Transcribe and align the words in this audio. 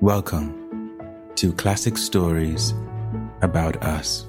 Welcome 0.00 0.96
to 1.34 1.52
Classic 1.52 1.98
Stories 1.98 2.72
About 3.42 3.84
Us. 3.84 4.24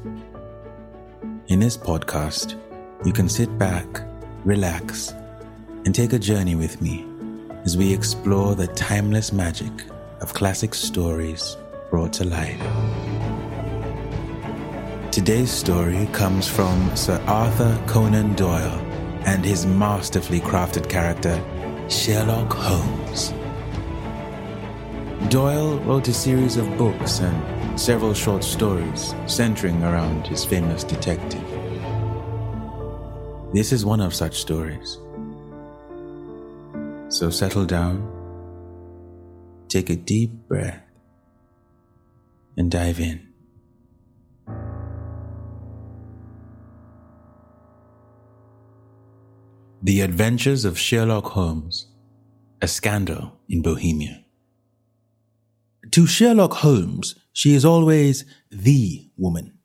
In 1.48 1.62
this 1.62 1.78
podcast, 1.78 2.60
you 3.06 3.14
can 3.14 3.30
sit 3.30 3.58
back, 3.58 3.86
relax, 4.44 5.14
and 5.86 5.96
take 5.96 6.12
a 6.12 6.20
journey 6.20 6.56
with 6.56 6.82
me 6.82 7.06
as 7.64 7.78
we 7.78 7.94
explore 7.94 8.54
the 8.54 8.68
timeless 8.68 9.32
magic 9.32 9.72
of 10.20 10.34
classic 10.34 10.74
stories 10.76 11.56
brought 11.90 12.12
to 12.12 12.26
life. 12.26 12.60
Today's 15.10 15.52
story 15.52 16.06
comes 16.12 16.50
from 16.50 16.94
Sir 16.98 17.24
Arthur 17.28 17.82
Conan 17.88 18.34
Doyle 18.36 18.78
and 19.26 19.46
his 19.46 19.66
masterfully 19.66 20.42
crafted 20.42 20.90
character, 20.90 21.42
Sherlock 21.88 22.52
Holmes. 22.52 23.34
Doyle 25.32 25.80
wrote 25.86 26.10
a 26.10 26.14
series 26.14 26.58
of 26.58 26.68
books 26.78 27.22
and 27.22 27.80
several 27.80 28.14
short 28.14 28.44
stories 28.44 29.16
centering 29.28 29.82
around 29.82 30.28
his 30.28 30.44
famous 30.44 30.84
detective. 30.84 31.42
This 33.54 33.72
is 33.72 33.86
one 33.86 34.02
of 34.02 34.14
such 34.14 34.42
stories. 34.42 34.98
So 37.08 37.30
settle 37.30 37.64
down, 37.66 38.04
take 39.70 39.90
a 39.90 39.96
deep 39.96 40.32
breath, 40.50 40.84
and 42.58 42.70
dive 42.70 43.00
in. 43.00 43.26
The 49.82 50.02
Adventures 50.02 50.66
of 50.66 50.78
Sherlock 50.78 51.28
Holmes 51.28 51.88
A 52.62 52.68
Scandal 52.68 53.40
in 53.48 53.62
Bohemia. 53.62 54.21
To 55.90 56.06
Sherlock 56.06 56.54
Holmes, 56.56 57.16
she 57.34 57.56
is 57.56 57.66
always 57.66 58.24
the 58.52 59.10
woman. 59.18 59.58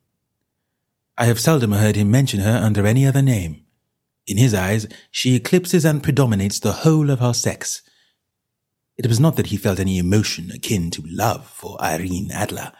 I 1.17 1.25
have 1.25 1.39
seldom 1.39 1.73
heard 1.73 1.95
him 1.95 2.09
mention 2.09 2.39
her 2.39 2.57
under 2.57 2.87
any 2.87 3.05
other 3.05 3.21
name. 3.21 3.63
In 4.25 4.37
his 4.37 4.53
eyes, 4.53 4.87
she 5.11 5.35
eclipses 5.35 5.85
and 5.85 6.03
predominates 6.03 6.59
the 6.59 6.71
whole 6.71 7.11
of 7.11 7.19
her 7.19 7.33
sex. 7.33 7.81
It 8.97 9.07
was 9.07 9.19
not 9.19 9.35
that 9.35 9.47
he 9.47 9.57
felt 9.57 9.79
any 9.79 9.99
emotion 9.99 10.51
akin 10.51 10.89
to 10.91 11.03
love 11.05 11.47
for 11.47 11.79
Irene 11.81 12.31
Adler. 12.31 12.71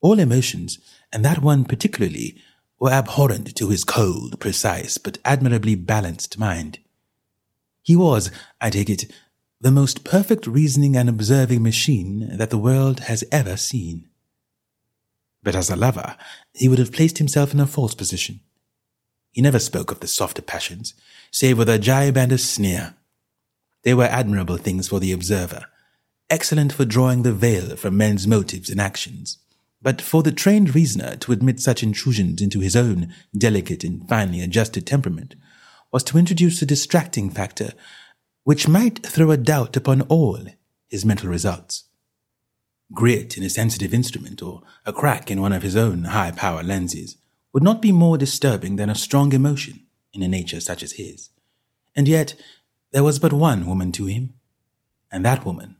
All 0.00 0.20
emotions, 0.20 0.78
and 1.12 1.24
that 1.24 1.42
one 1.42 1.64
particularly, 1.64 2.40
were 2.78 2.90
abhorrent 2.90 3.54
to 3.56 3.68
his 3.68 3.84
cold, 3.84 4.38
precise, 4.40 4.98
but 4.98 5.18
admirably 5.24 5.74
balanced 5.74 6.38
mind. 6.38 6.78
He 7.82 7.96
was, 7.96 8.30
I 8.60 8.70
take 8.70 8.88
it, 8.88 9.10
the 9.62 9.70
most 9.70 10.02
perfect 10.02 10.44
reasoning 10.44 10.96
and 10.96 11.08
observing 11.08 11.62
machine 11.62 12.36
that 12.36 12.50
the 12.50 12.58
world 12.58 12.98
has 13.00 13.22
ever 13.30 13.56
seen. 13.56 14.08
But 15.40 15.54
as 15.54 15.70
a 15.70 15.76
lover, 15.76 16.16
he 16.52 16.68
would 16.68 16.80
have 16.80 16.90
placed 16.90 17.18
himself 17.18 17.54
in 17.54 17.60
a 17.60 17.66
false 17.66 17.94
position. 17.94 18.40
He 19.30 19.40
never 19.40 19.60
spoke 19.60 19.92
of 19.92 20.00
the 20.00 20.08
softer 20.08 20.42
passions, 20.42 20.94
save 21.30 21.58
with 21.58 21.68
a 21.68 21.78
jibe 21.78 22.16
and 22.16 22.32
a 22.32 22.38
sneer. 22.38 22.94
They 23.84 23.94
were 23.94 24.04
admirable 24.04 24.56
things 24.56 24.88
for 24.88 24.98
the 24.98 25.12
observer, 25.12 25.66
excellent 26.28 26.72
for 26.72 26.84
drawing 26.84 27.22
the 27.22 27.32
veil 27.32 27.76
from 27.76 27.96
men's 27.96 28.26
motives 28.26 28.68
and 28.68 28.80
actions. 28.80 29.38
But 29.80 30.02
for 30.02 30.24
the 30.24 30.32
trained 30.32 30.74
reasoner 30.74 31.14
to 31.18 31.30
admit 31.30 31.60
such 31.60 31.84
intrusions 31.84 32.42
into 32.42 32.58
his 32.58 32.74
own 32.74 33.14
delicate 33.36 33.84
and 33.84 34.08
finely 34.08 34.40
adjusted 34.40 34.88
temperament 34.88 35.36
was 35.92 36.02
to 36.04 36.18
introduce 36.18 36.60
a 36.62 36.66
distracting 36.66 37.30
factor 37.30 37.74
which 38.44 38.68
might 38.68 39.04
throw 39.06 39.30
a 39.30 39.36
doubt 39.36 39.76
upon 39.76 40.02
all 40.02 40.38
his 40.88 41.04
mental 41.04 41.28
results. 41.28 41.84
Grit 42.92 43.38
in 43.38 43.44
a 43.44 43.50
sensitive 43.50 43.94
instrument 43.94 44.42
or 44.42 44.62
a 44.84 44.92
crack 44.92 45.30
in 45.30 45.40
one 45.40 45.52
of 45.52 45.62
his 45.62 45.76
own 45.76 46.04
high 46.04 46.30
power 46.30 46.62
lenses 46.62 47.16
would 47.52 47.62
not 47.62 47.80
be 47.80 47.92
more 47.92 48.18
disturbing 48.18 48.76
than 48.76 48.90
a 48.90 48.94
strong 48.94 49.32
emotion 49.32 49.86
in 50.12 50.22
a 50.22 50.28
nature 50.28 50.60
such 50.60 50.82
as 50.82 50.92
his. 50.92 51.30
And 51.94 52.08
yet, 52.08 52.34
there 52.90 53.04
was 53.04 53.18
but 53.18 53.32
one 53.32 53.66
woman 53.66 53.92
to 53.92 54.06
him, 54.06 54.34
and 55.10 55.24
that 55.24 55.44
woman 55.46 55.76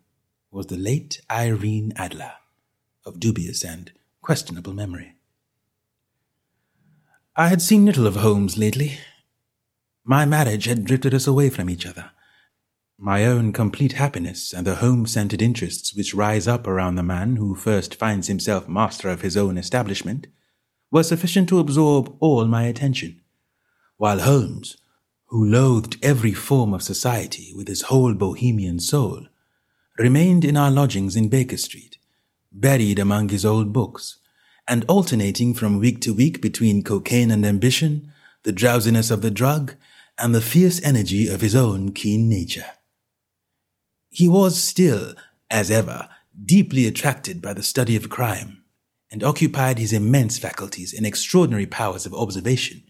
was 0.51 0.67
the 0.67 0.77
late 0.77 1.21
Irene 1.31 1.93
Adler, 1.97 2.33
of 3.05 3.21
dubious 3.21 3.65
and 3.65 3.93
questionable 4.21 4.73
memory. 4.73 5.17
I 7.35 7.49
had 7.49 7.63
seen 7.63 7.87
little 7.87 8.07
of 8.07 8.17
Holmes 8.17 8.57
lately. 8.59 8.99
My 10.05 10.25
marriage 10.25 10.67
had 10.67 10.85
drifted 10.85 11.15
us 11.15 11.27
away 11.27 11.51
from 11.51 11.69
each 11.69 11.87
other 11.87 12.11
my 13.05 13.27
own 13.27 13.53
complete 13.53 13.95
happiness 13.95 14.53
and 14.53 14.65
the 14.65 14.77
home 14.77 15.05
centered 15.05 15.43
interests 15.43 15.93
which 15.93 16.15
rise 16.15 16.47
up 16.47 16.69
around 16.69 16.95
the 16.95 17.03
man 17.03 17.35
who 17.35 17.53
first 17.53 17.97
finds 17.97 18.29
himself 18.29 18.69
master 18.69 19.09
of 19.09 19.23
his 19.23 19.37
own 19.37 19.59
establishment 19.59 20.29
were 20.89 21.03
sufficient 21.03 21.49
to 21.49 21.59
absorb 21.59 22.15
all 22.21 22.45
my 22.45 22.63
attention, 22.63 23.21
while 23.97 24.21
Holmes, 24.21 24.77
who 25.27 25.45
loathed 25.45 25.97
every 26.01 26.33
form 26.33 26.73
of 26.73 26.85
society 26.85 27.53
with 27.57 27.67
his 27.67 27.83
whole 27.83 28.15
bohemian 28.15 28.79
soul, 28.79 29.27
remained 29.99 30.45
in 30.45 30.57
our 30.57 30.71
lodgings 30.71 31.17
in 31.17 31.29
Baker 31.29 31.57
Street, 31.57 31.99
buried 32.53 33.01
among 33.01 33.31
his 33.31 33.45
old 33.45 33.73
books, 33.73 34.19
and 34.69 34.85
alternating 34.87 35.55
from 35.55 35.81
week 35.81 36.01
to 36.03 36.15
week 36.15 36.41
between 36.41 36.85
cocaine 36.85 37.33
and 37.33 37.45
ambition, 37.45 38.13
the 38.45 38.53
drowsiness 38.53 39.11
of 39.11 39.23
the 39.23 39.31
drug, 39.33 39.75
and 40.19 40.33
the 40.33 40.41
fierce 40.41 40.81
energy 40.85 41.27
of 41.27 41.41
his 41.41 41.57
own 41.57 41.91
keen 41.91 42.29
nature. 42.29 42.67
He 44.15 44.29
was 44.29 44.63
still, 44.63 45.15
as 45.51 45.71
ever, 45.71 46.07
deeply 46.45 46.87
attracted 46.87 47.41
by 47.41 47.55
the 47.55 47.63
study 47.63 47.97
of 47.97 48.11
crime, 48.11 48.63
and 49.11 49.25
occupied 49.25 49.79
his 49.79 49.95
immense 49.95 50.39
faculties 50.39 50.93
and 50.93 51.07
extraordinary 51.07 51.65
powers 51.65 52.05
of 52.05 52.13
observation 52.13 52.83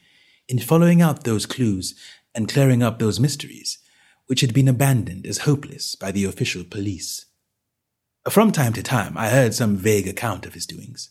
in 0.48 0.58
following 0.58 1.00
out 1.00 1.22
those 1.22 1.46
clues 1.46 1.94
and 2.34 2.48
clearing 2.48 2.82
up 2.82 2.98
those 2.98 3.20
mysteries 3.20 3.78
which 4.26 4.40
had 4.40 4.52
been 4.52 4.66
abandoned 4.66 5.24
as 5.24 5.38
hopeless 5.38 5.94
by 5.94 6.10
the 6.10 6.24
official 6.24 6.64
police. 6.64 7.26
From 8.28 8.50
time 8.50 8.72
to 8.72 8.82
time, 8.82 9.16
I 9.16 9.28
heard 9.30 9.54
some 9.54 9.76
vague 9.76 10.08
account 10.08 10.44
of 10.44 10.54
his 10.54 10.66
doings, 10.66 11.10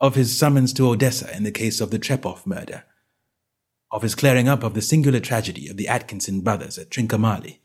of 0.00 0.14
his 0.14 0.38
summons 0.38 0.72
to 0.74 0.88
Odessa 0.88 1.36
in 1.36 1.42
the 1.42 1.50
case 1.50 1.80
of 1.80 1.90
the 1.90 1.98
Trepoff 1.98 2.46
murder, 2.46 2.84
of 3.90 4.02
his 4.02 4.14
clearing 4.14 4.46
up 4.48 4.62
of 4.62 4.74
the 4.74 4.82
singular 4.82 5.18
tragedy 5.18 5.68
of 5.68 5.76
the 5.76 5.88
Atkinson 5.88 6.40
brothers 6.40 6.78
at 6.78 6.90
Trincomalee, 6.90 7.58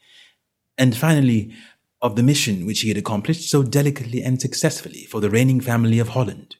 and 0.79 0.95
finally, 0.95 1.53
of 2.01 2.15
the 2.15 2.23
mission 2.23 2.65
which 2.65 2.79
he 2.79 2.87
had 2.87 2.97
accomplished 2.97 3.49
so 3.49 3.61
delicately 3.61 4.23
and 4.23 4.39
successfully 4.39 5.03
for 5.03 5.19
the 5.19 5.29
reigning 5.29 5.59
family 5.59 5.99
of 5.99 6.09
Holland. 6.09 6.55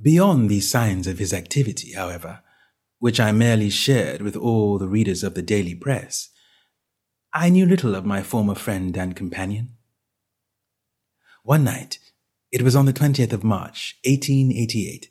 Beyond 0.00 0.48
these 0.48 0.70
signs 0.70 1.06
of 1.06 1.18
his 1.18 1.34
activity, 1.34 1.92
however, 1.92 2.40
which 2.98 3.20
I 3.20 3.32
merely 3.32 3.68
shared 3.68 4.22
with 4.22 4.34
all 4.34 4.78
the 4.78 4.88
readers 4.88 5.22
of 5.22 5.34
the 5.34 5.42
daily 5.42 5.74
press, 5.74 6.30
I 7.32 7.50
knew 7.50 7.66
little 7.66 7.94
of 7.94 8.06
my 8.06 8.22
former 8.22 8.54
friend 8.54 8.96
and 8.96 9.14
companion. 9.14 9.76
One 11.42 11.64
night, 11.64 11.98
it 12.50 12.62
was 12.62 12.74
on 12.74 12.86
the 12.86 12.92
20th 12.94 13.32
of 13.34 13.44
March, 13.44 13.98
1888, 14.04 15.10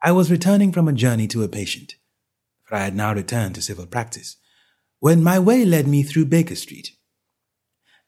I 0.00 0.12
was 0.12 0.30
returning 0.30 0.72
from 0.72 0.88
a 0.88 0.92
journey 0.92 1.28
to 1.28 1.44
a 1.44 1.48
patient, 1.48 1.96
for 2.64 2.76
I 2.76 2.84
had 2.84 2.96
now 2.96 3.12
returned 3.12 3.56
to 3.56 3.62
civil 3.62 3.86
practice, 3.86 4.36
when 4.98 5.22
my 5.22 5.38
way 5.38 5.64
led 5.66 5.86
me 5.86 6.02
through 6.02 6.26
Baker 6.26 6.56
Street 6.56 6.92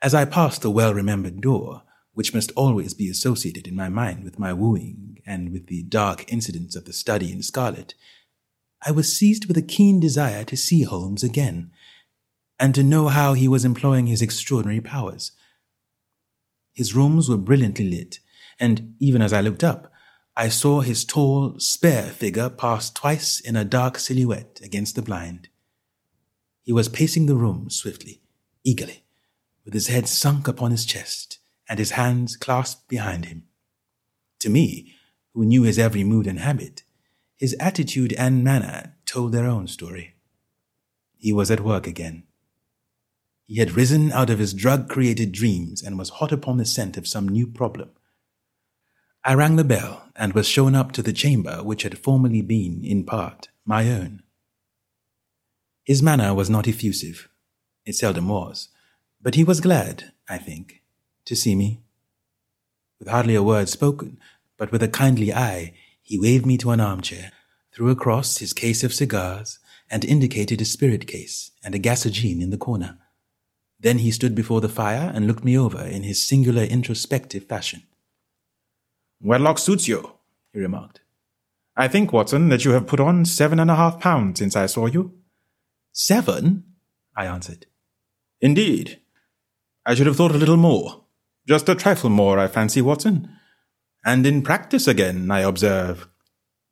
as 0.04 0.12
I 0.12 0.26
passed 0.26 0.60
the 0.60 0.70
well 0.70 0.92
remembered 0.92 1.41
door, 1.41 1.82
which 2.12 2.34
must 2.34 2.53
always 2.54 2.92
be 2.92 3.09
associated 3.09 3.66
in 3.66 3.75
my 3.75 3.88
mind 3.88 4.22
with 4.22 4.38
my 4.38 4.53
wooing 4.53 5.16
and 5.25 5.50
with 5.50 5.66
the 5.69 5.82
dark 5.82 6.31
incidents 6.31 6.76
of 6.76 6.84
the 6.84 6.92
study 6.92 7.32
in 7.32 7.42
scarlet, 7.42 7.94
I 8.87 8.91
was 8.91 9.16
seized 9.16 9.47
with 9.47 9.56
a 9.56 9.62
keen 9.62 10.00
desire 10.00 10.44
to 10.44 10.59
see 10.59 10.82
Holmes 10.82 11.25
again, 11.25 11.70
and 12.60 12.75
to 12.75 12.82
know 12.82 13.09
how 13.09 13.32
he 13.32 13.48
was 13.48 13.64
employing 13.64 14.06
his 14.06 14.20
extraordinary 14.20 14.82
powers. 14.82 15.32
His 16.75 16.94
rooms 16.94 17.31
were 17.31 17.38
brilliantly 17.38 17.88
lit, 17.88 18.20
and 18.61 18.96
even 19.00 19.23
as 19.23 19.32
I 19.32 19.40
looked 19.40 19.64
up, 19.64 19.90
I 20.37 20.50
saw 20.50 20.82
his 20.82 21.06
tall, 21.06 21.58
spare 21.58 22.11
figure 22.11 22.50
pass 22.50 22.90
twice 22.90 23.40
in 23.40 23.56
a 23.56 23.64
dark 23.64 23.99
silhouette 23.99 24.61
against 24.62 24.96
the 24.96 25.02
blind. 25.02 25.49
He 26.62 26.75
was 26.75 26.90
pacing 26.90 27.25
the 27.25 27.37
room 27.37 27.70
swiftly, 27.70 28.20
eagerly 28.64 29.03
with 29.64 29.75
his 29.75 29.88
head 29.88 30.08
sunk 30.08 30.46
upon 30.46 30.70
his 30.70 30.84
chest 30.84 31.38
and 31.69 31.78
his 31.78 31.93
hands 31.93 32.37
clasped 32.37 32.88
behind 32.88 33.25
him. 33.26 33.44
To 34.40 34.50
me, 34.50 34.93
who 35.32 35.44
knew 35.44 35.62
his 35.62 35.78
every 35.78 36.05
mood 36.05 36.26
and 36.26 36.40
habit, 36.40 36.82
his 37.37 37.56
attitude 37.58 38.12
and 38.14 38.44
manner 38.44 38.96
told 39.06 39.32
their 39.32 39.46
own 39.46 39.66
story. 39.66 40.14
He 41.16 41.32
was 41.32 41.50
at 41.50 41.61
work 41.61 41.87
again. 41.87 42.25
He 43.46 43.56
had 43.56 43.72
risen 43.72 44.12
out 44.12 44.31
of 44.31 44.38
his 44.38 44.55
drug 44.55 44.88
created 44.88 45.32
dreams 45.32 45.82
and 45.82 45.99
was 45.99 46.11
hot 46.11 46.32
upon 46.32 46.58
the 46.58 46.64
scent 46.64 46.96
of 46.96 47.08
some 47.08 47.28
new 47.28 47.46
problem. 47.46 47.90
I 49.25 49.34
rang 49.34 49.56
the 49.56 49.64
bell 49.64 50.08
and 50.16 50.34
was 50.34 50.46
shown 50.46 50.75
up 50.75 50.93
to 50.93 51.02
the 51.02 51.12
chamber 51.12 51.62
which 51.62 51.82
had 51.82 51.99
formerly 51.99 52.43
been, 52.43 52.84
in 52.84 53.05
part, 53.05 53.49
my 53.64 53.90
own. 53.90 54.22
His 55.84 56.02
manner 56.02 56.34
was 56.34 56.50
not 56.50 56.69
effusive. 56.69 57.28
It 57.84 57.94
seldom 57.94 58.28
was 58.28 58.69
but 59.25 59.35
he 59.35 59.43
was 59.43 59.62
glad, 59.62 60.12
I 60.29 60.37
think, 60.37 60.82
to 61.25 61.35
see 61.35 61.55
me. 61.56 61.81
With 62.99 63.09
hardly 63.09 63.35
a 63.35 63.43
word 63.43 63.71
spoken, 63.71 64.19
but 64.59 64.71
with 64.71 64.82
a 64.82 64.88
kindly 64.88 65.32
eye, 65.32 65.73
he 66.03 66.21
waved 66.21 66.44
me 66.44 66.59
to 66.59 66.71
an 66.71 66.81
armchair, 66.81 67.32
threw 67.73 67.88
across 67.88 68.37
his 68.37 68.53
case 68.53 68.85
of 68.85 68.93
cigars, 68.93 69.59
and 69.91 70.05
indicated 70.05 70.61
a 70.61 70.67
spirit 70.67 71.06
case 71.06 71.53
and 71.65 71.75
a 71.75 71.79
gasogene 71.79 72.43
in 72.43 72.50
the 72.50 72.59
corner. 72.59 72.99
Then 73.81 73.99
he 73.99 74.11
stood 74.11 74.35
before 74.35 74.61
the 74.61 74.69
fire 74.69 75.11
and 75.15 75.26
looked 75.26 75.44
me 75.44 75.59
over 75.59 75.82
in 75.82 76.03
his 76.03 76.23
singular 76.23 76.62
introspective 76.62 77.44
fashion. 77.44 77.82
Wedlock 79.23 79.59
suits 79.59 79.88
you, 79.88 80.12
he 80.53 80.61
remarked. 80.61 81.00
I 81.76 81.88
think, 81.88 82.12
Watson, 82.12 82.50
that 82.50 82.67
you 82.67 82.73
have 82.73 82.87
put 82.87 83.00
on 83.00 83.25
seven 83.25 83.59
and 83.59 83.71
a 83.71 83.75
half 83.75 84.00
pounds 84.00 84.38
since 84.38 84.55
I 84.55 84.67
saw 84.67 84.85
you. 84.85 85.15
Seven? 85.93 86.65
I 87.17 87.25
answered. 87.25 87.67
Indeed. 88.41 89.00
I 89.86 89.94
should 89.94 90.06
have 90.06 90.16
thought 90.16 90.34
a 90.34 90.38
little 90.38 90.56
more. 90.56 91.04
Just 91.46 91.69
a 91.69 91.75
trifle 91.75 92.10
more, 92.10 92.38
I 92.38 92.46
fancy, 92.46 92.81
Watson. 92.81 93.31
And 94.04 94.26
in 94.26 94.42
practice 94.42 94.88
again, 94.88 95.31
I 95.31 95.40
observe. 95.40 96.08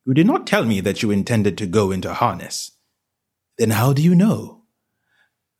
You 0.06 0.14
did 0.14 0.26
not 0.26 0.46
tell 0.46 0.64
me 0.64 0.80
that 0.80 1.02
you 1.02 1.10
intended 1.10 1.58
to 1.58 1.66
go 1.66 1.90
into 1.90 2.12
harness. 2.12 2.72
Then 3.58 3.70
how 3.70 3.92
do 3.92 4.02
you 4.02 4.14
know? 4.14 4.62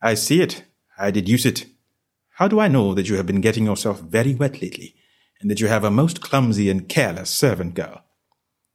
I 0.01 0.15
see 0.15 0.41
it. 0.41 0.65
I 0.99 1.11
deduce 1.11 1.45
it. 1.45 1.67
How 2.37 2.49
do 2.49 2.59
I 2.59 2.69
know 2.69 2.95
that 2.95 3.09
you 3.09 3.17
have 3.17 3.27
been 3.27 3.41
getting 3.41 3.67
yourself 3.67 4.01
very 4.01 4.35
wet 4.35 4.63
lately, 4.63 4.97
and 5.41 5.51
that 5.51 5.61
you 5.61 5.69
have 5.69 5.85
a 5.85 5.91
most 5.91 6.21
clumsy 6.21 6.71
and 6.71 6.89
careless 6.89 7.31
servant 7.31 7.75
girl? 7.75 8.03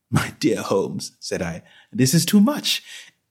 My 0.09 0.33
dear 0.39 0.61
Holmes, 0.61 1.17
said 1.19 1.41
I, 1.41 1.63
this 1.91 2.13
is 2.13 2.25
too 2.25 2.39
much. 2.39 2.83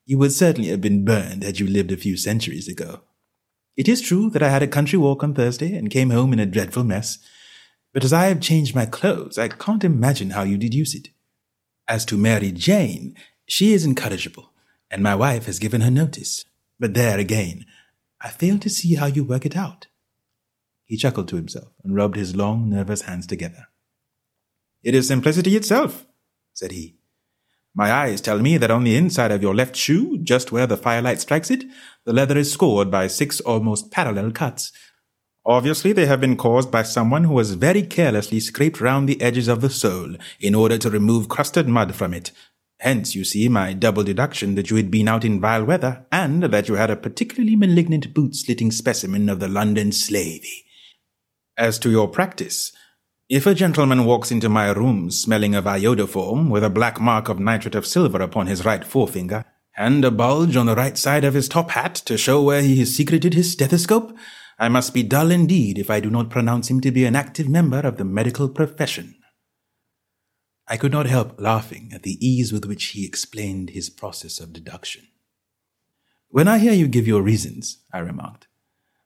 You 0.04 0.18
would 0.18 0.32
certainly 0.32 0.68
have 0.70 0.80
been 0.80 1.04
burned 1.04 1.42
had 1.42 1.58
you 1.58 1.66
lived 1.66 1.92
a 1.92 1.96
few 1.96 2.16
centuries 2.16 2.68
ago. 2.68 3.00
It 3.76 3.88
is 3.88 4.00
true 4.00 4.30
that 4.30 4.42
I 4.42 4.48
had 4.48 4.62
a 4.62 4.68
country 4.68 4.98
walk 4.98 5.22
on 5.22 5.34
Thursday 5.34 5.76
and 5.76 5.90
came 5.90 6.10
home 6.10 6.32
in 6.32 6.38
a 6.38 6.46
dreadful 6.46 6.82
mess, 6.82 7.18
but 7.92 8.04
as 8.04 8.12
I 8.12 8.26
have 8.26 8.40
changed 8.40 8.74
my 8.74 8.86
clothes, 8.86 9.38
I 9.38 9.48
can't 9.48 9.84
imagine 9.84 10.30
how 10.30 10.42
you 10.42 10.56
deduce 10.56 10.94
it. 10.94 11.08
As 11.86 12.04
to 12.06 12.16
Mary 12.16 12.52
Jane, 12.52 13.14
she 13.46 13.72
is 13.72 13.84
incorrigible, 13.84 14.52
and 14.90 15.02
my 15.02 15.14
wife 15.14 15.46
has 15.46 15.58
given 15.58 15.82
her 15.82 15.90
notice. 15.90 16.44
But 16.80 16.94
there 16.94 17.18
again, 17.18 17.64
I 18.20 18.30
fail 18.30 18.58
to 18.58 18.70
see 18.70 18.94
how 18.94 19.06
you 19.06 19.24
work 19.24 19.46
it 19.46 19.56
out. 19.56 19.86
He 20.84 20.96
chuckled 20.96 21.28
to 21.28 21.36
himself 21.36 21.72
and 21.84 21.94
rubbed 21.94 22.16
his 22.16 22.34
long, 22.36 22.70
nervous 22.70 23.02
hands 23.02 23.26
together. 23.26 23.68
It 24.82 24.94
is 24.94 25.08
simplicity 25.08 25.56
itself, 25.56 26.06
said 26.54 26.72
he. 26.72 26.96
My 27.74 27.92
eyes 27.92 28.20
tell 28.20 28.38
me 28.38 28.56
that 28.56 28.70
on 28.70 28.84
the 28.84 28.96
inside 28.96 29.32
of 29.32 29.42
your 29.42 29.54
left 29.54 29.76
shoe, 29.76 30.16
just 30.18 30.50
where 30.50 30.66
the 30.66 30.78
firelight 30.78 31.20
strikes 31.20 31.50
it, 31.50 31.64
the 32.06 32.12
leather 32.12 32.38
is 32.38 32.50
scored 32.50 32.90
by 32.90 33.08
six 33.08 33.40
almost 33.40 33.90
parallel 33.90 34.30
cuts. 34.30 34.72
Obviously, 35.44 35.92
they 35.92 36.06
have 36.06 36.20
been 36.20 36.36
caused 36.36 36.70
by 36.70 36.82
someone 36.82 37.24
who 37.24 37.36
has 37.38 37.52
very 37.52 37.82
carelessly 37.82 38.40
scraped 38.40 38.80
round 38.80 39.08
the 39.08 39.20
edges 39.20 39.48
of 39.48 39.60
the 39.60 39.70
sole 39.70 40.16
in 40.40 40.54
order 40.54 40.78
to 40.78 40.90
remove 40.90 41.28
crusted 41.28 41.68
mud 41.68 41.94
from 41.94 42.14
it. 42.14 42.32
Hence, 42.80 43.14
you 43.14 43.24
see, 43.24 43.48
my 43.48 43.72
double 43.72 44.02
deduction 44.02 44.54
that 44.54 44.70
you 44.70 44.76
had 44.76 44.90
been 44.90 45.08
out 45.08 45.24
in 45.24 45.40
vile 45.40 45.64
weather, 45.64 46.06
and 46.12 46.42
that 46.44 46.68
you 46.68 46.74
had 46.74 46.90
a 46.90 46.96
particularly 46.96 47.56
malignant 47.56 48.12
boot-slitting 48.12 48.70
specimen 48.70 49.28
of 49.28 49.40
the 49.40 49.48
London 49.48 49.92
slavey. 49.92 50.64
As 51.56 51.78
to 51.78 51.90
your 51.90 52.08
practice, 52.08 52.72
if 53.28 53.46
a 53.46 53.54
gentleman 53.54 54.04
walks 54.04 54.30
into 54.30 54.48
my 54.48 54.70
room 54.70 55.10
smelling 55.10 55.54
of 55.54 55.64
iodoform 55.64 56.50
with 56.50 56.62
a 56.62 56.70
black 56.70 57.00
mark 57.00 57.28
of 57.28 57.40
nitrate 57.40 57.74
of 57.74 57.86
silver 57.86 58.20
upon 58.20 58.46
his 58.46 58.64
right 58.64 58.84
forefinger, 58.84 59.44
and 59.76 60.04
a 60.04 60.10
bulge 60.10 60.56
on 60.56 60.66
the 60.66 60.74
right 60.74 60.96
side 60.96 61.24
of 61.24 61.34
his 61.34 61.48
top 61.48 61.70
hat 61.70 61.94
to 61.94 62.16
show 62.16 62.42
where 62.42 62.62
he 62.62 62.78
has 62.78 62.94
secreted 62.94 63.34
his 63.34 63.52
stethoscope, 63.52 64.16
I 64.58 64.68
must 64.68 64.94
be 64.94 65.02
dull 65.02 65.30
indeed 65.30 65.78
if 65.78 65.90
I 65.90 66.00
do 66.00 66.10
not 66.10 66.30
pronounce 66.30 66.70
him 66.70 66.80
to 66.80 66.90
be 66.90 67.04
an 67.04 67.14
active 67.14 67.48
member 67.48 67.80
of 67.80 67.98
the 67.98 68.04
medical 68.04 68.48
profession. 68.48 69.16
I 70.66 70.76
could 70.76 70.92
not 70.92 71.06
help 71.06 71.40
laughing 71.40 71.90
at 71.94 72.02
the 72.02 72.26
ease 72.26 72.52
with 72.52 72.64
which 72.64 72.86
he 72.86 73.04
explained 73.04 73.70
his 73.70 73.90
process 73.90 74.40
of 74.40 74.52
deduction. 74.52 75.06
When 76.28 76.48
I 76.48 76.58
hear 76.58 76.72
you 76.72 76.88
give 76.88 77.06
your 77.06 77.22
reasons, 77.22 77.82
I 77.92 77.98
remarked, 77.98 78.48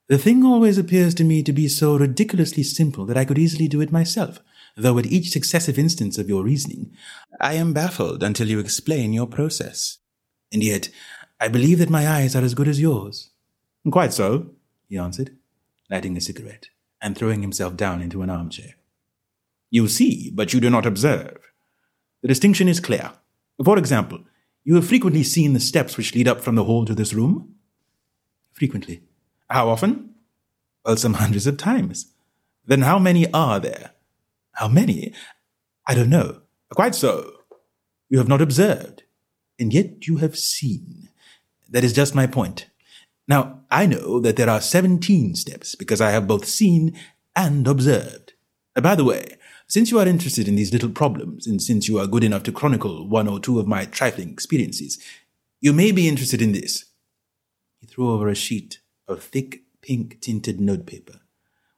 the 0.08 0.18
thing 0.18 0.42
always 0.44 0.78
appears 0.78 1.14
to 1.16 1.24
me 1.24 1.42
to 1.42 1.52
be 1.52 1.68
so 1.68 1.96
ridiculously 1.96 2.62
simple 2.62 3.04
that 3.06 3.16
I 3.16 3.24
could 3.24 3.38
easily 3.38 3.68
do 3.68 3.80
it 3.80 3.92
myself, 3.92 4.40
though 4.76 4.98
at 4.98 5.06
each 5.06 5.30
successive 5.30 5.78
instance 5.78 6.16
of 6.16 6.28
your 6.28 6.42
reasoning, 6.42 6.92
I 7.40 7.54
am 7.54 7.72
baffled 7.72 8.22
until 8.22 8.48
you 8.48 8.58
explain 8.58 9.12
your 9.12 9.26
process. 9.26 9.98
And 10.52 10.62
yet, 10.62 10.88
I 11.40 11.48
believe 11.48 11.78
that 11.78 11.90
my 11.90 12.08
eyes 12.08 12.36
are 12.36 12.44
as 12.44 12.54
good 12.54 12.68
as 12.68 12.80
yours. 12.80 13.30
Quite 13.90 14.12
so, 14.12 14.50
he 14.88 14.98
answered, 14.98 15.36
lighting 15.90 16.16
a 16.16 16.20
cigarette 16.20 16.68
and 17.00 17.16
throwing 17.16 17.42
himself 17.42 17.76
down 17.76 18.02
into 18.02 18.22
an 18.22 18.30
armchair. 18.30 18.74
You 19.70 19.88
see, 19.88 20.30
but 20.34 20.52
you 20.52 20.60
do 20.60 20.68
not 20.68 20.84
observe. 20.84 21.38
The 22.22 22.28
distinction 22.28 22.68
is 22.68 22.80
clear. 22.80 23.12
For 23.64 23.78
example, 23.78 24.20
you 24.64 24.74
have 24.74 24.86
frequently 24.86 25.22
seen 25.22 25.52
the 25.52 25.60
steps 25.60 25.96
which 25.96 26.14
lead 26.14 26.28
up 26.28 26.40
from 26.40 26.56
the 26.56 26.64
hall 26.64 26.84
to 26.84 26.94
this 26.94 27.14
room? 27.14 27.54
Frequently. 28.52 29.02
How 29.48 29.68
often? 29.68 30.14
Well, 30.84 30.96
some 30.96 31.14
hundreds 31.14 31.46
of 31.46 31.56
times. 31.56 32.12
Then 32.66 32.82
how 32.82 32.98
many 32.98 33.30
are 33.32 33.58
there? 33.60 33.92
How 34.52 34.68
many? 34.68 35.14
I 35.86 35.94
don't 35.94 36.10
know. 36.10 36.42
Quite 36.74 36.94
so. 36.94 37.32
You 38.08 38.18
have 38.18 38.28
not 38.28 38.42
observed. 38.42 39.04
And 39.60 39.74
yet 39.74 40.08
you 40.08 40.16
have 40.16 40.38
seen. 40.38 41.10
That 41.68 41.84
is 41.84 41.92
just 41.92 42.14
my 42.14 42.26
point. 42.26 42.66
Now, 43.28 43.60
I 43.70 43.86
know 43.86 44.18
that 44.18 44.36
there 44.36 44.50
are 44.50 44.60
17 44.60 45.36
steps 45.36 45.76
because 45.76 46.00
I 46.00 46.10
have 46.10 46.26
both 46.26 46.46
seen 46.46 46.98
and 47.36 47.68
observed. 47.68 48.32
Uh, 48.74 48.80
by 48.80 48.94
the 48.94 49.04
way, 49.04 49.36
since 49.68 49.90
you 49.90 50.00
are 50.00 50.06
interested 50.06 50.48
in 50.48 50.56
these 50.56 50.72
little 50.72 50.88
problems, 50.88 51.46
and 51.46 51.62
since 51.62 51.86
you 51.86 51.98
are 51.98 52.08
good 52.08 52.24
enough 52.24 52.42
to 52.44 52.52
chronicle 52.52 53.06
one 53.06 53.28
or 53.28 53.38
two 53.38 53.60
of 53.60 53.68
my 53.68 53.84
trifling 53.84 54.30
experiences, 54.30 54.98
you 55.60 55.72
may 55.72 55.92
be 55.92 56.08
interested 56.08 56.42
in 56.42 56.52
this. 56.52 56.86
He 57.78 57.86
threw 57.86 58.10
over 58.10 58.28
a 58.28 58.34
sheet 58.34 58.80
of 59.06 59.22
thick 59.22 59.62
pink 59.82 60.20
tinted 60.20 60.60
notepaper, 60.60 61.20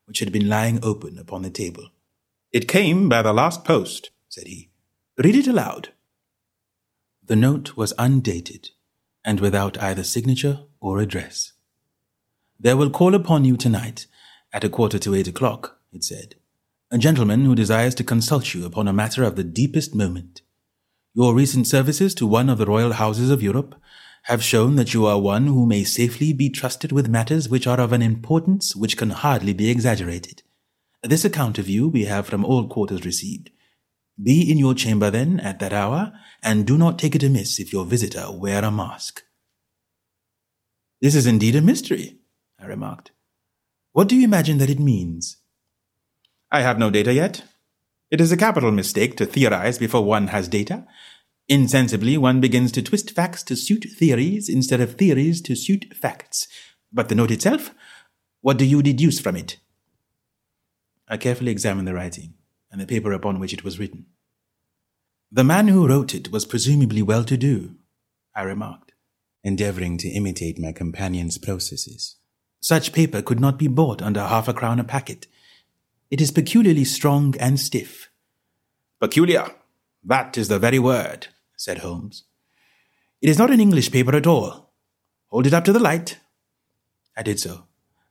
which 0.06 0.20
had 0.20 0.32
been 0.32 0.48
lying 0.48 0.82
open 0.82 1.18
upon 1.18 1.42
the 1.42 1.50
table. 1.50 1.90
It 2.52 2.68
came 2.68 3.08
by 3.08 3.22
the 3.22 3.32
last 3.32 3.64
post, 3.64 4.10
said 4.28 4.46
he. 4.46 4.70
Read 5.18 5.36
it 5.36 5.46
aloud. 5.46 5.90
The 7.32 7.36
note 7.36 7.78
was 7.78 7.94
undated 7.98 8.72
and 9.24 9.40
without 9.40 9.82
either 9.82 10.04
signature 10.04 10.64
or 10.80 10.98
address. 10.98 11.54
There 12.60 12.76
will 12.76 12.90
call 12.90 13.14
upon 13.14 13.46
you 13.46 13.56
tonight 13.56 14.04
at 14.52 14.64
a 14.64 14.68
quarter 14.68 14.98
to 14.98 15.14
eight 15.14 15.28
o'clock, 15.28 15.78
it 15.94 16.04
said, 16.04 16.34
a 16.90 16.98
gentleman 16.98 17.46
who 17.46 17.54
desires 17.54 17.94
to 17.94 18.04
consult 18.04 18.52
you 18.52 18.66
upon 18.66 18.86
a 18.86 18.92
matter 18.92 19.24
of 19.24 19.36
the 19.36 19.44
deepest 19.44 19.94
moment. 19.94 20.42
Your 21.14 21.34
recent 21.34 21.66
services 21.66 22.14
to 22.16 22.26
one 22.26 22.50
of 22.50 22.58
the 22.58 22.66
royal 22.66 22.92
houses 22.92 23.30
of 23.30 23.42
Europe 23.42 23.76
have 24.24 24.44
shown 24.44 24.76
that 24.76 24.92
you 24.92 25.06
are 25.06 25.18
one 25.18 25.46
who 25.46 25.64
may 25.64 25.84
safely 25.84 26.34
be 26.34 26.50
trusted 26.50 26.92
with 26.92 27.08
matters 27.08 27.48
which 27.48 27.66
are 27.66 27.80
of 27.80 27.94
an 27.94 28.02
importance 28.02 28.76
which 28.76 28.98
can 28.98 29.08
hardly 29.08 29.54
be 29.54 29.70
exaggerated. 29.70 30.42
This 31.02 31.24
account 31.24 31.58
of 31.58 31.66
you 31.66 31.88
we 31.88 32.04
have 32.04 32.26
from 32.26 32.44
all 32.44 32.68
quarters 32.68 33.06
received. 33.06 33.51
Be 34.20 34.50
in 34.50 34.58
your 34.58 34.74
chamber 34.74 35.10
then 35.10 35.40
at 35.40 35.58
that 35.60 35.72
hour, 35.72 36.12
and 36.42 36.66
do 36.66 36.76
not 36.76 36.98
take 36.98 37.14
it 37.14 37.22
amiss 37.22 37.60
if 37.60 37.72
your 37.72 37.84
visitor 37.84 38.26
wear 38.30 38.64
a 38.64 38.70
mask. 38.70 39.22
This 41.00 41.14
is 41.14 41.26
indeed 41.26 41.56
a 41.56 41.60
mystery, 41.60 42.18
I 42.60 42.66
remarked. 42.66 43.12
What 43.92 44.08
do 44.08 44.16
you 44.16 44.24
imagine 44.24 44.58
that 44.58 44.70
it 44.70 44.78
means? 44.78 45.38
I 46.50 46.62
have 46.62 46.78
no 46.78 46.90
data 46.90 47.12
yet. 47.12 47.44
It 48.10 48.20
is 48.20 48.32
a 48.32 48.36
capital 48.36 48.70
mistake 48.70 49.16
to 49.16 49.26
theorize 49.26 49.78
before 49.78 50.04
one 50.04 50.28
has 50.28 50.48
data, 50.48 50.86
Insensibly, 51.48 52.16
one 52.16 52.40
begins 52.40 52.72
to 52.72 52.82
twist 52.82 53.10
facts 53.10 53.42
to 53.44 53.56
suit 53.56 53.84
theories 53.98 54.48
instead 54.48 54.80
of 54.80 54.94
theories 54.94 55.40
to 55.42 55.56
suit 55.56 55.94
facts. 55.94 56.46
But 56.92 57.08
the 57.08 57.14
note 57.14 57.30
itself, 57.30 57.74
what 58.40 58.58
do 58.58 58.64
you 58.64 58.82
deduce 58.82 59.20
from 59.20 59.36
it? 59.36 59.58
I 61.08 61.16
carefully 61.16 61.50
examined 61.50 61.88
the 61.88 61.94
writing 61.94 62.34
and 62.72 62.80
the 62.80 62.86
paper 62.86 63.12
upon 63.12 63.38
which 63.38 63.52
it 63.52 63.62
was 63.62 63.78
written. 63.78 64.06
The 65.30 65.44
man 65.44 65.68
who 65.68 65.86
wrote 65.86 66.14
it 66.14 66.32
was 66.32 66.44
presumably 66.44 67.02
well 67.02 67.22
to 67.24 67.36
do, 67.36 67.76
I 68.34 68.42
remarked, 68.42 68.92
endeavoring 69.44 69.98
to 69.98 70.08
imitate 70.08 70.58
my 70.58 70.72
companion's 70.72 71.38
processes. 71.38 72.16
Such 72.60 72.92
paper 72.92 73.22
could 73.22 73.40
not 73.40 73.58
be 73.58 73.68
bought 73.68 74.02
under 74.02 74.26
half 74.26 74.48
a 74.48 74.54
crown 74.54 74.80
a 74.80 74.84
packet. 74.84 75.26
It 76.10 76.20
is 76.20 76.30
peculiarly 76.30 76.84
strong 76.84 77.34
and 77.38 77.60
stiff. 77.60 78.10
Peculiar, 79.00 79.46
that 80.04 80.38
is 80.38 80.48
the 80.48 80.58
very 80.58 80.78
word, 80.78 81.28
said 81.56 81.78
Holmes. 81.78 82.24
It 83.20 83.28
is 83.28 83.38
not 83.38 83.50
an 83.50 83.60
English 83.60 83.90
paper 83.90 84.16
at 84.16 84.26
all. 84.26 84.72
Hold 85.28 85.46
it 85.46 85.54
up 85.54 85.64
to 85.64 85.72
the 85.72 85.78
light. 85.78 86.18
I 87.16 87.22
did 87.22 87.38
so, 87.40 87.66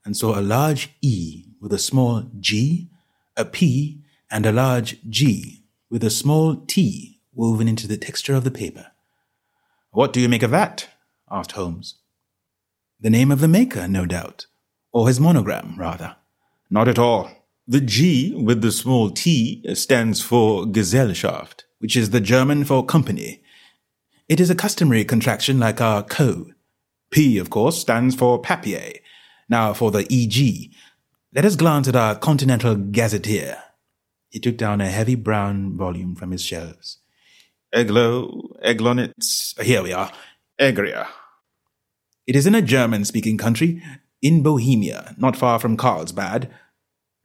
and 0.05 0.15
saw 0.15 0.39
a 0.39 0.41
large 0.41 0.89
E 1.01 1.45
with 1.59 1.73
a 1.73 1.79
small 1.79 2.29
g, 2.39 2.89
a 3.37 3.45
P, 3.45 4.00
and 4.31 4.45
a 4.45 4.51
large 4.51 4.97
G 5.09 5.63
with 5.89 6.03
a 6.03 6.09
small 6.09 6.55
T 6.55 7.19
woven 7.33 7.67
into 7.67 7.87
the 7.87 7.97
texture 7.97 8.33
of 8.33 8.43
the 8.43 8.51
paper. 8.51 8.87
What 9.91 10.13
do 10.13 10.21
you 10.21 10.29
make 10.29 10.43
of 10.43 10.51
that? 10.51 10.87
asked 11.29 11.51
Holmes. 11.51 11.95
The 12.99 13.09
name 13.09 13.31
of 13.31 13.41
the 13.41 13.47
maker, 13.47 13.87
no 13.87 14.05
doubt, 14.05 14.45
or 14.91 15.07
his 15.07 15.19
monogram, 15.19 15.75
rather. 15.77 16.15
Not 16.69 16.87
at 16.87 16.99
all. 16.99 17.29
The 17.67 17.81
G 17.81 18.33
with 18.35 18.61
the 18.61 18.71
small 18.71 19.09
t 19.09 19.63
stands 19.75 20.21
for 20.21 20.65
Gesellschaft, 20.65 21.65
which 21.79 21.95
is 21.95 22.09
the 22.09 22.21
German 22.21 22.63
for 22.63 22.85
company. 22.85 23.43
It 24.29 24.39
is 24.39 24.49
a 24.49 24.55
customary 24.55 25.03
contraction 25.03 25.59
like 25.59 25.81
our 25.81 26.03
co. 26.03 26.47
P, 27.11 27.37
of 27.37 27.49
course, 27.49 27.79
stands 27.79 28.15
for 28.15 28.39
papier. 28.39 28.93
Now 29.49 29.73
for 29.73 29.91
the 29.91 30.07
EG. 30.09 30.71
Let 31.33 31.45
us 31.45 31.55
glance 31.55 31.87
at 31.87 31.95
our 31.95 32.15
Continental 32.15 32.75
Gazetteer. 32.75 33.57
He 34.31 34.39
took 34.39 34.57
down 34.57 34.79
a 34.79 34.89
heavy 34.89 35.15
brown 35.15 35.77
volume 35.77 36.15
from 36.15 36.31
his 36.31 36.41
shelves. 36.41 36.99
Eglow, 37.73 38.57
Eglonitz, 38.63 39.61
here 39.61 39.83
we 39.83 39.91
are, 39.93 40.11
Egria. 40.59 41.07
It 42.25 42.37
is 42.37 42.47
in 42.47 42.55
a 42.55 42.61
German 42.61 43.03
speaking 43.03 43.37
country, 43.37 43.83
in 44.21 44.41
Bohemia, 44.41 45.15
not 45.17 45.35
far 45.35 45.59
from 45.59 45.75
Karlsbad. 45.75 46.49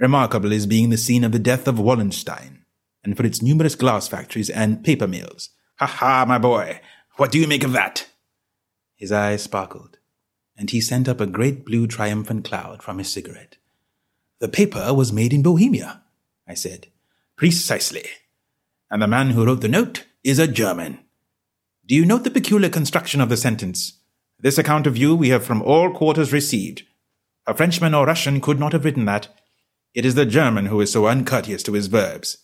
Remarkable 0.00 0.52
as 0.52 0.66
being 0.66 0.90
the 0.90 0.98
scene 0.98 1.22
of 1.22 1.32
the 1.32 1.38
death 1.38 1.68
of 1.68 1.78
Wallenstein, 1.78 2.64
and 3.04 3.16
for 3.16 3.25
its 3.25 3.40
numerous 3.40 3.76
glass 3.76 4.08
factories 4.08 4.50
and 4.50 4.84
paper 4.84 5.06
mills. 5.06 5.50
Ha 5.78 5.86
ha, 5.86 6.25
my 6.26 6.38
boy, 6.38 6.80
what 7.16 7.30
do 7.30 7.38
you 7.38 7.46
make 7.46 7.64
of 7.64 7.72
that? 7.72 8.08
His 8.96 9.12
eyes 9.12 9.44
sparkled, 9.44 9.98
and 10.56 10.70
he 10.70 10.80
sent 10.80 11.08
up 11.08 11.20
a 11.20 11.26
great 11.26 11.64
blue 11.64 11.86
triumphant 11.86 12.44
cloud 12.44 12.82
from 12.82 12.98
his 12.98 13.10
cigarette. 13.12 13.58
The 14.40 14.48
paper 14.48 14.92
was 14.92 15.12
made 15.12 15.32
in 15.32 15.42
Bohemia, 15.42 16.02
I 16.48 16.54
said. 16.54 16.88
Precisely. 17.36 18.04
And 18.90 19.02
the 19.02 19.06
man 19.06 19.30
who 19.30 19.44
wrote 19.44 19.60
the 19.60 19.68
note 19.68 20.04
is 20.24 20.38
a 20.38 20.46
German. 20.46 21.00
Do 21.84 21.94
you 21.94 22.06
note 22.06 22.24
the 22.24 22.30
peculiar 22.30 22.70
construction 22.70 23.20
of 23.20 23.28
the 23.28 23.36
sentence? 23.36 24.00
This 24.40 24.56
account 24.56 24.86
of 24.86 24.96
you 24.96 25.14
we 25.14 25.28
have 25.28 25.44
from 25.44 25.60
all 25.60 25.92
quarters 25.92 26.32
received. 26.32 26.84
A 27.46 27.54
Frenchman 27.54 27.94
or 27.94 28.06
Russian 28.06 28.40
could 28.40 28.58
not 28.58 28.72
have 28.72 28.84
written 28.86 29.04
that. 29.04 29.28
It 29.94 30.06
is 30.06 30.14
the 30.14 30.24
German 30.24 30.66
who 30.66 30.80
is 30.80 30.90
so 30.92 31.06
uncourteous 31.06 31.62
to 31.64 31.74
his 31.74 31.88
verbs. 31.88 32.38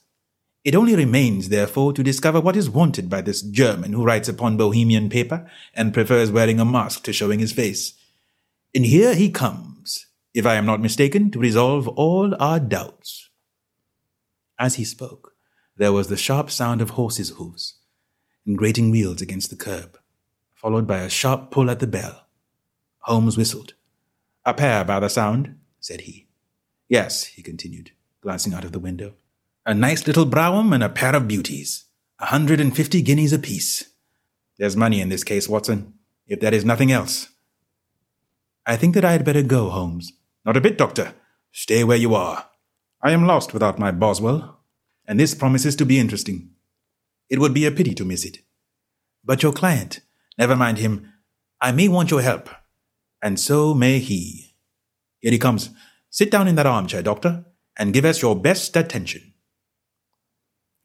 It 0.63 0.75
only 0.75 0.95
remains, 0.95 1.49
therefore, 1.49 1.93
to 1.95 2.03
discover 2.03 2.41
what 2.41 2.57
is 2.57 2.69
wanted 2.69 3.09
by 3.09 3.23
this 3.23 3.43
German 3.43 3.95
who 3.95 4.05
writes 4.05 4.29
upon 4.29 4.59
Bohemian 4.59 5.09
paper 5.09 5.51
and 5.75 5.95
prefers 5.95 6.31
wearing 6.31 6.61
a 6.61 6.67
mask 6.67 7.03
to 7.05 7.15
showing 7.15 7.41
his 7.41 7.53
face. 7.53 7.95
And 8.75 8.85
here 8.85 9.15
he 9.15 9.31
comes, 9.31 10.07
if 10.35 10.47
I 10.47 10.55
am 10.55 10.67
not 10.67 10.81
mistaken, 10.81 11.31
to 11.31 11.39
resolve 11.39 11.89
all 11.89 12.35
our 12.39 12.61
doubts. 12.61 13.31
As 14.63 14.77
he 14.77 14.85
spoke, 14.85 15.35
there 15.77 15.93
was 15.93 16.07
the 16.07 16.17
sharp 16.17 16.49
sound 16.49 16.81
of 16.81 16.91
horses' 16.91 17.31
hoofs 17.31 17.81
and 18.47 18.57
grating 18.57 18.93
wheels 18.93 19.21
against 19.21 19.51
the 19.51 19.57
curb, 19.57 19.99
followed 20.55 20.87
by 20.87 21.01
a 21.01 21.11
sharp 21.11 21.51
pull 21.51 21.69
at 21.69 21.81
the 21.81 21.87
bell. 21.89 22.29
Holmes 23.01 23.37
whistled. 23.37 23.75
A 24.45 24.55
pair 24.55 24.85
by 24.85 25.01
the 25.01 25.09
sound, 25.09 25.59
said 25.81 26.03
he. 26.03 26.29
Yes, 26.89 27.25
he 27.25 27.43
continued, 27.43 27.91
glancing 28.21 28.55
out 28.55 28.63
of 28.63 28.71
the 28.71 28.79
window. 28.79 29.15
A 29.67 29.75
nice 29.75 30.07
little 30.07 30.27
brougham 30.27 30.73
and 30.73 30.85
a 30.85 30.89
pair 30.89 31.17
of 31.17 31.27
beauties. 31.27 31.87
A 32.21 32.27
hundred 32.27 32.61
and 32.61 32.77
fifty 32.77 33.03
guineas 33.03 33.33
apiece. 33.33 33.91
There's 34.59 34.77
money 34.77 35.01
in 35.01 35.09
this 35.09 35.25
case, 35.25 35.49
Watson, 35.49 35.95
if 36.29 36.39
there 36.39 36.55
is 36.55 36.65
nothing 36.65 36.93
else. 36.93 37.31
I 38.65 38.77
think 38.77 38.95
that 38.95 39.05
I 39.05 39.11
had 39.11 39.25
better 39.25 39.43
go, 39.43 39.71
Holmes. 39.71 40.13
Not 40.45 40.57
a 40.57 40.61
bit, 40.61 40.79
Doctor. 40.79 41.15
Stay 41.51 41.83
where 41.83 41.99
you 41.99 42.15
are. 42.15 42.47
I 43.05 43.11
am 43.11 43.27
lost 43.27 43.53
without 43.53 43.81
my 43.81 43.91
Boswell, 43.91 44.61
and 45.09 45.19
this 45.19 45.35
promises 45.35 45.75
to 45.77 45.85
be 45.85 45.99
interesting. 45.99 46.51
It 47.29 47.41
would 47.41 47.53
be 47.53 47.67
a 47.67 47.73
pity 47.73 47.95
to 47.95 48.05
miss 48.05 48.25
it. 48.25 48.39
But 49.25 49.43
your 49.43 49.53
client, 49.53 50.01
never 50.39 50.55
mind 50.55 50.79
him. 50.79 51.13
I 51.61 51.73
may 51.73 51.89
want 51.89 52.13
your 52.13 52.23
help, 52.23 52.49
and 53.21 53.41
so 53.41 53.75
may 53.75 53.99
he. 53.99 54.55
Here 55.19 55.33
he 55.33 55.39
comes. 55.39 55.71
Sit 56.11 56.31
down 56.31 56.47
in 56.47 56.55
that 56.55 56.67
armchair, 56.67 57.03
Doctor, 57.03 57.45
and 57.77 57.93
give 57.93 58.05
us 58.05 58.23
your 58.23 58.37
best 58.37 58.77
attention. 58.77 59.33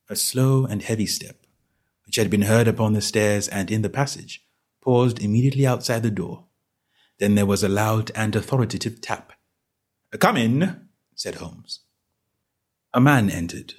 A 0.10 0.16
slow 0.16 0.66
and 0.66 0.82
heavy 0.82 1.06
step, 1.06 1.46
which 2.08 2.16
had 2.16 2.32
been 2.32 2.44
heard 2.44 2.68
upon 2.68 2.94
the 2.94 3.02
stairs 3.02 3.48
and 3.48 3.70
in 3.70 3.84
the 3.84 3.90
passage, 3.90 4.44
paused 4.82 5.22
immediately 5.22 5.68
outside 5.68 6.02
the 6.02 6.10
door. 6.10 6.46
Then 7.20 7.36
there 7.36 7.46
was 7.46 7.64
a 7.64 7.70
loud 7.70 8.10
and 8.16 8.36
authoritative 8.36 9.02
tap. 9.02 9.34
Come 10.20 10.38
in, 10.38 10.88
said 11.14 11.36
Holmes. 11.36 11.82
A 12.98 13.00
man 13.00 13.30
entered, 13.30 13.76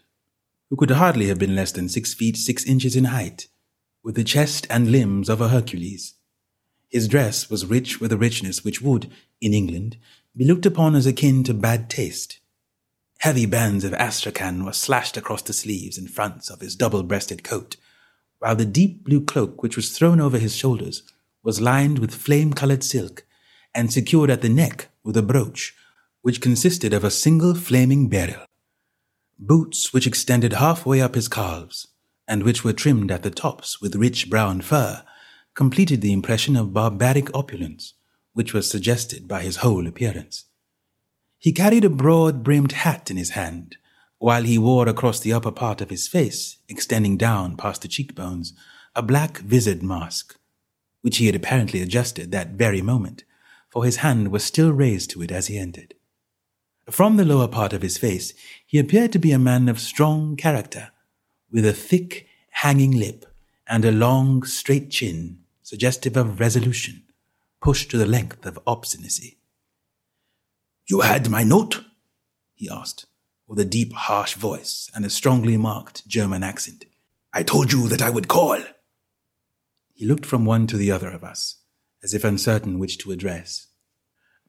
who 0.71 0.77
could 0.77 0.93
hardly 0.93 1.27
have 1.27 1.41
been 1.41 1.57
less 1.57 1.73
than 1.73 1.89
six 1.89 2.15
feet 2.15 2.37
six 2.37 2.65
inches 2.65 2.95
in 2.95 3.07
height, 3.07 3.49
with 4.05 4.15
the 4.15 4.23
chest 4.23 4.65
and 4.71 4.93
limbs 4.93 5.29
of 5.29 5.41
a 5.41 5.49
Hercules. 5.49 6.15
His 6.89 7.09
dress 7.09 7.51
was 7.51 7.67
rich 7.67 8.01
with 8.01 8.13
a 8.13 8.17
richness 8.17 8.63
which 8.63 8.81
would, 8.81 9.11
in 9.41 9.53
England, 9.53 9.97
be 10.37 10.45
looked 10.45 10.67
upon 10.67 10.95
as 10.95 11.05
akin 11.05 11.43
to 11.43 11.53
bad 11.53 11.91
taste. 11.91 12.39
Heavy 13.19 13.45
bands 13.45 13.83
of 13.83 13.93
astrakhan 13.95 14.65
were 14.65 14.73
slashed 14.73 15.17
across 15.17 15.43
the 15.43 15.53
sleeves 15.53 15.99
and 15.99 16.09
fronts 16.09 16.49
of 16.49 16.61
his 16.61 16.77
double 16.77 17.03
breasted 17.03 17.43
coat, 17.43 17.75
while 18.39 18.55
the 18.55 18.65
deep 18.65 19.03
blue 19.03 19.25
cloak 19.25 19.65
which 19.65 19.75
was 19.75 19.91
thrown 19.91 20.21
over 20.21 20.39
his 20.39 20.55
shoulders 20.55 21.03
was 21.43 21.61
lined 21.61 21.99
with 21.99 22.15
flame 22.15 22.53
colored 22.53 22.85
silk 22.85 23.25
and 23.75 23.93
secured 23.93 24.31
at 24.31 24.43
the 24.43 24.49
neck 24.49 24.91
with 25.03 25.17
a 25.17 25.23
brooch, 25.23 25.75
which 26.23 26.41
consisted 26.41 26.93
of 26.93 27.03
a 27.03 27.11
single 27.11 27.57
flaming 27.57 28.09
beryl. 28.09 28.45
Boots 29.38 29.92
which 29.92 30.07
extended 30.07 30.54
halfway 30.54 31.00
up 31.00 31.14
his 31.14 31.28
calves, 31.28 31.87
and 32.26 32.42
which 32.42 32.64
were 32.64 32.73
trimmed 32.73 33.11
at 33.11 33.23
the 33.23 33.30
tops 33.30 33.80
with 33.80 33.95
rich 33.95 34.28
brown 34.28 34.61
fur, 34.61 35.04
completed 35.54 36.00
the 36.00 36.12
impression 36.12 36.57
of 36.57 36.73
barbaric 36.73 37.35
opulence 37.35 37.95
which 38.33 38.52
was 38.54 38.71
suggested 38.71 39.26
by 39.26 39.42
his 39.42 39.57
whole 39.57 39.87
appearance. 39.87 40.45
He 41.38 41.52
carried 41.52 41.85
a 41.85 41.90
broad 41.90 42.45
brimmed 42.45 42.73
hat 42.73 43.11
in 43.11 43.16
his 43.16 43.30
hand, 43.30 43.76
while 44.18 44.42
he 44.42 44.59
wore 44.59 44.88
across 44.88 45.21
the 45.21 45.33
upper 45.33 45.52
part 45.52 45.80
of 45.80 45.90
his 45.90 46.09
face, 46.09 46.59
extending 46.68 47.16
down 47.16 47.57
past 47.57 47.83
the 47.83 47.88
cheekbones, 47.88 48.52
a 48.95 49.02
black 49.02 49.38
visored 49.38 49.83
mask, 49.83 50.38
which 51.02 51.18
he 51.18 51.26
had 51.26 51.35
apparently 51.35 51.80
adjusted 51.80 52.30
that 52.33 52.50
very 52.50 52.83
moment, 52.83 53.25
for 53.71 53.85
his 53.85 53.97
hand 53.97 54.28
was 54.28 54.45
still 54.45 54.73
raised 54.73 55.11
to 55.11 55.23
it 55.23 55.30
as 55.30 55.47
he 55.47 55.59
entered. 55.59 55.95
From 56.90 57.16
the 57.16 57.25
lower 57.25 57.49
part 57.49 57.73
of 57.73 57.83
his 57.83 57.99
face, 57.99 58.33
he 58.66 58.78
appeared 58.78 59.12
to 59.12 59.18
be 59.18 59.33
a 59.33 59.38
man 59.38 59.68
of 59.68 59.78
strong 59.78 60.37
character, 60.37 60.90
with 61.50 61.66
a 61.66 61.73
thick, 61.73 62.26
hanging 62.50 62.92
lip 62.92 63.26
and 63.66 63.85
a 63.85 63.92
long, 63.92 64.42
straight 64.42 64.90
chin, 64.90 65.40
suggestive 65.62 66.16
of 66.16 66.40
resolution, 66.40 67.02
pushed 67.61 67.90
to 67.90 67.99
the 67.99 68.07
length 68.07 68.47
of 68.47 68.59
obstinacy. 68.66 69.38
You 70.87 71.00
had 71.00 71.28
my 71.28 71.42
note? 71.45 71.85
he 72.54 72.71
asked, 72.71 73.04
with 73.47 73.59
a 73.59 73.64
deep, 73.64 73.92
harsh 73.92 74.35
voice 74.35 74.90
and 74.95 75.04
a 75.04 75.11
strongly 75.11 75.59
marked 75.59 76.09
German 76.09 76.42
accent. 76.42 76.87
I 77.33 77.42
told 77.42 77.71
you 77.73 77.88
that 77.88 78.02
I 78.02 78.11
would 78.11 78.28
call. 78.28 78.59
He 79.92 80.07
looked 80.07 80.25
from 80.25 80.47
one 80.47 80.66
to 80.68 80.78
the 80.78 80.90
other 80.90 81.11
of 81.11 81.23
us, 81.23 81.57
as 82.02 82.14
if 82.14 82.25
uncertain 82.25 82.78
which 82.78 82.97
to 82.99 83.12
address. 83.12 83.66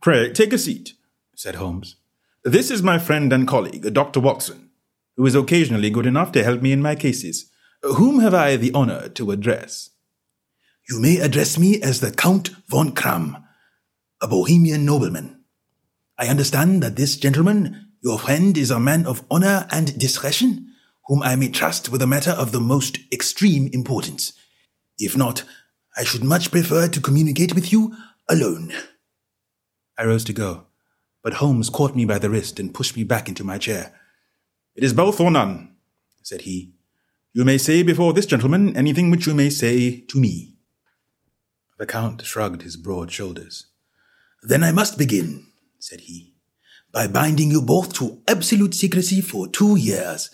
Pray, 0.02 0.32
take 0.32 0.54
a 0.54 0.58
seat, 0.58 0.94
said 1.36 1.56
Holmes. 1.56 1.98
This 2.46 2.72
is 2.72 2.82
my 2.82 2.98
friend 3.00 3.34
and 3.34 3.46
colleague, 3.46 3.94
Dr. 3.94 4.22
Watson, 4.22 4.70
who 5.18 5.26
is 5.26 5.36
occasionally 5.36 5.90
good 5.90 6.06
enough 6.06 6.32
to 6.32 6.44
help 6.44 6.62
me 6.62 6.72
in 6.72 6.82
my 6.82 6.96
cases. 6.96 7.52
Whom 7.82 8.20
have 8.22 8.34
I 8.34 8.56
the 8.56 8.72
honor 8.72 9.10
to 9.10 9.32
address? 9.32 9.90
You 10.90 11.02
may 11.02 11.18
address 11.18 11.60
me 11.60 11.82
as 11.82 12.00
the 12.00 12.12
Count 12.12 12.52
von 12.70 12.94
Kramm, 12.94 13.44
a 14.22 14.28
Bohemian 14.28 14.86
nobleman. 14.86 15.44
I 16.18 16.28
understand 16.28 16.82
that 16.82 16.96
this 16.96 17.18
gentleman, 17.18 17.92
your 18.02 18.18
friend, 18.18 18.58
is 18.58 18.72
a 18.72 18.80
man 18.80 19.06
of 19.06 19.26
honor 19.30 19.68
and 19.70 20.00
discretion, 20.00 20.74
whom 21.08 21.22
I 21.22 21.36
may 21.36 21.50
trust 21.50 21.90
with 21.90 22.02
a 22.02 22.08
matter 22.08 22.32
of 22.32 22.54
the 22.54 22.62
most 22.62 23.00
extreme 23.12 23.70
importance. 23.74 24.32
If 24.98 25.18
not, 25.18 25.44
I 25.98 26.06
should 26.06 26.24
much 26.24 26.52
prefer 26.52 26.88
to 26.88 27.02
communicate 27.02 27.54
with 27.54 27.74
you 27.74 27.98
alone. 28.30 28.72
I 29.98 30.06
rose 30.06 30.24
to 30.24 30.34
go, 30.34 30.68
but 31.22 31.36
Holmes 31.36 31.70
caught 31.70 31.96
me 31.96 32.06
by 32.06 32.20
the 32.20 32.30
wrist 32.30 32.60
and 32.60 32.74
pushed 32.74 32.96
me 32.96 33.04
back 33.04 33.28
into 33.28 33.44
my 33.44 33.58
chair. 33.58 33.94
It 34.76 34.84
is 34.84 34.94
both 34.94 35.20
or 35.20 35.32
none, 35.32 35.76
said 36.22 36.42
he. 36.42 36.74
You 37.34 37.46
may 37.46 37.58
say 37.58 37.84
before 37.84 38.14
this 38.14 38.26
gentleman 38.26 38.76
anything 38.76 39.12
which 39.12 39.28
you 39.28 39.34
may 39.34 39.50
say 39.50 40.02
to 40.02 40.20
me. 40.20 40.56
The 41.78 41.86
Count 41.86 42.26
shrugged 42.26 42.64
his 42.64 42.76
broad 42.76 43.12
shoulders. 43.12 43.68
Then 44.42 44.64
I 44.64 44.72
must 44.72 44.98
begin, 44.98 45.48
said 45.80 46.02
he, 46.02 46.34
by 46.92 47.08
binding 47.08 47.52
you 47.52 47.62
both 47.62 47.94
to 47.96 48.22
absolute 48.28 48.74
secrecy 48.74 49.22
for 49.22 49.48
two 49.48 49.76
years. 49.76 50.30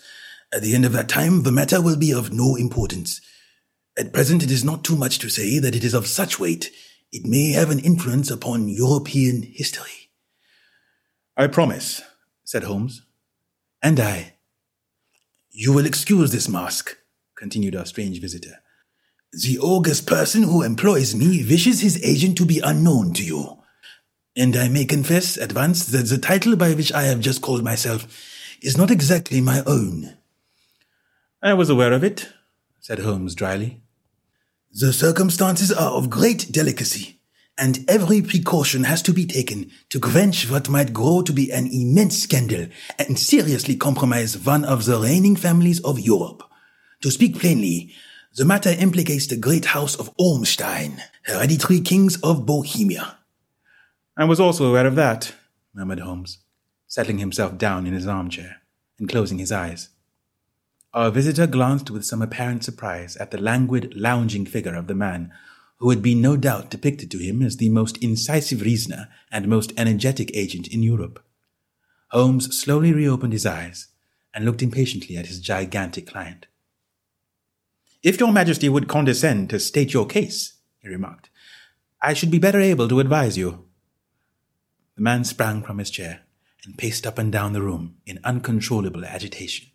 At 0.52 0.62
the 0.62 0.74
end 0.74 0.84
of 0.84 0.92
that 0.92 1.08
time, 1.08 1.42
the 1.42 1.52
matter 1.52 1.82
will 1.82 1.96
be 1.96 2.12
of 2.12 2.32
no 2.32 2.56
importance. 2.56 3.20
At 3.98 4.12
present, 4.12 4.42
it 4.42 4.50
is 4.50 4.64
not 4.64 4.84
too 4.84 4.96
much 4.96 5.18
to 5.20 5.28
say 5.28 5.58
that 5.58 5.74
it 5.74 5.84
is 5.84 5.94
of 5.94 6.06
such 6.06 6.38
weight, 6.38 6.70
it 7.12 7.26
may 7.26 7.52
have 7.52 7.70
an 7.70 7.80
influence 7.80 8.30
upon 8.30 8.68
European 8.68 9.42
history. 9.42 10.05
I 11.36 11.46
promise, 11.46 12.02
said 12.44 12.64
Holmes. 12.64 13.02
And 13.82 14.00
I. 14.00 14.34
You 15.50 15.72
will 15.72 15.86
excuse 15.86 16.32
this 16.32 16.48
mask, 16.48 16.96
continued 17.34 17.76
our 17.76 17.86
strange 17.86 18.20
visitor. 18.20 18.62
The 19.32 19.58
august 19.58 20.06
person 20.06 20.44
who 20.44 20.62
employs 20.62 21.14
me 21.14 21.44
wishes 21.44 21.80
his 21.80 22.02
agent 22.04 22.36
to 22.38 22.46
be 22.46 22.60
unknown 22.60 23.12
to 23.14 23.24
you 23.24 23.56
and 24.36 24.54
I 24.54 24.68
may 24.68 24.84
confess 24.84 25.38
at 25.38 25.54
once 25.54 25.86
that 25.86 26.06
the 26.06 26.18
title 26.18 26.56
by 26.56 26.74
which 26.74 26.92
I 26.92 27.04
have 27.04 27.20
just 27.20 27.40
called 27.40 27.64
myself 27.64 28.06
is 28.62 28.76
not 28.76 28.90
exactly 28.90 29.40
my 29.40 29.62
own. 29.66 30.18
I 31.42 31.54
was 31.54 31.70
aware 31.70 31.92
of 31.92 32.04
it, 32.04 32.28
said 32.80 32.98
Holmes 32.98 33.34
dryly. 33.34 33.80
The 34.72 34.92
circumstances 34.92 35.72
are 35.72 35.92
of 35.92 36.10
great 36.10 36.52
delicacy, 36.52 37.15
and 37.58 37.84
every 37.88 38.20
precaution 38.20 38.84
has 38.84 39.02
to 39.02 39.12
be 39.12 39.26
taken 39.26 39.70
to 39.88 39.98
quench 39.98 40.50
what 40.50 40.68
might 40.68 40.92
grow 40.92 41.22
to 41.22 41.32
be 41.32 41.50
an 41.50 41.66
immense 41.66 42.22
scandal 42.22 42.66
and 42.98 43.18
seriously 43.18 43.76
compromise 43.76 44.38
one 44.38 44.64
of 44.64 44.84
the 44.84 44.98
reigning 44.98 45.36
families 45.36 45.80
of 45.80 45.98
Europe. 45.98 46.42
To 47.02 47.10
speak 47.10 47.38
plainly, 47.38 47.92
the 48.36 48.44
matter 48.44 48.70
implicates 48.70 49.26
the 49.26 49.36
great 49.36 49.66
house 49.66 49.96
of 49.96 50.10
Ormstein, 50.18 51.02
hereditary 51.22 51.80
kings 51.80 52.20
of 52.22 52.44
Bohemia. 52.44 53.16
I 54.16 54.24
was 54.24 54.40
also 54.40 54.66
aware 54.66 54.86
of 54.86 54.94
that, 54.96 55.34
murmured 55.74 56.00
Holmes, 56.00 56.38
settling 56.86 57.18
himself 57.18 57.56
down 57.56 57.86
in 57.86 57.94
his 57.94 58.06
armchair 58.06 58.56
and 58.98 59.08
closing 59.08 59.38
his 59.38 59.52
eyes. 59.52 59.88
Our 60.92 61.10
visitor 61.10 61.46
glanced 61.46 61.90
with 61.90 62.04
some 62.04 62.22
apparent 62.22 62.64
surprise 62.64 63.16
at 63.16 63.30
the 63.30 63.40
languid, 63.40 63.94
lounging 63.94 64.46
figure 64.46 64.74
of 64.74 64.86
the 64.86 64.94
man, 64.94 65.32
who 65.78 65.90
had 65.90 66.02
been 66.02 66.20
no 66.20 66.36
doubt 66.36 66.70
depicted 66.70 67.10
to 67.10 67.18
him 67.18 67.42
as 67.42 67.56
the 67.56 67.68
most 67.68 67.98
incisive 67.98 68.62
reasoner 68.62 69.08
and 69.30 69.46
most 69.46 69.72
energetic 69.76 70.30
agent 70.34 70.66
in 70.68 70.82
Europe. 70.82 71.22
Holmes 72.10 72.58
slowly 72.58 72.92
reopened 72.92 73.32
his 73.32 73.46
eyes 73.46 73.88
and 74.32 74.44
looked 74.44 74.62
impatiently 74.62 75.16
at 75.16 75.26
his 75.26 75.40
gigantic 75.40 76.06
client. 76.06 76.46
If 78.02 78.20
your 78.20 78.32
majesty 78.32 78.68
would 78.68 78.88
condescend 78.88 79.50
to 79.50 79.58
state 79.58 79.92
your 79.92 80.06
case, 80.06 80.54
he 80.78 80.88
remarked, 80.88 81.28
I 82.00 82.12
should 82.12 82.30
be 82.30 82.38
better 82.38 82.60
able 82.60 82.88
to 82.88 83.00
advise 83.00 83.36
you. 83.36 83.64
The 84.94 85.02
man 85.02 85.24
sprang 85.24 85.62
from 85.62 85.78
his 85.78 85.90
chair 85.90 86.20
and 86.64 86.78
paced 86.78 87.06
up 87.06 87.18
and 87.18 87.32
down 87.32 87.52
the 87.52 87.62
room 87.62 87.96
in 88.06 88.18
uncontrollable 88.24 89.04
agitation. 89.04 89.68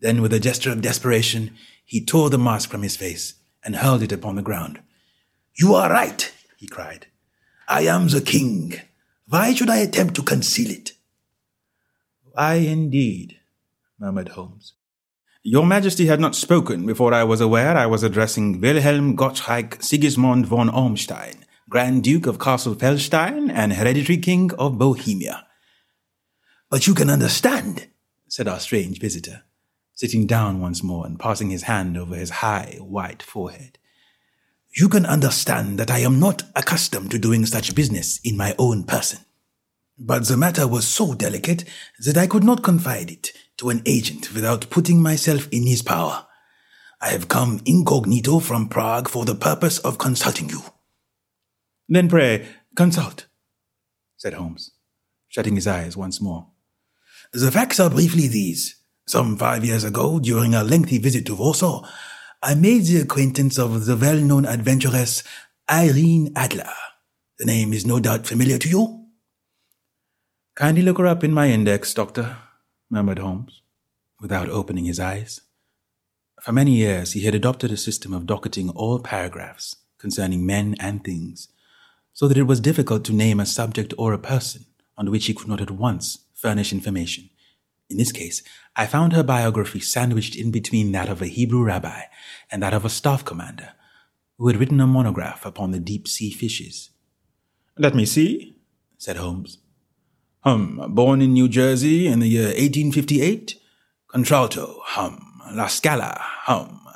Then, 0.00 0.22
with 0.22 0.32
a 0.32 0.40
gesture 0.40 0.70
of 0.70 0.80
desperation, 0.80 1.56
he 1.84 2.04
tore 2.04 2.30
the 2.30 2.38
mask 2.38 2.70
from 2.70 2.82
his 2.82 2.96
face 2.96 3.34
and 3.64 3.76
hurled 3.76 4.02
it 4.02 4.12
upon 4.12 4.36
the 4.36 4.42
ground. 4.42 4.80
You 5.58 5.74
are 5.74 5.90
right, 5.90 6.32
he 6.56 6.66
cried. 6.66 7.06
I 7.66 7.82
am 7.82 8.08
the 8.08 8.20
king. 8.20 8.80
Why 9.26 9.54
should 9.54 9.68
I 9.68 9.78
attempt 9.78 10.14
to 10.14 10.22
conceal 10.22 10.70
it? 10.70 10.92
Why, 12.32 12.54
indeed, 12.54 13.38
murmured 13.98 14.30
Holmes. 14.30 14.74
Your 15.42 15.66
Majesty 15.66 16.06
had 16.06 16.20
not 16.20 16.34
spoken 16.34 16.86
before 16.86 17.12
I 17.12 17.24
was 17.24 17.40
aware 17.40 17.76
I 17.76 17.86
was 17.86 18.02
addressing 18.02 18.60
Wilhelm 18.60 19.16
Gottschalk 19.16 19.82
Sigismund 19.82 20.46
von 20.46 20.68
Ormstein, 20.68 21.44
Grand 21.68 22.04
Duke 22.04 22.26
of 22.26 22.38
Cassel-Felstein 22.38 23.50
and 23.50 23.72
Hereditary 23.72 24.18
King 24.18 24.52
of 24.58 24.78
Bohemia. 24.78 25.46
But 26.70 26.86
you 26.86 26.94
can 26.94 27.10
understand, 27.10 27.88
said 28.28 28.46
our 28.46 28.60
strange 28.60 29.00
visitor 29.00 29.42
sitting 29.98 30.28
down 30.28 30.60
once 30.60 30.80
more 30.80 31.04
and 31.04 31.18
passing 31.18 31.50
his 31.50 31.64
hand 31.64 31.98
over 31.98 32.14
his 32.14 32.30
high, 32.30 32.78
white 32.78 33.20
forehead. 33.20 33.78
You 34.70 34.88
can 34.88 35.06
understand 35.06 35.78
that 35.78 35.90
I 35.90 36.00
am 36.00 36.20
not 36.20 36.42
accustomed 36.54 37.10
to 37.10 37.18
doing 37.18 37.46
such 37.46 37.74
business 37.74 38.20
in 38.22 38.36
my 38.36 38.54
own 38.58 38.84
person. 38.84 39.20
But 39.98 40.28
the 40.28 40.36
matter 40.36 40.66
was 40.68 40.86
so 40.86 41.14
delicate 41.14 41.64
that 42.04 42.16
I 42.16 42.26
could 42.26 42.44
not 42.44 42.62
confide 42.62 43.10
it 43.10 43.32
to 43.56 43.70
an 43.70 43.82
agent 43.86 44.32
without 44.32 44.70
putting 44.70 45.02
myself 45.02 45.48
in 45.50 45.66
his 45.66 45.82
power. 45.82 46.26
I 47.00 47.08
have 47.08 47.28
come 47.28 47.60
incognito 47.64 48.38
from 48.40 48.68
Prague 48.68 49.08
for 49.08 49.24
the 49.24 49.34
purpose 49.34 49.78
of 49.78 49.98
consulting 49.98 50.48
you. 50.50 50.62
Then 51.88 52.08
pray, 52.08 52.46
consult, 52.76 53.26
said 54.16 54.34
Holmes, 54.34 54.72
shutting 55.28 55.54
his 55.54 55.66
eyes 55.66 55.96
once 55.96 56.20
more. 56.20 56.48
The 57.32 57.50
facts 57.50 57.80
are 57.80 57.90
briefly 57.90 58.28
these. 58.28 58.76
Some 59.06 59.36
five 59.36 59.64
years 59.64 59.84
ago, 59.84 60.18
during 60.18 60.54
a 60.54 60.62
lengthy 60.62 60.98
visit 60.98 61.24
to 61.26 61.34
Warsaw, 61.34 61.88
I 62.40 62.54
made 62.54 62.84
the 62.84 63.00
acquaintance 63.00 63.58
of 63.58 63.86
the 63.86 63.96
well-known 63.96 64.46
adventuress 64.46 65.24
Irene 65.68 66.32
Adler. 66.36 66.70
The 67.36 67.44
name 67.44 67.72
is 67.72 67.84
no 67.84 67.98
doubt 67.98 68.28
familiar 68.28 68.58
to 68.58 68.68
you? 68.68 69.06
Kindly 70.54 70.82
look 70.82 70.98
her 70.98 71.06
up 71.08 71.24
in 71.24 71.34
my 71.34 71.48
index, 71.48 71.92
Doctor, 71.92 72.36
murmured 72.88 73.18
Holmes, 73.18 73.60
without 74.20 74.48
opening 74.48 74.84
his 74.84 75.00
eyes. 75.00 75.40
For 76.40 76.52
many 76.52 76.76
years 76.76 77.12
he 77.12 77.22
had 77.22 77.34
adopted 77.34 77.72
a 77.72 77.76
system 77.76 78.14
of 78.14 78.26
docketing 78.26 78.70
all 78.70 79.00
paragraphs 79.00 79.74
concerning 79.98 80.46
men 80.46 80.76
and 80.78 81.02
things, 81.02 81.48
so 82.12 82.28
that 82.28 82.38
it 82.38 82.44
was 82.44 82.60
difficult 82.60 83.04
to 83.06 83.12
name 83.12 83.40
a 83.40 83.46
subject 83.46 83.92
or 83.98 84.12
a 84.12 84.18
person 84.18 84.64
on 84.96 85.10
which 85.10 85.26
he 85.26 85.34
could 85.34 85.48
not 85.48 85.60
at 85.60 85.72
once 85.72 86.20
furnish 86.34 86.72
information. 86.72 87.30
In 87.90 87.96
this 87.96 88.12
case, 88.12 88.42
I 88.76 88.86
found 88.86 89.12
her 89.12 89.22
biography 89.22 89.80
sandwiched 89.80 90.36
in 90.36 90.50
between 90.50 90.92
that 90.92 91.08
of 91.08 91.22
a 91.22 91.26
Hebrew 91.26 91.62
rabbi 91.62 92.02
and 92.50 92.62
that 92.62 92.74
of 92.74 92.84
a 92.84 92.90
staff 92.90 93.24
commander 93.24 93.70
who 94.36 94.46
had 94.46 94.56
written 94.56 94.80
a 94.80 94.86
monograph 94.86 95.46
upon 95.46 95.70
the 95.70 95.80
deep 95.80 96.06
sea 96.06 96.30
fishes. 96.30 96.90
Let 97.76 97.94
me 97.94 98.04
see, 98.04 98.56
said 98.98 99.16
Holmes. 99.16 99.58
Hum, 100.40 100.82
born 100.94 101.22
in 101.22 101.32
New 101.32 101.48
Jersey 101.48 102.06
in 102.06 102.20
the 102.20 102.28
year 102.28 102.48
1858. 102.48 103.56
Contralto, 104.08 104.80
hum. 104.84 105.24
La 105.52 105.66
Scala, 105.66 106.16
hum. 106.20 106.86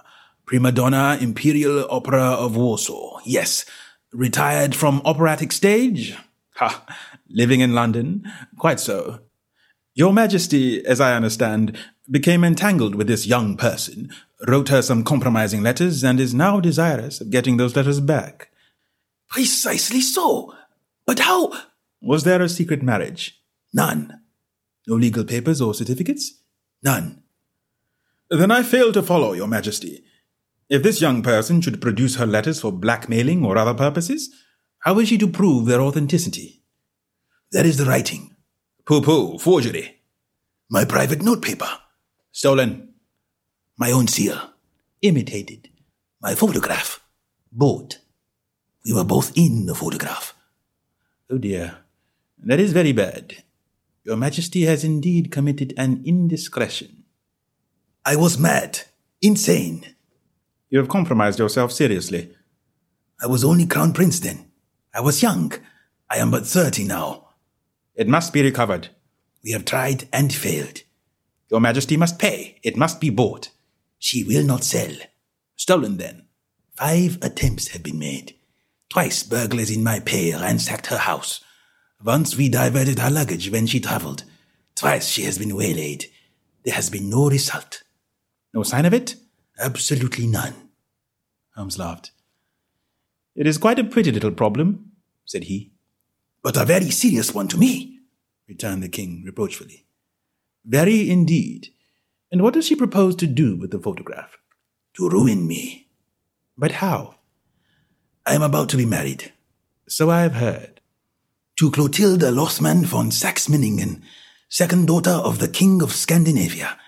Prima 0.45 0.71
donna 0.71 1.17
Imperial 1.21 1.87
Opera 1.91 2.23
of 2.23 2.57
Warsaw, 2.57 3.19
yes. 3.25 3.65
Retired 4.13 4.75
from 4.75 5.01
operatic 5.05 5.53
stage? 5.53 6.17
Ha! 6.57 6.85
Living 7.31 7.61
in 7.61 7.75
London? 7.75 8.31
Quite 8.59 8.79
so. 8.79 9.21
Your 9.95 10.13
Majesty, 10.13 10.85
as 10.87 11.01
I 11.01 11.15
understand, 11.15 11.79
became 12.11 12.45
entangled 12.45 12.95
with 12.95 13.07
this 13.07 13.27
young 13.27 13.57
person, 13.57 14.11
wrote 14.49 14.71
her 14.71 14.81
some 14.81 15.05
compromising 15.05 15.63
letters, 15.63 16.03
and 16.03 16.19
is 16.19 16.33
now 16.33 16.61
desirous 16.61 17.21
of 17.21 17.31
getting 17.31 17.59
those 17.59 17.77
letters 17.77 18.01
back. 18.01 18.51
Precisely 19.29 20.01
so. 20.01 20.55
But 21.07 21.21
how? 21.21 21.53
Was 22.01 22.25
there 22.25 22.41
a 22.41 22.49
secret 22.49 22.83
marriage? 22.83 23.41
None. 23.73 24.21
No 24.87 24.95
legal 24.97 25.25
papers 25.25 25.61
or 25.61 25.75
certificates? 25.75 26.41
None. 26.83 27.23
Then 28.31 28.51
I 28.51 28.63
fail 28.63 28.93
to 28.93 29.03
follow, 29.03 29.35
Your 29.35 29.47
Majesty. 29.47 30.05
If 30.71 30.83
this 30.83 31.03
young 31.03 31.23
person 31.23 31.61
should 31.61 31.83
produce 31.83 32.17
her 32.17 32.27
letters 32.27 32.61
for 32.61 32.73
blackmailing 32.73 33.45
or 33.45 33.59
other 33.59 33.75
purposes, 33.75 34.31
how 34.81 34.99
is 34.99 35.09
she 35.09 35.19
to 35.19 35.29
prove 35.29 35.67
their 35.67 35.83
authenticity? 35.83 36.63
There 37.53 37.67
is 37.67 37.77
the 37.77 37.85
writing. 37.85 38.32
Pooh 38.85 39.01
pooh, 39.01 39.39
forgery. 39.39 40.01
My 40.69 40.85
private 40.85 41.23
notepaper. 41.23 41.69
Stolen. 42.33 42.95
My 43.79 43.93
own 43.93 44.09
seal. 44.09 44.39
Imitated. 45.03 45.69
My 46.21 46.35
photograph. 46.35 47.01
Bought. 47.53 47.99
We 48.85 48.93
were 48.93 49.05
both 49.05 49.33
in 49.37 49.67
the 49.67 49.75
photograph. 49.75 50.35
Oh 51.31 51.39
dear. 51.39 51.79
That 52.39 52.59
is 52.59 52.73
very 52.73 52.93
bad. 52.93 53.45
Your 54.05 54.17
Majesty 54.17 54.63
has 54.63 54.83
indeed 54.83 55.31
committed 55.31 55.73
an 55.77 56.03
indiscretion. 56.05 57.05
I 58.05 58.17
was 58.17 58.37
mad. 58.37 58.81
Insane. 59.21 59.95
You 60.71 60.79
have 60.79 60.89
compromised 60.89 61.39
yourself 61.39 61.71
seriously. 61.71 62.35
I 63.23 63.29
was 63.29 63.45
only 63.45 63.67
Crown 63.67 63.93
Prince 63.93 64.19
then. 64.19 64.51
I 64.93 65.01
was 65.01 65.23
young. 65.23 65.53
I 66.11 66.17
am 66.17 66.33
but 66.33 66.47
thirty 66.47 66.83
now. 66.83 67.29
It 67.95 68.09
must 68.09 68.33
be 68.33 68.43
recovered. 68.43 68.89
We 69.45 69.53
have 69.53 69.65
tried 69.65 70.09
and 70.13 70.33
failed. 70.33 70.83
Your 71.51 71.61
Majesty 71.61 71.97
must 71.97 72.19
pay. 72.19 72.59
It 72.63 72.77
must 72.77 73.01
be 73.01 73.11
bought. 73.11 73.51
She 73.99 74.25
will 74.25 74.45
not 74.45 74.65
sell. 74.65 74.95
Stolen 75.57 75.99
then. 75.99 76.27
Five 76.75 77.19
attempts 77.23 77.69
have 77.69 77.83
been 77.83 77.99
made. 77.99 78.35
Twice 78.89 79.23
burglars 79.23 79.71
in 79.71 79.85
my 79.85 80.01
pay 80.01 80.33
ransacked 80.33 80.87
her 80.87 80.99
house. 80.99 81.45
Once 82.03 82.37
we 82.37 82.49
diverted 82.49 82.99
her 82.99 83.11
luggage 83.11 83.51
when 83.51 83.67
she 83.67 83.81
travelled. 83.81 84.25
Twice 84.75 85.09
she 85.09 85.23
has 85.25 85.39
been 85.39 85.55
waylaid. 85.55 86.07
There 86.65 86.75
has 86.75 86.89
been 86.89 87.11
no 87.11 87.29
result. 87.29 87.83
No 88.55 88.63
sign 88.63 88.87
of 88.87 88.95
it? 88.95 89.17
Absolutely 89.59 90.27
none. 90.27 90.55
Holmes 91.55 91.79
laughed. 91.79 92.13
It 93.37 93.47
is 93.47 93.59
quite 93.59 93.79
a 93.79 93.85
pretty 93.85 94.11
little 94.11 94.31
problem, 94.31 94.93
said 95.25 95.45
he 95.45 95.72
but 96.43 96.57
a 96.57 96.65
very 96.65 96.91
serious 96.91 97.33
one 97.35 97.49
to 97.49 97.57
me, 97.57 98.01
returned 98.49 98.83
the 98.83 98.89
king 98.89 99.23
reproachfully. 99.25 99.87
Very 100.65 101.11
indeed. 101.11 101.69
And 102.31 102.43
what 102.43 102.55
does 102.55 102.67
she 102.67 102.77
propose 102.77 103.17
to 103.17 103.27
do 103.27 103.57
with 103.57 103.71
the 103.71 103.79
photograph? 103.79 104.37
To 104.95 105.09
ruin 105.09 105.47
me. 105.47 105.89
But 106.57 106.73
how? 106.73 107.17
I 108.27 108.35
am 108.35 108.43
about 108.43 108.69
to 108.71 108.77
be 108.77 108.87
married. 108.87 109.33
So 109.89 110.11
I 110.11 110.23
have 110.23 110.35
heard. 110.35 110.81
To 111.59 111.71
Clotilde 111.71 112.23
Lothman 112.23 112.85
von 112.85 113.11
Saxe-Meiningen, 113.11 114.03
second 114.49 114.87
daughter 114.87 115.11
of 115.11 115.39
the 115.39 115.49
King 115.49 115.83
of 115.83 115.93
Scandinavia. 115.93 116.79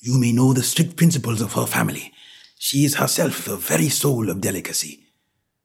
You 0.00 0.18
may 0.18 0.32
know 0.32 0.52
the 0.52 0.62
strict 0.62 0.96
principles 0.96 1.40
of 1.40 1.54
her 1.54 1.66
family. 1.66 2.12
She 2.58 2.84
is 2.84 2.96
herself 2.96 3.44
the 3.44 3.56
very 3.56 3.88
soul 3.88 4.30
of 4.30 4.40
delicacy. 4.40 5.06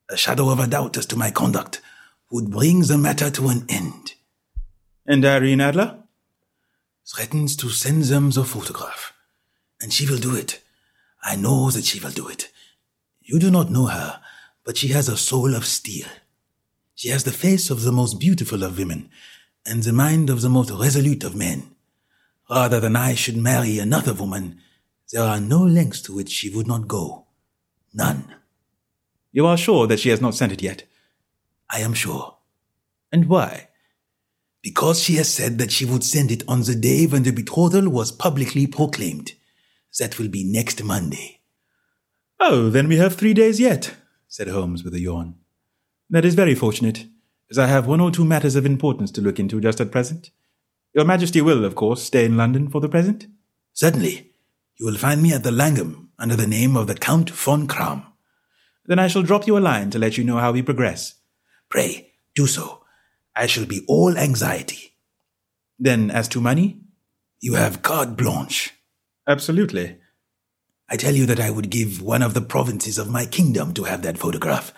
A 0.08 0.16
shadow 0.16 0.50
of 0.50 0.60
a 0.60 0.66
doubt 0.66 0.96
as 0.96 1.06
to 1.06 1.16
my 1.16 1.30
conduct 1.30 1.80
would 2.30 2.50
bring 2.50 2.82
the 2.82 2.98
matter 2.98 3.30
to 3.30 3.48
an 3.48 3.66
end. 3.68 4.14
And 5.06 5.24
Irene 5.24 5.60
Adler? 5.60 5.96
threatens 7.06 7.56
to 7.56 7.68
send 7.70 8.04
them 8.04 8.30
the 8.30 8.44
photograph. 8.44 9.12
And 9.80 9.92
she 9.92 10.06
will 10.08 10.18
do 10.18 10.36
it. 10.36 10.62
I 11.22 11.36
know 11.36 11.70
that 11.70 11.84
she 11.84 11.98
will 11.98 12.10
do 12.10 12.28
it. 12.28 12.50
You 13.20 13.38
do 13.38 13.50
not 13.50 13.70
know 13.70 13.86
her, 13.86 14.20
but 14.64 14.76
she 14.76 14.88
has 14.88 15.08
a 15.08 15.16
soul 15.16 15.54
of 15.54 15.66
steel. 15.66 16.06
She 16.94 17.08
has 17.08 17.24
the 17.24 17.32
face 17.32 17.70
of 17.70 17.82
the 17.82 17.92
most 17.92 18.20
beautiful 18.20 18.62
of 18.62 18.78
women, 18.78 19.10
and 19.66 19.82
the 19.82 19.92
mind 19.92 20.30
of 20.30 20.40
the 20.40 20.48
most 20.48 20.70
resolute 20.70 21.24
of 21.24 21.34
men. 21.34 21.74
Rather 22.48 22.80
than 22.80 22.96
I 22.96 23.14
should 23.14 23.36
marry 23.36 23.78
another 23.78 24.12
woman, 24.12 24.60
there 25.12 25.22
are 25.22 25.40
no 25.40 25.62
lengths 25.62 26.02
to 26.02 26.14
which 26.14 26.30
she 26.30 26.50
would 26.50 26.66
not 26.66 26.88
go. 26.88 27.26
None. 27.92 28.34
You 29.32 29.46
are 29.46 29.56
sure 29.56 29.86
that 29.86 30.00
she 30.00 30.10
has 30.10 30.20
not 30.20 30.34
sent 30.34 30.52
it 30.52 30.62
yet? 30.62 30.84
I 31.72 31.80
am 31.80 31.94
sure. 31.94 32.36
And 33.12 33.28
why? 33.28 33.68
Because 34.62 35.00
she 35.00 35.14
has 35.14 35.32
said 35.32 35.58
that 35.58 35.72
she 35.72 35.84
would 35.84 36.04
send 36.04 36.30
it 36.30 36.42
on 36.46 36.62
the 36.62 36.74
day 36.74 37.06
when 37.06 37.22
the 37.22 37.32
betrothal 37.32 37.88
was 37.88 38.12
publicly 38.12 38.66
proclaimed. 38.66 39.32
That 39.98 40.18
will 40.18 40.28
be 40.28 40.44
next 40.44 40.82
Monday. 40.84 41.40
Oh, 42.38 42.70
then 42.70 42.88
we 42.88 42.96
have 42.96 43.16
three 43.16 43.34
days 43.34 43.60
yet, 43.60 43.94
said 44.28 44.48
Holmes 44.48 44.84
with 44.84 44.94
a 44.94 45.00
yawn. 45.00 45.34
That 46.08 46.24
is 46.24 46.34
very 46.34 46.54
fortunate, 46.54 47.06
as 47.50 47.58
I 47.58 47.66
have 47.66 47.86
one 47.86 48.00
or 48.00 48.10
two 48.10 48.24
matters 48.24 48.56
of 48.56 48.64
importance 48.64 49.10
to 49.12 49.20
look 49.20 49.38
into 49.38 49.60
just 49.60 49.80
at 49.80 49.90
present. 49.90 50.30
Your 50.94 51.04
Majesty 51.04 51.40
will, 51.40 51.64
of 51.64 51.74
course, 51.74 52.02
stay 52.02 52.24
in 52.24 52.36
London 52.36 52.68
for 52.68 52.80
the 52.80 52.88
present? 52.88 53.26
Certainly. 53.72 54.32
You 54.76 54.86
will 54.86 54.96
find 54.96 55.22
me 55.22 55.32
at 55.32 55.42
the 55.42 55.52
Langham 55.52 56.10
under 56.18 56.36
the 56.36 56.46
name 56.46 56.76
of 56.76 56.86
the 56.86 56.94
Count 56.94 57.30
von 57.30 57.66
Kramm. 57.66 58.06
Then 58.86 58.98
I 58.98 59.08
shall 59.08 59.22
drop 59.22 59.46
you 59.46 59.56
a 59.56 59.60
line 59.60 59.90
to 59.90 59.98
let 59.98 60.16
you 60.16 60.24
know 60.24 60.38
how 60.38 60.52
we 60.52 60.62
progress. 60.62 61.14
Pray, 61.70 62.12
do 62.34 62.46
so. 62.46 62.84
I 63.34 63.46
shall 63.46 63.64
be 63.64 63.84
all 63.88 64.18
anxiety. 64.18 64.96
Then, 65.78 66.10
as 66.10 66.28
to 66.28 66.40
money? 66.40 66.80
You 67.40 67.54
have 67.54 67.80
carte 67.80 68.16
blanche. 68.16 68.74
Absolutely. 69.26 69.96
I 70.90 70.96
tell 70.96 71.14
you 71.14 71.24
that 71.26 71.40
I 71.40 71.50
would 71.50 71.70
give 71.70 72.02
one 72.02 72.20
of 72.20 72.34
the 72.34 72.40
provinces 72.40 72.98
of 72.98 73.08
my 73.08 73.24
kingdom 73.24 73.72
to 73.74 73.84
have 73.84 74.02
that 74.02 74.18
photograph. 74.18 74.74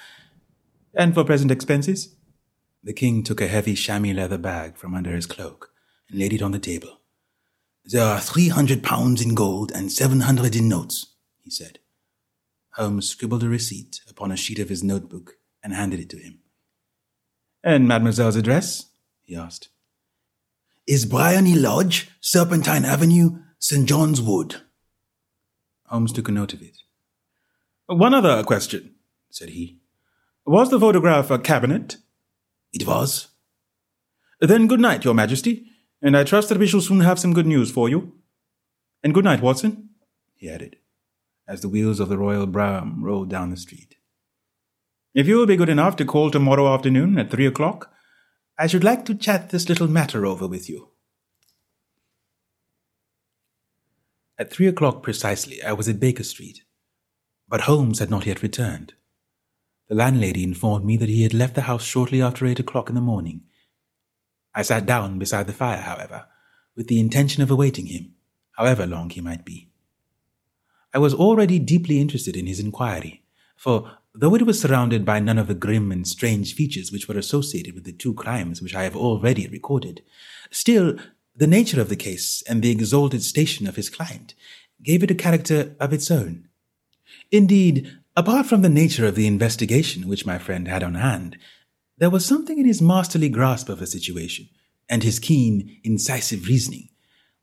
And 0.94 1.14
for 1.14 1.24
present 1.24 1.50
expenses? 1.50 2.14
The 2.85 2.92
king 2.92 3.22
took 3.22 3.40
a 3.40 3.48
heavy 3.48 3.74
chamois 3.74 4.12
leather 4.12 4.38
bag 4.38 4.76
from 4.76 4.94
under 4.94 5.12
his 5.12 5.24
cloak 5.24 5.70
and 6.11 6.18
laid 6.18 6.35
it 6.35 6.42
on 6.42 6.52
the 6.52 6.59
table. 6.59 7.00
There 7.85 8.05
are 8.05 8.20
three 8.20 8.48
hundred 8.48 8.83
pounds 8.83 9.22
in 9.22 9.35
gold 9.35 9.72
and 9.74 9.90
seven 9.90 10.20
hundred 10.20 10.55
in 10.55 10.68
notes, 10.68 11.14
he 11.40 11.50
said. 11.50 11.78
Holmes 12.74 13.09
scribbled 13.09 13.42
a 13.42 13.48
receipt 13.48 14.02
upon 14.09 14.31
a 14.31 14.37
sheet 14.37 14.59
of 14.59 14.68
his 14.68 14.85
notebook 14.85 15.38
and 15.64 15.72
handed 15.72 15.98
it 15.98 16.11
to 16.11 16.18
him. 16.18 16.41
And 17.64 17.87
mademoiselle's 17.87 18.37
address? 18.37 18.90
he 19.22 19.37
asked. 19.37 19.68
Is 20.87 21.07
Briony 21.07 21.55
Lodge, 21.55 22.11
Serpentine 22.20 22.85
Avenue, 22.85 23.38
St. 23.59 23.88
John's 23.88 24.20
Wood. 24.20 24.57
Holmes 25.87 26.12
took 26.12 26.29
a 26.29 26.33
note 26.33 26.53
of 26.55 26.62
it. 26.62 26.79
One 27.87 28.14
other 28.14 28.42
question, 28.42 28.94
said 29.31 29.51
he. 29.51 29.79
Was 30.44 30.70
the 30.70 30.81
photograph 30.81 31.31
a 31.31 31.38
cabinet? 31.38 31.98
It 32.72 32.87
was. 32.87 33.29
Then 34.40 34.66
good 34.66 34.81
night, 34.81 35.05
Your 35.05 35.14
Majesty, 35.14 35.66
and 36.01 36.16
I 36.16 36.25
trust 36.25 36.48
that 36.48 36.59
we 36.59 36.66
shall 36.66 36.81
soon 36.81 37.01
have 37.01 37.20
some 37.20 37.33
good 37.33 37.46
news 37.46 37.70
for 37.70 37.88
you. 37.88 38.14
And 39.05 39.14
good 39.14 39.25
night, 39.25 39.40
Watson, 39.40 39.90
he 40.35 40.48
added, 40.51 40.77
as 41.46 41.61
the 41.61 41.68
wheels 41.68 42.01
of 42.01 42.09
the 42.09 42.18
royal 42.18 42.46
brougham 42.46 43.05
rolled 43.05 43.29
down 43.29 43.51
the 43.51 43.57
street. 43.57 43.91
If 45.14 45.27
you 45.27 45.37
will 45.37 45.46
be 45.46 45.57
good 45.57 45.68
enough 45.68 45.96
to 45.96 46.07
call 46.07 46.31
tomorrow 46.31 46.72
afternoon 46.72 47.18
at 47.18 47.31
three 47.31 47.46
o'clock, 47.46 47.92
I 48.59 48.66
should 48.66 48.85
like 48.85 49.05
to 49.07 49.14
chat 49.14 49.51
this 49.51 49.68
little 49.68 49.88
matter 49.88 50.25
over 50.25 50.46
with 50.46 50.70
you. 50.70 50.88
At 54.38 54.51
three 54.51 54.66
o'clock 54.66 55.03
precisely, 55.03 55.62
I 55.62 55.72
was 55.72 55.88
at 55.88 56.01
Baker 56.01 56.25
Street, 56.25 56.62
but 57.46 57.62
Holmes 57.62 57.98
had 57.98 58.11
not 58.11 58.25
yet 58.25 58.42
returned. 58.42 58.94
The 59.88 59.94
landlady 59.94 60.42
informed 60.42 60.87
me 60.87 60.96
that 60.96 61.11
he 61.11 61.22
had 61.22 61.35
left 61.35 61.55
the 61.55 61.62
house 61.62 61.85
shortly 61.85 62.22
after 62.22 62.46
eight 62.46 62.59
o'clock 62.61 62.88
in 62.88 62.94
the 62.94 63.03
morning. 63.03 63.42
I 64.55 64.62
sat 64.62 64.87
down 64.87 65.18
beside 65.18 65.46
the 65.46 65.53
fire, 65.53 65.83
however, 65.83 66.25
with 66.75 66.88
the 66.88 66.98
intention 66.98 67.42
of 67.42 67.51
awaiting 67.51 67.87
him, 67.87 68.14
however 68.53 68.87
long 68.87 69.11
he 69.11 69.20
might 69.20 69.44
be. 69.44 69.68
I 70.94 70.98
was 70.98 71.12
already 71.12 71.59
deeply 71.59 72.01
interested 72.01 72.35
in 72.35 72.46
his 72.46 72.61
inquiry, 72.61 73.22
for 73.57 73.98
though 74.14 74.35
it 74.35 74.46
was 74.46 74.61
surrounded 74.61 75.05
by 75.05 75.20
none 75.20 75.38
of 75.38 75.48
the 75.48 75.55
grim 75.55 75.90
and 75.90 76.07
strange 76.07 76.55
features 76.55 76.92
which 76.92 77.09
were 77.09 77.18
associated 77.18 77.75
with 77.75 77.85
the 77.85 77.92
two 77.92 78.14
crimes 78.14 78.61
which 78.61 78.75
I 78.75 78.85
have 78.85 78.96
already 78.96 79.46
recorded, 79.48 80.03
still 80.51 80.96
the 81.35 81.46
nature 81.46 81.81
of 81.81 81.88
the 81.88 81.96
case 81.96 82.42
and 82.48 82.62
the 82.62 82.70
exalted 82.70 83.22
station 83.22 83.66
of 83.66 83.77
his 83.77 83.88
client 83.88 84.35
gave 84.83 85.03
it 85.03 85.11
a 85.11 85.14
character 85.14 85.75
of 85.81 85.92
its 85.92 86.11
own. 86.11 86.48
Indeed, 87.31 87.90
Apart 88.14 88.44
from 88.44 88.61
the 88.61 88.68
nature 88.68 89.07
of 89.07 89.14
the 89.14 89.27
investigation 89.27 90.07
which 90.07 90.27
my 90.27 90.37
friend 90.37 90.68
had 90.68 90.83
on 90.83 90.96
hand, 90.96 91.38
there 91.96 92.11
was 92.11 92.27
something 92.27 92.59
in 92.59 92.66
his 92.66 92.83
masterly 92.83 93.31
grasp 93.31 93.70
of 93.70 93.79
the 93.79 93.87
situation 93.87 94.51
and 94.87 95.03
his 95.03 95.18
keen, 95.18 95.81
incisive 95.83 96.46
reasoning 96.46 96.88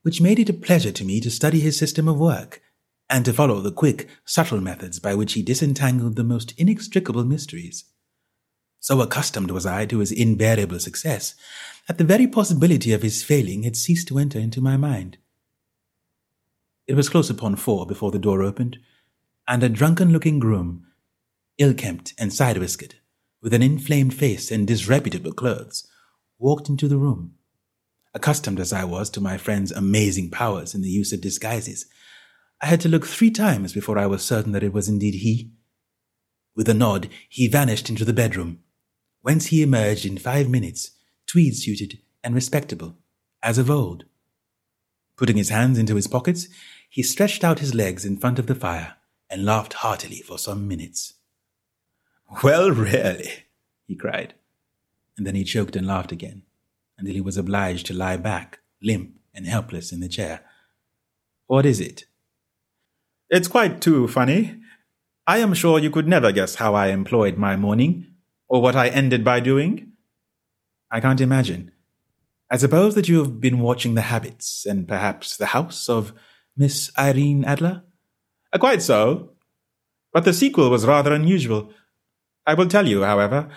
which 0.04 0.22
made 0.22 0.40
it 0.40 0.50
a 0.50 0.54
pleasure 0.54 0.92
to 0.92 1.04
me 1.04 1.20
to 1.20 1.32
study 1.32 1.60
his 1.60 1.78
system 1.78 2.08
of 2.08 2.18
work 2.18 2.62
and 3.10 3.26
to 3.26 3.34
follow 3.34 3.60
the 3.60 3.72
quick, 3.72 4.08
subtle 4.24 4.62
methods 4.62 5.00
by 5.00 5.16
which 5.16 5.34
he 5.34 5.42
disentangled 5.42 6.16
the 6.16 6.24
most 6.24 6.54
inextricable 6.58 7.26
mysteries. 7.26 7.86
So 8.80 9.02
accustomed 9.02 9.52
was 9.52 9.66
I 9.66 9.86
to 9.88 10.00
his 10.00 10.12
invariable 10.12 10.80
success 10.80 11.36
that 11.88 11.98
the 11.98 12.04
very 12.04 12.28
possibility 12.28 12.94
of 12.94 13.02
his 13.02 13.24
failing 13.24 13.64
had 13.64 13.76
ceased 13.76 14.08
to 14.10 14.20
enter 14.20 14.40
into 14.40 14.62
my 14.62 14.78
mind. 14.78 15.18
It 16.88 16.96
was 16.96 17.10
close 17.10 17.30
upon 17.30 17.56
four 17.56 17.86
before 17.86 18.12
the 18.12 18.20
door 18.20 18.42
opened, 18.42 18.78
and 19.48 19.64
a 19.64 19.70
drunken 19.70 20.12
looking 20.14 20.40
groom, 20.40 20.86
ill 21.58 21.74
kempt 21.74 22.14
and 22.18 22.32
side 22.32 22.58
whiskered, 22.58 22.96
with 23.42 23.54
an 23.54 23.64
inflamed 23.64 24.14
face 24.14 24.52
and 24.52 24.68
disreputable 24.68 25.34
clothes, 25.34 25.88
walked 26.38 26.70
into 26.70 26.88
the 26.88 26.98
room. 26.98 27.34
Accustomed 28.14 28.60
as 28.60 28.72
I 28.72 28.86
was 28.86 29.10
to 29.12 29.22
my 29.22 29.38
friend's 29.38 29.72
amazing 29.72 30.32
powers 30.32 30.74
in 30.74 30.82
the 30.82 30.90
use 30.90 31.12
of 31.12 31.22
disguises, 31.22 31.86
I 32.62 32.66
had 32.66 32.82
to 32.82 32.90
look 32.90 33.06
three 33.06 33.32
times 33.32 33.74
before 33.74 33.98
I 33.98 34.06
was 34.06 34.24
certain 34.24 34.52
that 34.52 34.64
it 34.64 34.74
was 34.74 34.90
indeed 34.90 35.16
he. 35.16 35.52
With 36.56 36.68
a 36.68 36.74
nod, 36.74 37.10
he 37.30 37.48
vanished 37.48 37.90
into 37.90 38.04
the 38.04 38.14
bedroom, 38.14 38.60
whence 39.22 39.48
he 39.48 39.62
emerged 39.62 40.06
in 40.06 40.18
five 40.18 40.50
minutes, 40.50 40.92
tweed 41.26 41.56
suited 41.56 42.00
and 42.24 42.36
respectable, 42.36 42.98
as 43.42 43.58
of 43.58 43.70
old. 43.70 44.04
Putting 45.16 45.38
his 45.38 45.50
hands 45.50 45.78
into 45.78 45.96
his 45.96 46.08
pockets, 46.08 46.48
he 46.90 47.04
stretched 47.04 47.44
out 47.44 47.60
his 47.60 47.76
legs 47.76 48.04
in 48.04 48.18
front 48.18 48.40
of 48.40 48.48
the 48.48 48.56
fire 48.56 48.96
and 49.30 49.46
laughed 49.46 49.74
heartily 49.74 50.22
for 50.22 50.38
some 50.38 50.68
minutes. 50.68 51.14
Well, 52.44 52.72
really, 52.72 53.46
he 53.88 53.96
cried, 53.96 54.34
and 55.18 55.26
then 55.26 55.36
he 55.36 55.44
choked 55.44 55.76
and 55.76 55.88
laughed 55.88 56.12
again, 56.12 56.44
until 56.98 57.14
he 57.14 57.22
was 57.22 57.38
obliged 57.38 57.86
to 57.88 57.94
lie 57.94 58.18
back, 58.18 58.60
limp 58.82 59.14
and 59.34 59.46
helpless 59.46 59.94
in 59.94 60.02
the 60.02 60.10
chair. 60.10 60.42
What 61.48 61.66
is 61.66 61.80
it? 61.80 62.06
It's 63.30 63.48
quite 63.48 63.80
too 63.80 64.08
funny. 64.08 64.60
I 65.28 65.38
am 65.38 65.54
sure 65.54 65.78
you 65.78 65.92
could 65.92 66.08
never 66.08 66.32
guess 66.32 66.56
how 66.56 66.74
I 66.74 66.88
employed 66.88 67.38
my 67.38 67.56
morning, 67.56 68.08
or 68.48 68.62
what 68.62 68.76
I 68.76 68.88
ended 68.88 69.24
by 69.24 69.40
doing. 69.40 69.92
I 70.90 71.00
can't 71.00 71.22
imagine. 71.22 71.72
I 72.50 72.58
suppose 72.58 72.96
that 72.96 73.08
you 73.08 73.20
have 73.20 73.40
been 73.40 73.60
watching 73.60 73.94
the 73.94 74.02
habits 74.02 74.66
and 74.66 74.88
perhaps 74.88 75.38
the 75.38 75.48
house 75.48 75.88
of 75.88 76.14
Miss 76.58 76.92
Irene 76.98 77.46
Adler? 77.46 77.84
Uh, 78.52 78.58
quite 78.58 78.82
so. 78.82 79.34
But 80.12 80.26
the 80.26 80.34
sequel 80.34 80.72
was 80.72 80.88
rather 80.88 81.14
unusual. 81.14 81.72
I 82.48 82.56
will 82.56 82.68
tell 82.68 82.88
you, 82.88 83.04
however. 83.04 83.48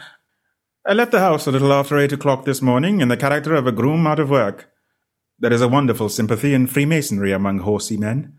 I 0.87 0.93
left 0.93 1.13
the 1.13 1.21
house 1.21 1.47
a 1.47 1.51
little 1.51 1.73
after 1.73 1.97
eight 1.97 2.13
o'clock 2.13 2.45
this 2.45 2.61
morning 2.61 3.01
in 3.01 3.09
the 3.09 3.17
character 3.17 3.55
of 3.55 3.67
a 3.67 3.73
groom 3.73 4.07
out 4.07 4.21
of 4.21 4.29
work. 4.29 4.71
There 5.39 5.53
is 5.53 5.63
a 5.63 5.69
wonderful 5.69 6.11
sympathy 6.11 6.53
in 6.53 6.67
Freemasonry 6.67 7.33
among 7.33 7.61
horsey 7.61 7.97
men. 7.97 8.35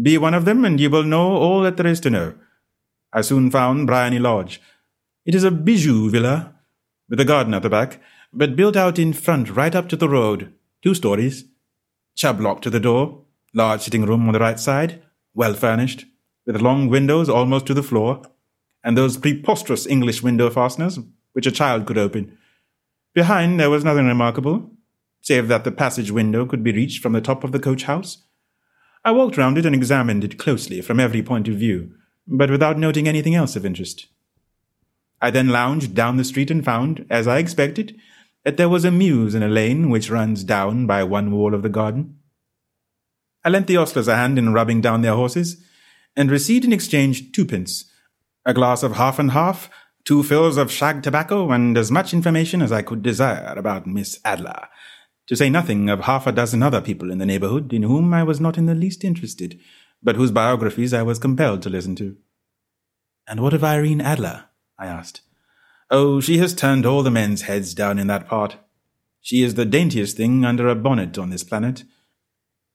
Be 0.00 0.18
one 0.18 0.34
of 0.34 0.44
them, 0.44 0.64
and 0.64 0.80
you 0.80 0.90
will 0.90 1.02
know 1.02 1.36
all 1.36 1.62
that 1.62 1.76
there 1.76 1.86
is 1.86 2.00
to 2.00 2.10
know. 2.10 2.34
I 3.12 3.22
soon 3.22 3.50
found 3.50 3.86
Briony 3.86 4.18
Lodge. 4.18 4.60
It 5.24 5.34
is 5.34 5.44
a 5.44 5.50
bijou 5.50 6.10
villa, 6.10 6.54
with 7.08 7.20
a 7.20 7.24
garden 7.24 7.54
at 7.54 7.62
the 7.62 7.70
back, 7.70 8.00
but 8.32 8.56
built 8.56 8.76
out 8.76 8.98
in 8.98 9.12
front 9.12 9.54
right 9.54 9.74
up 9.74 9.88
to 9.88 9.96
the 9.96 10.08
road, 10.08 10.52
two 10.82 10.94
stories. 10.94 11.44
Chubb 12.14 12.40
lock 12.40 12.62
to 12.62 12.70
the 12.70 12.80
door, 12.80 13.24
large 13.54 13.80
sitting 13.80 14.04
room 14.04 14.26
on 14.26 14.32
the 14.32 14.38
right 14.40 14.60
side, 14.60 15.02
well 15.34 15.54
furnished, 15.54 16.04
with 16.44 16.60
long 16.60 16.88
windows 16.88 17.28
almost 17.28 17.66
to 17.66 17.74
the 17.74 17.82
floor, 17.82 18.22
and 18.84 18.96
those 18.96 19.16
preposterous 19.16 19.86
English 19.86 20.22
window 20.22 20.50
fasteners 20.50 20.98
which 21.32 21.46
a 21.46 21.52
child 21.52 21.86
could 21.86 21.98
open. 21.98 22.38
Behind 23.14 23.60
there 23.60 23.68
was 23.68 23.84
nothing 23.84 24.06
remarkable, 24.06 24.70
save 25.20 25.48
that 25.48 25.64
the 25.64 25.72
passage 25.72 26.10
window 26.10 26.46
could 26.46 26.62
be 26.62 26.72
reached 26.72 27.02
from 27.02 27.12
the 27.12 27.20
top 27.20 27.44
of 27.44 27.52
the 27.52 27.58
coach 27.58 27.82
house. 27.82 28.25
I 29.06 29.12
walked 29.12 29.36
round 29.36 29.56
it 29.56 29.64
and 29.64 29.72
examined 29.72 30.24
it 30.24 30.36
closely 30.36 30.80
from 30.80 30.98
every 30.98 31.22
point 31.22 31.46
of 31.46 31.54
view, 31.54 31.92
but 32.26 32.50
without 32.50 32.76
noting 32.76 33.06
anything 33.06 33.36
else 33.36 33.54
of 33.54 33.64
interest. 33.64 34.08
I 35.22 35.30
then 35.30 35.50
lounged 35.50 35.94
down 35.94 36.16
the 36.16 36.24
street 36.24 36.50
and 36.50 36.64
found, 36.64 37.06
as 37.08 37.28
I 37.28 37.38
expected, 37.38 37.96
that 38.44 38.56
there 38.56 38.68
was 38.68 38.84
a 38.84 38.90
mews 38.90 39.36
in 39.36 39.44
a 39.44 39.48
lane 39.48 39.90
which 39.90 40.10
runs 40.10 40.42
down 40.42 40.88
by 40.88 41.04
one 41.04 41.30
wall 41.30 41.54
of 41.54 41.62
the 41.62 41.68
garden. 41.68 42.18
I 43.44 43.48
lent 43.48 43.68
the 43.68 43.76
ostlers 43.76 44.08
a 44.08 44.16
hand 44.16 44.40
in 44.40 44.52
rubbing 44.52 44.80
down 44.80 45.02
their 45.02 45.14
horses, 45.14 45.62
and 46.16 46.28
received 46.28 46.64
in 46.64 46.72
exchange 46.72 47.30
twopence, 47.30 47.84
a 48.44 48.52
glass 48.52 48.82
of 48.82 48.96
half 48.96 49.20
and 49.20 49.30
half, 49.30 49.70
two 50.04 50.24
fills 50.24 50.56
of 50.56 50.72
shag 50.72 51.04
tobacco, 51.04 51.52
and 51.52 51.78
as 51.78 51.92
much 51.92 52.12
information 52.12 52.60
as 52.60 52.72
I 52.72 52.82
could 52.82 53.02
desire 53.02 53.54
about 53.56 53.86
Miss 53.86 54.18
Adler, 54.24 54.66
to 55.26 55.36
say 55.36 55.50
nothing 55.50 55.88
of 55.90 56.00
half 56.00 56.26
a 56.26 56.32
dozen 56.32 56.62
other 56.62 56.80
people 56.80 57.10
in 57.10 57.18
the 57.18 57.26
neighbourhood 57.26 57.72
in 57.72 57.82
whom 57.82 58.14
I 58.14 58.22
was 58.22 58.40
not 58.40 58.56
in 58.56 58.66
the 58.66 58.74
least 58.74 59.04
interested, 59.04 59.58
but 60.02 60.16
whose 60.16 60.30
biographies 60.30 60.94
I 60.94 61.02
was 61.02 61.18
compelled 61.18 61.62
to 61.62 61.70
listen 61.70 61.96
to. 61.96 62.16
And 63.26 63.40
what 63.40 63.54
of 63.54 63.64
Irene 63.64 64.00
Adler? 64.00 64.44
I 64.78 64.86
asked. 64.86 65.22
Oh, 65.90 66.20
she 66.20 66.38
has 66.38 66.54
turned 66.54 66.86
all 66.86 67.02
the 67.02 67.10
men's 67.10 67.42
heads 67.42 67.74
down 67.74 67.98
in 67.98 68.06
that 68.06 68.28
part. 68.28 68.56
She 69.20 69.42
is 69.42 69.54
the 69.54 69.64
daintiest 69.64 70.16
thing 70.16 70.44
under 70.44 70.68
a 70.68 70.74
bonnet 70.74 71.18
on 71.18 71.30
this 71.30 71.42
planet. 71.42 71.84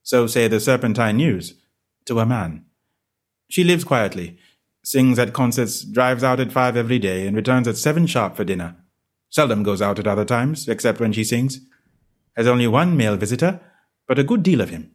So 0.03 0.27
say 0.27 0.47
the 0.47 0.59
Serpentine 0.59 1.17
Mews, 1.17 1.53
to 2.05 2.19
a 2.19 2.25
man. 2.25 2.65
She 3.49 3.63
lives 3.63 3.83
quietly, 3.83 4.37
sings 4.83 5.19
at 5.19 5.33
concerts, 5.33 5.81
drives 5.81 6.23
out 6.23 6.39
at 6.39 6.51
five 6.51 6.75
every 6.75 6.99
day, 6.99 7.27
and 7.27 7.35
returns 7.35 7.67
at 7.67 7.77
seven 7.77 8.07
sharp 8.07 8.35
for 8.35 8.43
dinner. 8.43 8.75
Seldom 9.29 9.63
goes 9.63 9.81
out 9.81 9.99
at 9.99 10.07
other 10.07 10.25
times, 10.25 10.67
except 10.67 10.99
when 10.99 11.13
she 11.13 11.23
sings. 11.23 11.61
Has 12.35 12.47
only 12.47 12.67
one 12.67 12.95
male 12.95 13.17
visitor, 13.17 13.59
but 14.07 14.19
a 14.19 14.23
good 14.23 14.43
deal 14.43 14.61
of 14.61 14.69
him. 14.69 14.91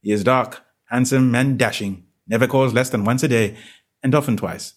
He 0.00 0.12
is 0.12 0.24
dark, 0.24 0.62
handsome, 0.86 1.34
and 1.34 1.58
dashing, 1.58 2.04
never 2.26 2.46
calls 2.46 2.72
less 2.72 2.90
than 2.90 3.04
once 3.04 3.22
a 3.22 3.28
day, 3.28 3.56
and 4.02 4.14
often 4.14 4.36
twice. 4.36 4.74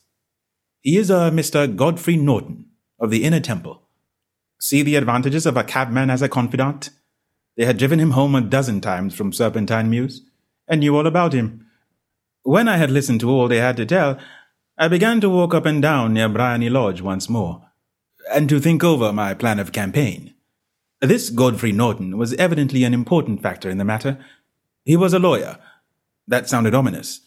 He 0.81 0.97
is 0.97 1.09
a 1.09 1.31
Mr. 1.31 1.73
Godfrey 1.73 2.17
Norton, 2.17 2.65
of 2.99 3.09
the 3.09 3.23
Inner 3.23 3.39
Temple. 3.39 3.81
See 4.59 4.81
the 4.81 4.95
advantages 4.95 5.45
of 5.45 5.57
a 5.57 5.63
cabman 5.63 6.09
as 6.09 6.21
a 6.21 6.29
confidant? 6.29 6.89
They 7.55 7.65
had 7.65 7.77
driven 7.77 7.99
him 7.99 8.11
home 8.11 8.35
a 8.35 8.41
dozen 8.41 8.81
times 8.81 9.13
from 9.13 9.31
Serpentine 9.31 9.89
Mews, 9.89 10.21
and 10.67 10.79
knew 10.79 10.95
all 10.95 11.07
about 11.07 11.33
him. 11.33 11.67
When 12.43 12.67
I 12.67 12.77
had 12.77 12.91
listened 12.91 13.21
to 13.21 13.29
all 13.29 13.47
they 13.47 13.57
had 13.57 13.77
to 13.77 13.85
tell, 13.85 14.17
I 14.77 14.87
began 14.87 15.21
to 15.21 15.29
walk 15.29 15.53
up 15.53 15.65
and 15.65 15.81
down 15.81 16.13
near 16.13 16.27
Briony 16.27 16.69
Lodge 16.69 17.01
once 17.01 17.29
more, 17.29 17.69
and 18.33 18.49
to 18.49 18.59
think 18.59 18.83
over 18.83 19.13
my 19.13 19.33
plan 19.33 19.59
of 19.59 19.71
campaign. 19.71 20.32
This 21.03 21.29
Godfrey 21.29 21.73
Norton 21.73 22.17
was 22.17 22.33
evidently 22.35 22.85
an 22.85 22.93
important 22.93 23.41
factor 23.41 23.69
in 23.69 23.77
the 23.77 23.83
matter. 23.83 24.23
He 24.85 24.95
was 24.95 25.13
a 25.13 25.19
lawyer. 25.19 25.59
That 26.29 26.47
sounded 26.47 26.73
ominous. 26.73 27.19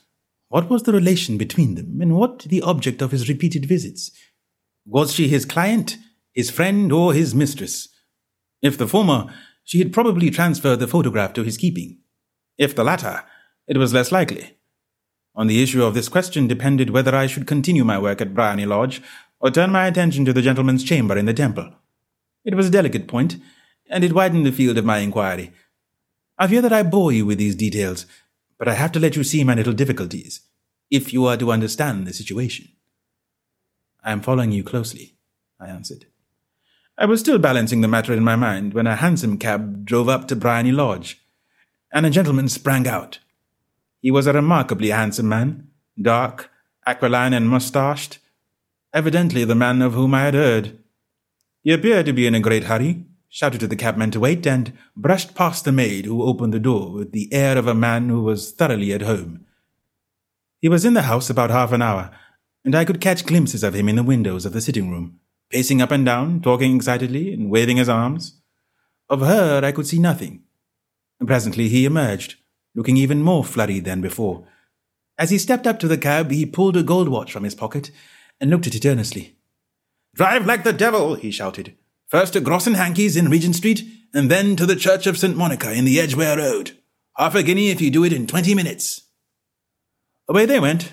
What 0.49 0.71
was 0.71 0.85
the 0.85 0.95
relation 0.95 1.37
between 1.37 1.75
them, 1.75 2.01
and 2.01 2.17
what 2.17 2.45
the 2.45 2.63
object 2.63 3.03
of 3.03 3.11
his 3.11 3.29
repeated 3.29 3.67
visits? 3.67 4.13
Was 4.87 5.13
she 5.13 5.29
his 5.29 5.45
client, 5.45 5.99
his 6.33 6.49
friend, 6.49 6.91
or 6.91 7.13
his 7.13 7.35
mistress? 7.35 7.89
If 8.63 8.79
the 8.79 8.89
former, 8.89 9.27
she 9.63 9.79
had 9.79 9.93
probably 9.93 10.31
transferred 10.31 10.81
the 10.81 10.89
photograph 10.89 11.35
to 11.35 11.43
his 11.43 11.59
keeping. 11.59 11.99
If 12.57 12.75
the 12.75 12.85
latter, 12.85 13.25
it 13.69 13.77
was 13.77 13.93
less 13.93 14.11
likely. 14.11 14.57
On 15.35 15.49
the 15.49 15.63
issue 15.63 15.85
of 15.85 15.93
this 15.93 16.09
question 16.09 16.47
depended 16.47 16.89
whether 16.89 17.15
I 17.15 17.27
should 17.27 17.47
continue 17.47 17.85
my 17.85 17.99
work 17.99 18.23
at 18.23 18.33
Briony 18.33 18.65
Lodge 18.65 19.03
or 19.39 19.51
turn 19.51 19.71
my 19.71 19.87
attention 19.87 20.25
to 20.25 20.33
the 20.33 20.41
gentleman's 20.41 20.83
chamber 20.83 21.19
in 21.19 21.27
the 21.27 21.35
temple. 21.35 21.75
It 22.43 22.55
was 22.55 22.69
a 22.69 22.71
delicate 22.71 23.07
point, 23.07 23.37
and 23.89 24.05
it 24.05 24.13
widened 24.13 24.47
the 24.47 24.53
field 24.53 24.79
of 24.79 24.85
my 24.85 24.99
inquiry. 24.99 25.53
I 26.39 26.47
fear 26.47 26.61
that 26.63 26.73
I 26.73 26.83
bore 26.83 27.13
you 27.13 27.25
with 27.25 27.39
these 27.39 27.55
details, 27.55 28.07
but 28.59 28.69
I 28.69 28.75
have 28.75 28.93
to 28.93 29.01
let 29.01 29.17
you 29.17 29.25
see 29.25 29.45
my 29.45 29.55
little 29.55 29.73
difficulties, 29.73 30.41
if 30.91 31.13
you 31.13 31.27
are 31.27 31.37
to 31.37 31.53
understand 31.53 32.07
the 32.07 32.13
situation. 32.13 32.69
I 34.05 34.13
am 34.13 34.21
following 34.21 34.53
you 34.53 34.63
closely, 34.63 35.17
I 35.59 35.69
answered. 35.69 36.07
I 36.99 37.07
was 37.07 37.21
still 37.21 37.39
balancing 37.39 37.81
the 37.81 37.89
matter 37.89 38.13
in 38.13 38.25
my 38.25 38.37
mind 38.37 38.73
when 38.73 38.87
a 38.87 38.97
hansom 38.97 39.37
cab 39.37 39.85
drove 39.85 40.09
up 40.09 40.29
to 40.29 40.37
Briony 40.37 40.73
Lodge, 40.73 41.21
and 41.93 42.07
a 42.07 42.11
gentleman 42.11 42.49
sprang 42.49 42.87
out. 42.87 43.19
He 44.01 44.11
was 44.11 44.27
a 44.27 44.33
remarkably 44.33 44.91
handsome 44.91 45.29
man, 45.29 45.69
dark, 46.01 46.51
aquiline, 46.87 47.35
and 47.35 47.49
moustached, 47.49 48.19
evidently 48.95 49.45
the 49.45 49.55
man 49.55 49.83
of 49.83 49.95
whom 49.95 50.15
I 50.15 50.23
had 50.23 50.35
heard. 50.35 50.79
He 51.63 51.73
appeared 51.73 52.07
to 52.07 52.13
be 52.13 52.27
in 52.27 52.35
a 52.35 52.41
great 52.41 52.65
hurry, 52.65 53.05
shouted 53.37 53.61
to 53.61 53.67
the 53.67 53.77
cabman 53.77 54.11
to 54.11 54.19
wait, 54.19 54.47
and 54.47 54.73
brushed 54.97 55.35
past 55.35 55.67
the 55.67 55.71
maid 55.71 56.07
who 56.07 56.23
opened 56.23 56.55
the 56.55 56.59
door 56.59 56.91
with 56.91 57.13
the 57.13 57.31
air 57.35 57.59
of 57.59 57.67
a 57.67 57.75
man 57.75 58.09
who 58.09 58.23
was 58.23 58.51
thoroughly 58.51 58.95
at 58.95 59.03
home. 59.03 59.45
He 60.63 60.71
was 60.71 60.87
in 60.87 60.95
the 60.95 61.03
house 61.03 61.29
about 61.29 61.51
half 61.51 61.71
an 61.71 61.83
hour, 61.83 62.11
and 62.65 62.75
I 62.75 62.87
could 62.87 62.99
catch 62.99 63.27
glimpses 63.27 63.63
of 63.63 63.75
him 63.75 63.91
in 63.91 63.97
the 63.97 64.03
windows 64.03 64.47
of 64.47 64.55
the 64.55 64.63
sitting 64.63 64.91
room, 64.91 65.21
pacing 65.51 65.83
up 65.83 65.91
and 65.91 66.03
down, 66.03 66.41
talking 66.41 66.75
excitedly, 66.75 67.35
and 67.35 67.51
waving 67.51 67.77
his 67.77 67.91
arms. 67.91 68.41
Of 69.11 69.21
her 69.21 69.61
I 69.63 69.71
could 69.71 69.87
see 69.87 69.99
nothing. 69.99 70.45
Presently 71.27 71.69
he 71.69 71.85
emerged, 71.85 72.37
looking 72.75 72.97
even 72.97 73.21
more 73.21 73.45
flurried 73.45 73.85
than 73.85 74.01
before. 74.01 74.49
As 75.19 75.29
he 75.29 75.37
stepped 75.37 75.67
up 75.67 75.79
to 75.81 75.89
the 75.89 75.99
cab, 75.99 76.31
he 76.31 76.47
pulled 76.47 76.79
a 76.79 76.83
gold 76.83 77.11
watch 77.11 77.33
from 77.33 77.45
his 77.45 77.55
pocket 77.55 77.91
and 78.41 78.49
looked 78.49 78.67
at 78.67 78.75
it 78.75 78.87
earnestly. 78.87 79.37
Drive 80.15 80.47
like 80.47 80.65
the 80.65 80.73
devil, 80.73 81.17
he 81.17 81.31
shouted. 81.31 81.77
First 82.09 82.35
to 82.35 82.41
Gross 82.41 82.67
and 82.67 82.77
Hankey's 82.77 83.17
in 83.17 83.29
Regent 83.29 83.57
Street, 83.57 83.85
and 84.15 84.31
then 84.31 84.57
to 84.57 84.67
the 84.67 84.77
Church 84.77 85.07
of 85.07 85.19
St. 85.19 85.37
Monica 85.37 85.73
in 85.73 85.85
the 85.85 86.01
Edgware 86.01 86.39
Road. 86.39 86.77
Half 87.17 87.35
a 87.35 87.43
guinea 87.43 87.71
if 87.71 87.81
you 87.81 87.91
do 87.91 88.05
it 88.05 88.13
in 88.13 88.27
twenty 88.27 88.55
minutes. 88.55 89.03
Away 90.29 90.47
they 90.47 90.61
went, 90.61 90.93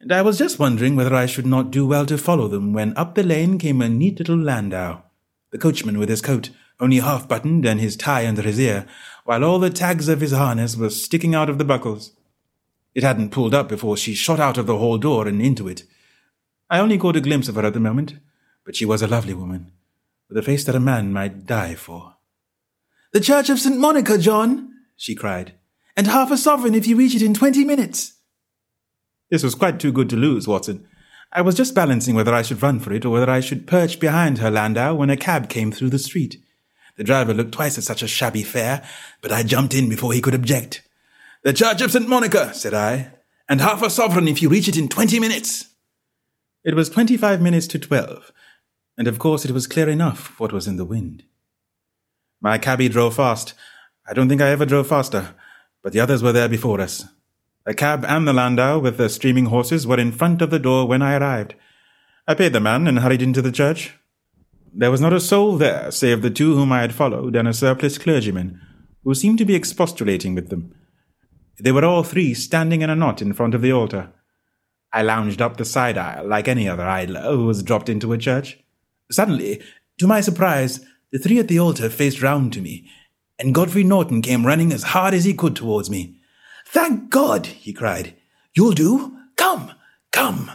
and 0.00 0.12
I 0.12 0.22
was 0.22 0.38
just 0.38 0.58
wondering 0.58 0.96
whether 0.96 1.14
I 1.14 1.26
should 1.26 1.46
not 1.46 1.70
do 1.70 1.86
well 1.86 2.06
to 2.06 2.16
follow 2.16 2.48
them 2.48 2.72
when 2.72 2.96
up 2.96 3.14
the 3.14 3.22
lane 3.22 3.58
came 3.58 3.82
a 3.82 3.88
neat 3.88 4.18
little 4.18 4.38
landau, 4.38 5.02
the 5.50 5.58
coachman 5.58 5.98
with 5.98 6.08
his 6.08 6.22
coat 6.22 6.50
only 6.80 6.98
half 6.98 7.28
buttoned 7.28 7.66
and 7.66 7.80
his 7.80 7.96
tie 7.96 8.26
under 8.26 8.42
his 8.42 8.58
ear, 8.60 8.86
while 9.24 9.44
all 9.44 9.58
the 9.58 9.70
tags 9.70 10.08
of 10.08 10.20
his 10.20 10.32
harness 10.32 10.76
were 10.76 10.90
sticking 10.90 11.34
out 11.34 11.50
of 11.50 11.58
the 11.58 11.64
buckles. 11.64 12.12
It 12.94 13.02
hadn't 13.02 13.30
pulled 13.30 13.54
up 13.54 13.68
before 13.68 13.96
she 13.96 14.14
shot 14.14 14.40
out 14.40 14.58
of 14.58 14.66
the 14.66 14.78
hall 14.78 14.98
door 14.98 15.26
and 15.26 15.42
into 15.42 15.68
it. 15.68 15.84
I 16.70 16.78
only 16.78 16.98
caught 16.98 17.16
a 17.16 17.20
glimpse 17.20 17.48
of 17.48 17.56
her 17.56 17.66
at 17.66 17.74
the 17.74 17.80
moment, 17.80 18.14
but 18.64 18.76
she 18.76 18.84
was 18.84 19.02
a 19.02 19.08
lovely 19.08 19.34
woman, 19.34 19.72
with 20.28 20.38
a 20.38 20.42
face 20.42 20.64
that 20.64 20.74
a 20.74 20.80
man 20.80 21.12
might 21.12 21.46
die 21.46 21.74
for. 21.74 22.16
The 23.12 23.20
Church 23.20 23.48
of 23.48 23.58
St. 23.58 23.78
Monica, 23.78 24.18
John, 24.18 24.74
she 24.96 25.14
cried, 25.14 25.54
and 25.96 26.06
half 26.06 26.30
a 26.30 26.36
sovereign 26.36 26.74
if 26.74 26.86
you 26.86 26.96
reach 26.96 27.14
it 27.14 27.22
in 27.22 27.34
twenty 27.34 27.64
minutes. 27.64 28.14
This 29.30 29.42
was 29.42 29.54
quite 29.54 29.80
too 29.80 29.92
good 29.92 30.08
to 30.10 30.16
lose, 30.16 30.46
Watson. 30.46 30.86
I 31.32 31.42
was 31.42 31.54
just 31.54 31.74
balancing 31.74 32.14
whether 32.14 32.32
I 32.32 32.42
should 32.42 32.62
run 32.62 32.80
for 32.80 32.92
it 32.92 33.04
or 33.04 33.10
whether 33.10 33.30
I 33.30 33.40
should 33.40 33.66
perch 33.66 34.00
behind 34.00 34.38
her 34.38 34.50
landau 34.50 34.94
when 34.94 35.10
a 35.10 35.16
cab 35.16 35.48
came 35.48 35.70
through 35.70 35.90
the 35.90 35.98
street. 35.98 36.42
The 36.96 37.04
driver 37.04 37.34
looked 37.34 37.52
twice 37.52 37.78
at 37.78 37.84
such 37.84 38.02
a 38.02 38.08
shabby 38.08 38.42
fare, 38.42 38.82
but 39.20 39.30
I 39.30 39.42
jumped 39.42 39.74
in 39.74 39.88
before 39.88 40.12
he 40.12 40.20
could 40.20 40.34
object. 40.34 40.82
The 41.44 41.52
Church 41.52 41.80
of 41.80 41.92
St. 41.92 42.08
Monica, 42.08 42.52
said 42.54 42.74
I, 42.74 43.12
and 43.48 43.60
half 43.60 43.82
a 43.82 43.90
sovereign 43.90 44.28
if 44.28 44.42
you 44.42 44.48
reach 44.48 44.68
it 44.68 44.76
in 44.76 44.88
twenty 44.88 45.20
minutes. 45.20 45.66
It 46.64 46.74
was 46.74 46.90
twenty-five 46.90 47.40
minutes 47.40 47.66
to 47.68 47.78
twelve, 47.78 48.32
and 48.98 49.06
of 49.06 49.18
course 49.18 49.44
it 49.44 49.52
was 49.52 49.68
clear 49.68 49.88
enough 49.88 50.38
what 50.40 50.52
was 50.52 50.66
in 50.66 50.76
the 50.76 50.84
wind. 50.84 51.22
My 52.40 52.58
cabby 52.58 52.88
drove 52.88 53.14
fast. 53.14 53.54
I 54.08 54.12
don't 54.12 54.28
think 54.28 54.42
I 54.42 54.50
ever 54.50 54.66
drove 54.66 54.88
faster, 54.88 55.34
but 55.82 55.92
the 55.92 56.00
others 56.00 56.22
were 56.22 56.32
there 56.32 56.48
before 56.48 56.80
us. 56.80 57.06
The 57.64 57.74
cab 57.74 58.04
and 58.04 58.26
the 58.26 58.32
landau 58.32 58.78
with 58.78 58.96
the 58.96 59.08
streaming 59.08 59.46
horses 59.46 59.86
were 59.86 60.00
in 60.00 60.10
front 60.10 60.42
of 60.42 60.50
the 60.50 60.58
door 60.58 60.88
when 60.88 61.00
I 61.00 61.16
arrived. 61.16 61.54
I 62.26 62.34
paid 62.34 62.52
the 62.52 62.60
man 62.60 62.86
and 62.86 62.98
hurried 62.98 63.22
into 63.22 63.40
the 63.40 63.52
church. 63.52 63.94
There 64.74 64.90
was 64.90 65.00
not 65.00 65.12
a 65.12 65.20
soul 65.20 65.56
there 65.56 65.90
save 65.90 66.22
the 66.22 66.30
two 66.30 66.54
whom 66.54 66.72
I 66.72 66.80
had 66.80 66.94
followed 66.94 67.36
and 67.36 67.46
a 67.46 67.54
surpliced 67.54 68.00
clergyman, 68.00 68.60
who 69.04 69.14
seemed 69.14 69.38
to 69.38 69.44
be 69.44 69.54
expostulating 69.54 70.34
with 70.34 70.48
them. 70.48 70.74
They 71.60 71.72
were 71.72 71.84
all 71.84 72.02
three 72.02 72.34
standing 72.34 72.82
in 72.82 72.90
a 72.90 72.96
knot 72.96 73.22
in 73.22 73.32
front 73.32 73.54
of 73.54 73.62
the 73.62 73.72
altar. 73.72 74.12
I 74.92 75.02
lounged 75.02 75.42
up 75.42 75.56
the 75.56 75.64
side 75.64 75.98
aisle 75.98 76.26
like 76.26 76.48
any 76.48 76.68
other 76.68 76.84
idler 76.84 77.22
who 77.22 77.46
was 77.46 77.62
dropped 77.62 77.88
into 77.88 78.12
a 78.12 78.18
church. 78.18 78.58
Suddenly, 79.10 79.62
to 79.98 80.06
my 80.06 80.20
surprise, 80.20 80.84
the 81.10 81.18
three 81.18 81.38
at 81.38 81.48
the 81.48 81.58
altar 81.58 81.88
faced 81.88 82.22
round 82.22 82.52
to 82.52 82.60
me, 82.60 82.88
and 83.38 83.54
Godfrey 83.54 83.84
Norton 83.84 84.20
came 84.22 84.46
running 84.46 84.72
as 84.72 84.82
hard 84.82 85.14
as 85.14 85.24
he 85.24 85.34
could 85.34 85.56
towards 85.56 85.88
me. 85.88 86.16
Thank 86.66 87.10
God, 87.10 87.46
he 87.46 87.72
cried. 87.72 88.14
You'll 88.54 88.72
do. 88.72 89.16
Come, 89.36 89.72
come. 90.12 90.50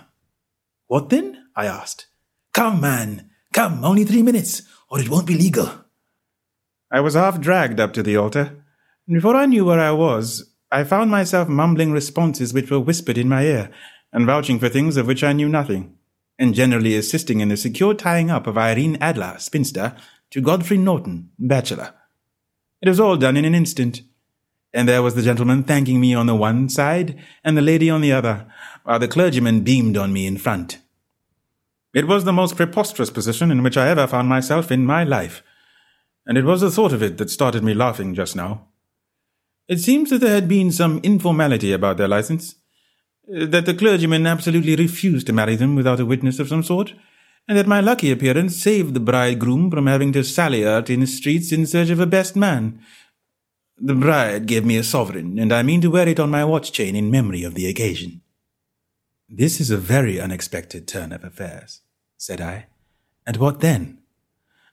What 0.88 1.10
then? 1.10 1.46
I 1.56 1.66
asked. 1.66 2.08
Come, 2.54 2.82
man. 2.82 3.30
Come, 3.54 3.84
only 3.84 4.04
three 4.04 4.22
minutes, 4.22 4.62
or 4.89 5.00
it 5.00 5.10
won't 5.10 5.28
be 5.28 5.36
legal. 5.36 5.70
I 6.92 7.00
was 7.00 7.16
half 7.16 7.39
dragged 7.39 7.80
up 7.80 7.94
to 7.94 8.04
the 8.04 8.18
altar, 8.18 8.63
and 9.08 9.16
before 9.16 9.36
I 9.36 9.48
knew 9.48 9.66
where 9.66 9.80
I 9.80 9.92
was, 9.92 10.54
I 10.72 10.84
found 10.84 11.10
myself 11.10 11.48
mumbling 11.48 11.92
responses 11.92 12.54
which 12.54 12.70
were 12.70 12.80
whispered 12.80 13.18
in 13.18 13.30
my 13.30 13.44
ear, 13.44 13.72
and 14.12 14.26
vouching 14.26 14.60
for 14.60 14.70
things 14.70 14.98
of 14.98 15.08
which 15.08 15.24
I 15.24 15.34
knew 15.34 15.50
nothing, 15.50 15.98
and 16.39 16.54
generally 16.54 16.96
assisting 16.96 17.39
in 17.39 17.50
the 17.50 17.58
secure 17.58 17.93
tying 17.93 18.32
up 18.32 18.48
of 18.48 18.58
Irene 18.58 18.98
Adler, 19.00 19.36
spinster, 19.38 19.96
to 20.32 20.41
Godfrey 20.41 20.78
Norton, 20.78 21.30
bachelor. 21.38 21.93
It 22.82 22.89
was 22.89 23.00
all 23.00 23.17
done 23.17 23.38
in 23.38 23.46
an 23.46 23.56
instant 23.56 24.02
and 24.74 24.89
there 24.89 25.04
was 25.04 25.13
the 25.13 25.22
gentleman 25.22 25.63
thanking 25.63 26.02
me 26.02 26.15
on 26.15 26.26
the 26.26 26.36
one 26.36 26.67
side 26.67 27.19
and 27.43 27.56
the 27.56 27.62
lady 27.62 27.89
on 27.89 28.02
the 28.02 28.12
other, 28.12 28.48
while 28.84 28.98
the 28.98 29.08
clergyman 29.08 29.62
beamed 29.62 29.96
on 29.96 30.12
me 30.12 30.26
in 30.26 30.38
front. 30.38 30.80
It 31.93 32.08
was 32.08 32.24
the 32.24 32.34
most 32.34 32.56
preposterous 32.56 33.12
position 33.12 33.52
in 33.52 33.62
which 33.62 33.78
I 33.78 33.89
ever 33.89 34.08
found 34.08 34.30
myself 34.30 34.72
in 34.72 34.86
my 34.86 35.04
life. 35.04 35.43
and 36.26 36.38
it 36.38 36.46
was 36.46 36.62
the 36.62 36.72
thought 36.72 36.93
of 36.93 37.04
it 37.04 37.17
that 37.17 37.30
started 37.30 37.65
me 37.65 37.74
laughing 37.74 38.15
just 38.15 38.34
now. 38.34 38.65
It 39.67 39.80
seems 39.80 40.10
that 40.10 40.19
there 40.19 40.34
had 40.34 40.48
been 40.48 40.72
some 40.72 41.02
informality 41.04 41.74
about 41.74 41.98
their 41.98 42.08
license, 42.08 42.56
that 43.28 43.66
the 43.66 43.74
clergyman 43.74 44.28
absolutely 44.28 44.76
refused 44.76 45.28
to 45.28 45.34
marry 45.34 45.56
them 45.56 45.76
without 45.76 46.00
a 46.00 46.06
witness 46.06 46.40
of 46.40 46.50
some 46.50 46.64
sort, 46.64 46.94
and 47.48 47.58
that 47.58 47.68
my 47.68 47.80
lucky 47.80 48.12
appearance 48.12 48.62
saved 48.62 48.94
the 48.94 49.00
bridegroom 49.00 49.70
from 49.70 49.88
having 49.88 50.12
to 50.14 50.24
sally 50.24 50.66
out 50.66 50.90
in 50.90 51.02
the 51.02 51.08
streets 51.08 51.52
in 51.52 51.66
search 51.66 51.90
of 51.90 52.00
a 52.00 52.06
best 52.06 52.36
man. 52.36 52.80
The 53.78 53.96
bride 53.96 54.46
gave 54.46 54.66
me 54.66 54.78
a 54.78 54.84
sovereign, 54.84 55.40
and 55.40 55.52
I 55.52 55.64
mean 55.64 55.82
to 55.82 55.92
wear 55.92 56.08
it 56.08 56.20
on 56.20 56.30
my 56.30 56.46
watch 56.46 56.72
chain 56.72 56.96
in 56.96 57.12
memory 57.12 57.44
of 57.44 57.56
the 57.56 57.68
occasion. 57.68 58.22
This 59.28 59.60
is 59.60 59.72
a 59.72 59.78
very 59.78 60.20
unexpected 60.20 60.88
turn 60.88 61.12
of 61.12 61.24
affairs, 61.24 61.82
said 62.18 62.40
I. 62.40 62.68
And 63.26 63.38
what 63.38 63.62
then? 63.62 64.00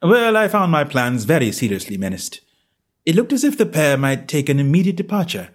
Well, 0.03 0.37
I 0.37 0.49
found 0.49 0.73
my 0.73 0.85
plans 0.85 1.25
very 1.25 1.53
seriously 1.53 1.97
menaced. 1.97 2.41
It 3.07 3.15
looked 3.15 3.33
as 3.33 3.45
if 3.45 3.57
the 3.57 3.67
pair 3.67 3.97
might 3.97 4.29
take 4.29 4.49
an 4.49 4.61
immediate 4.61 4.97
departure, 4.97 5.51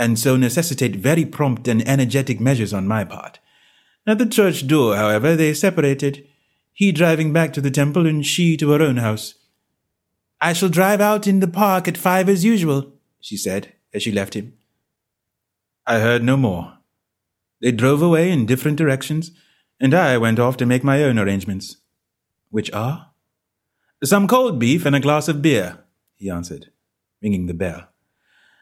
and 0.00 0.18
so 0.18 0.34
necessitate 0.34 0.96
very 0.96 1.26
prompt 1.26 1.68
and 1.68 1.86
energetic 1.86 2.40
measures 2.40 2.72
on 2.72 2.88
my 2.88 3.04
part. 3.04 3.38
At 4.06 4.16
the 4.16 4.26
church 4.26 4.66
door, 4.66 4.96
however, 4.96 5.36
they 5.36 5.52
separated, 5.52 6.26
he 6.72 6.90
driving 6.90 7.34
back 7.34 7.52
to 7.52 7.60
the 7.60 7.70
temple 7.70 8.06
and 8.06 8.24
she 8.24 8.56
to 8.56 8.70
her 8.70 8.82
own 8.82 8.96
house. 8.96 9.34
I 10.40 10.54
shall 10.54 10.70
drive 10.70 11.02
out 11.02 11.26
in 11.26 11.40
the 11.40 11.46
park 11.46 11.86
at 11.86 11.98
five 11.98 12.30
as 12.30 12.46
usual, 12.46 12.94
she 13.20 13.36
said 13.36 13.74
as 13.92 14.02
she 14.02 14.10
left 14.10 14.32
him. 14.34 14.54
I 15.86 15.98
heard 15.98 16.24
no 16.24 16.38
more. 16.38 16.78
They 17.60 17.70
drove 17.70 18.00
away 18.00 18.30
in 18.32 18.46
different 18.46 18.78
directions, 18.78 19.32
and 19.78 19.92
I 19.92 20.16
went 20.16 20.38
off 20.38 20.56
to 20.58 20.66
make 20.66 20.82
my 20.82 21.04
own 21.04 21.18
arrangements. 21.18 21.76
Which 22.48 22.72
are? 22.72 23.10
Some 24.02 24.26
cold 24.26 24.58
beef 24.58 24.86
and 24.86 24.96
a 24.96 25.00
glass 25.00 25.28
of 25.28 25.42
beer, 25.42 25.84
he 26.16 26.30
answered, 26.30 26.70
ringing 27.22 27.46
the 27.46 27.54
bell. 27.54 27.89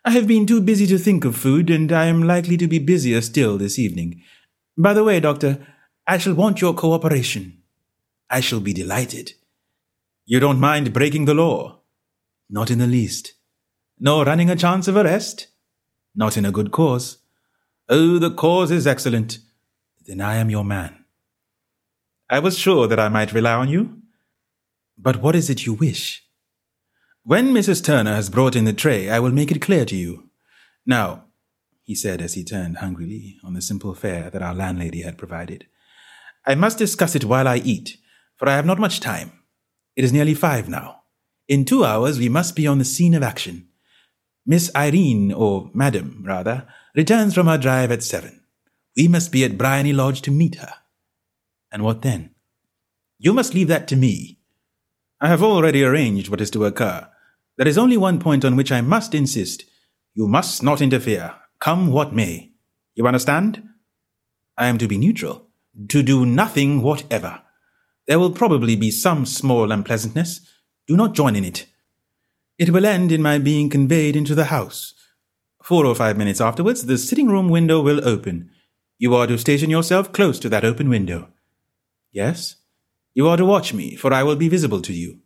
I 0.08 0.12
have 0.12 0.26
been 0.26 0.46
too 0.46 0.62
busy 0.62 0.86
to 0.86 0.96
think 0.96 1.26
of 1.26 1.36
food, 1.36 1.68
and 1.68 1.92
I 1.92 2.06
am 2.06 2.22
likely 2.22 2.56
to 2.56 2.66
be 2.66 2.78
busier 2.78 3.20
still 3.20 3.58
this 3.58 3.78
evening. 3.78 4.22
By 4.74 4.94
the 4.94 5.04
way, 5.04 5.20
Doctor, 5.20 5.66
I 6.06 6.16
shall 6.16 6.32
want 6.32 6.62
your 6.62 6.72
cooperation. 6.72 7.58
I 8.30 8.40
shall 8.40 8.60
be 8.60 8.72
delighted. 8.72 9.34
You 10.24 10.40
don't 10.40 10.58
mind 10.58 10.94
breaking 10.94 11.26
the 11.26 11.34
law? 11.34 11.80
Not 12.48 12.70
in 12.70 12.78
the 12.78 12.86
least. 12.86 13.34
Nor 14.00 14.24
running 14.24 14.48
a 14.48 14.56
chance 14.56 14.88
of 14.88 14.96
arrest? 14.96 15.48
Not 16.14 16.38
in 16.38 16.46
a 16.46 16.52
good 16.52 16.70
cause. 16.70 17.18
Oh, 17.90 18.18
the 18.18 18.30
cause 18.30 18.70
is 18.70 18.86
excellent. 18.86 19.40
Then 20.06 20.22
I 20.22 20.36
am 20.36 20.48
your 20.48 20.64
man. 20.64 21.04
I 22.30 22.38
was 22.38 22.58
sure 22.58 22.86
that 22.86 22.98
I 22.98 23.10
might 23.10 23.34
rely 23.34 23.52
on 23.52 23.68
you. 23.68 24.00
But 24.96 25.20
what 25.20 25.36
is 25.36 25.50
it 25.50 25.66
you 25.66 25.74
wish? 25.74 26.24
When 27.28 27.52
Mrs. 27.52 27.84
Turner 27.84 28.14
has 28.14 28.30
brought 28.30 28.56
in 28.56 28.64
the 28.64 28.72
tray, 28.72 29.10
I 29.10 29.18
will 29.18 29.32
make 29.32 29.50
it 29.50 29.60
clear 29.60 29.84
to 29.84 29.94
you. 29.94 30.30
Now, 30.86 31.24
he 31.82 31.94
said 31.94 32.22
as 32.22 32.32
he 32.32 32.42
turned 32.42 32.78
hungrily 32.78 33.36
on 33.44 33.52
the 33.52 33.60
simple 33.60 33.92
fare 33.92 34.30
that 34.30 34.40
our 34.40 34.54
landlady 34.54 35.02
had 35.02 35.18
provided, 35.18 35.66
I 36.46 36.54
must 36.54 36.78
discuss 36.78 37.14
it 37.14 37.26
while 37.26 37.46
I 37.46 37.56
eat, 37.56 37.98
for 38.38 38.48
I 38.48 38.56
have 38.56 38.64
not 38.64 38.78
much 38.78 39.00
time. 39.00 39.32
It 39.94 40.04
is 40.04 40.12
nearly 40.12 40.32
five 40.32 40.70
now. 40.70 41.02
In 41.48 41.66
two 41.66 41.84
hours 41.84 42.18
we 42.18 42.30
must 42.30 42.56
be 42.56 42.66
on 42.66 42.78
the 42.78 42.84
scene 42.86 43.12
of 43.12 43.22
action. 43.22 43.68
Miss 44.46 44.74
Irene, 44.74 45.30
or 45.30 45.70
Madam, 45.74 46.24
rather, 46.26 46.66
returns 46.94 47.34
from 47.34 47.46
her 47.46 47.58
drive 47.58 47.92
at 47.92 48.02
seven. 48.02 48.40
We 48.96 49.06
must 49.06 49.32
be 49.32 49.44
at 49.44 49.58
Briony 49.58 49.92
Lodge 49.92 50.22
to 50.22 50.30
meet 50.30 50.54
her. 50.54 50.72
And 51.70 51.84
what 51.84 52.00
then? 52.00 52.30
You 53.18 53.34
must 53.34 53.52
leave 53.52 53.68
that 53.68 53.86
to 53.88 53.96
me. 53.96 54.38
I 55.20 55.28
have 55.28 55.42
already 55.42 55.84
arranged 55.84 56.30
what 56.30 56.40
is 56.40 56.50
to 56.52 56.64
occur. 56.64 57.06
There 57.58 57.68
is 57.68 57.76
only 57.76 57.96
one 57.96 58.20
point 58.20 58.44
on 58.44 58.54
which 58.54 58.70
I 58.70 58.80
must 58.80 59.16
insist. 59.16 59.64
You 60.14 60.28
must 60.28 60.62
not 60.62 60.80
interfere, 60.80 61.34
come 61.58 61.88
what 61.92 62.14
may. 62.14 62.52
You 62.94 63.06
understand? 63.06 63.64
I 64.56 64.68
am 64.68 64.78
to 64.78 64.86
be 64.86 64.96
neutral, 64.96 65.48
to 65.88 66.04
do 66.04 66.24
nothing 66.24 66.82
whatever. 66.82 67.42
There 68.06 68.20
will 68.20 68.30
probably 68.30 68.76
be 68.76 68.92
some 68.92 69.26
small 69.26 69.72
unpleasantness. 69.72 70.40
Do 70.86 70.96
not 70.96 71.14
join 71.14 71.34
in 71.34 71.44
it. 71.44 71.66
It 72.58 72.70
will 72.70 72.86
end 72.86 73.10
in 73.10 73.22
my 73.22 73.38
being 73.38 73.68
conveyed 73.68 74.14
into 74.14 74.36
the 74.36 74.46
house. 74.46 74.94
Four 75.60 75.84
or 75.84 75.96
five 75.96 76.16
minutes 76.16 76.40
afterwards, 76.40 76.86
the 76.86 76.96
sitting 76.96 77.26
room 77.26 77.48
window 77.48 77.82
will 77.82 78.08
open. 78.08 78.50
You 78.98 79.16
are 79.16 79.26
to 79.26 79.36
station 79.36 79.68
yourself 79.68 80.12
close 80.12 80.38
to 80.40 80.48
that 80.48 80.64
open 80.64 80.88
window. 80.88 81.28
Yes? 82.12 82.56
You 83.14 83.26
are 83.28 83.36
to 83.36 83.44
watch 83.44 83.74
me, 83.74 83.96
for 83.96 84.12
I 84.12 84.22
will 84.22 84.36
be 84.36 84.48
visible 84.48 84.80
to 84.82 84.92
you. 84.92 85.18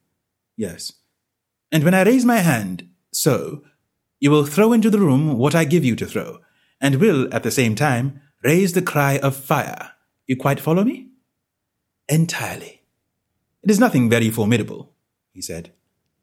Yes. 0.56 0.94
And 1.72 1.82
when 1.82 1.94
I 1.94 2.02
raise 2.02 2.26
my 2.26 2.38
hand, 2.38 2.86
so, 3.12 3.62
you 4.20 4.30
will 4.30 4.44
throw 4.44 4.72
into 4.74 4.90
the 4.90 5.00
room 5.00 5.38
what 5.38 5.54
I 5.54 5.64
give 5.64 5.84
you 5.84 5.96
to 5.96 6.06
throw, 6.06 6.38
and 6.80 6.96
will, 6.96 7.32
at 7.34 7.42
the 7.42 7.50
same 7.50 7.74
time, 7.74 8.20
raise 8.44 8.74
the 8.74 8.82
cry 8.82 9.18
of 9.18 9.34
fire. 9.34 9.92
You 10.26 10.36
quite 10.36 10.60
follow 10.60 10.84
me? 10.84 11.08
Entirely. 12.08 12.82
It 13.62 13.70
is 13.70 13.80
nothing 13.80 14.10
very 14.10 14.28
formidable, 14.28 14.92
he 15.32 15.40
said, 15.40 15.72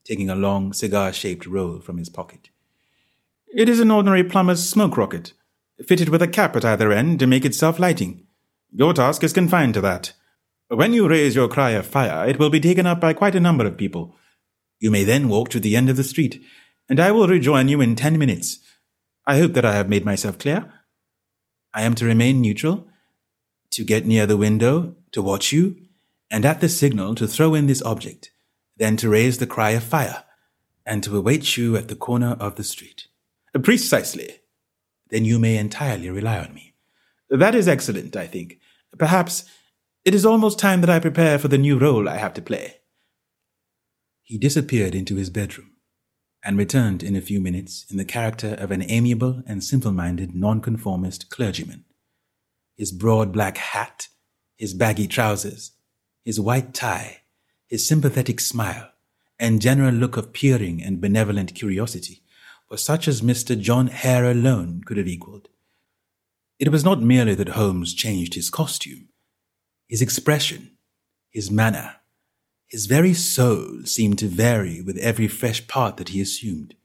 taking 0.04 0.30
a 0.30 0.36
long 0.36 0.72
cigar 0.72 1.12
shaped 1.12 1.48
roll 1.48 1.80
from 1.80 1.98
his 1.98 2.10
pocket. 2.10 2.50
It 3.52 3.68
is 3.68 3.80
an 3.80 3.90
ordinary 3.90 4.24
plumber's 4.24 4.70
smoke 4.70 4.98
rocket, 4.98 5.34
fitted 5.88 6.10
with 6.10 6.22
a 6.22 6.28
cap 6.28 6.56
at 6.56 6.66
either 6.66 6.92
end 6.92 7.20
to 7.20 7.28
make 7.28 7.44
it 7.44 7.56
self 7.56 7.80
lighting. 7.80 8.28
Your 8.72 8.94
task 8.94 9.24
is 9.24 9.34
confined 9.34 9.74
to 9.74 9.82
that. 9.82 10.14
When 10.68 10.94
you 10.94 11.10
raise 11.10 11.34
your 11.34 11.48
cry 11.48 11.72
of 11.72 11.88
fire, 11.88 12.28
it 12.30 12.38
will 12.38 12.52
be 12.52 12.60
taken 12.60 12.86
up 12.86 13.00
by 13.00 13.14
quite 13.14 13.34
a 13.34 13.40
number 13.40 13.66
of 13.66 13.78
people. 13.78 14.16
You 14.80 14.92
may 14.92 15.04
then 15.04 15.30
walk 15.30 15.50
to 15.50 15.60
the 15.60 15.76
end 15.76 15.90
of 15.90 15.98
the 15.98 16.04
street, 16.04 16.42
and 16.88 17.00
I 17.00 17.12
will 17.12 17.28
rejoin 17.28 17.68
you 17.68 17.82
in 17.82 17.96
ten 17.96 18.18
minutes. 18.18 18.60
I 19.28 19.38
hope 19.38 19.54
that 19.54 19.66
I 19.66 19.76
have 19.76 19.90
made 19.90 20.06
myself 20.06 20.40
clear. 20.40 20.74
I 21.74 21.84
am 21.84 21.96
to 21.96 22.06
remain 22.06 22.42
neutral, 22.42 22.88
to 23.72 23.84
get 23.84 24.06
near 24.06 24.26
the 24.26 24.38
window, 24.38 24.96
to 25.12 25.22
watch 25.22 25.52
you, 25.52 25.76
and 26.32 26.46
at 26.46 26.62
the 26.62 26.70
signal 26.70 27.14
to 27.16 27.28
throw 27.28 27.54
in 27.54 27.68
this 27.68 27.82
object, 27.84 28.32
then 28.78 28.98
to 28.98 29.10
raise 29.10 29.38
the 29.38 29.48
cry 29.48 29.72
of 29.72 29.84
fire, 29.84 30.24
and 30.86 31.04
to 31.04 31.16
await 31.18 31.58
you 31.58 31.76
at 31.76 31.88
the 31.88 31.96
corner 31.96 32.38
of 32.40 32.56
the 32.56 32.64
street. 32.64 33.08
Precisely. 33.62 34.40
Then 35.10 35.26
you 35.26 35.40
may 35.40 35.58
entirely 35.58 36.10
rely 36.10 36.40
on 36.40 36.54
me. 36.54 36.74
That 37.30 37.56
is 37.56 37.68
excellent, 37.68 38.16
I 38.16 38.28
think. 38.28 38.60
Perhaps 38.98 39.46
it 40.06 40.16
is 40.16 40.26
almost 40.26 40.58
time 40.58 40.82
that 40.82 40.90
I 40.90 41.00
prepare 41.00 41.38
for 41.38 41.48
the 41.48 41.58
new 41.58 41.78
role 41.78 42.08
I 42.08 42.18
have 42.18 42.34
to 42.36 42.42
play. 42.42 42.79
He 44.30 44.38
disappeared 44.38 44.94
into 44.94 45.16
his 45.16 45.32
bedroom 45.32 45.72
and 46.44 46.56
returned 46.56 47.02
in 47.02 47.16
a 47.16 47.22
few 47.22 47.42
minutes 47.42 47.88
in 47.90 47.98
the 47.98 48.06
character 48.06 48.54
of 48.60 48.70
an 48.70 48.84
amiable 48.88 49.42
and 49.48 49.64
simple 49.64 49.92
minded 49.92 50.36
nonconformist 50.36 51.32
clergyman. 51.32 51.86
His 52.78 52.92
broad 52.92 53.32
black 53.32 53.58
hat, 53.58 54.10
his 54.56 54.76
baggy 54.76 55.08
trousers, 55.08 55.72
his 56.24 56.40
white 56.40 56.76
tie, 56.76 57.24
his 57.66 57.88
sympathetic 57.88 58.40
smile, 58.40 58.92
and 59.40 59.64
general 59.64 59.96
look 59.96 60.16
of 60.16 60.32
peering 60.32 60.84
and 60.84 61.02
benevolent 61.02 61.56
curiosity 61.56 62.22
were 62.70 62.78
such 62.78 63.08
as 63.08 63.24
Mr. 63.24 63.60
John 63.60 63.88
Hare 63.88 64.30
alone 64.30 64.84
could 64.86 64.98
have 64.98 65.08
equalled. 65.08 65.50
It 66.60 66.70
was 66.70 66.84
not 66.84 67.02
merely 67.02 67.34
that 67.34 67.50
Holmes 67.50 67.96
changed 67.96 68.36
his 68.36 68.52
costume, 68.52 69.10
his 69.88 70.04
expression, 70.04 70.78
his 71.32 71.50
manner, 71.50 71.96
his 72.70 72.86
very 72.86 73.16
soul 73.16 73.82
seemed 73.84 74.20
to 74.20 74.28
vary 74.28 74.80
with 74.80 74.98
every 74.98 75.28
fresh 75.28 75.68
part 75.68 75.98
that 75.98 76.10
he 76.10 76.22
assumed. 76.22 76.76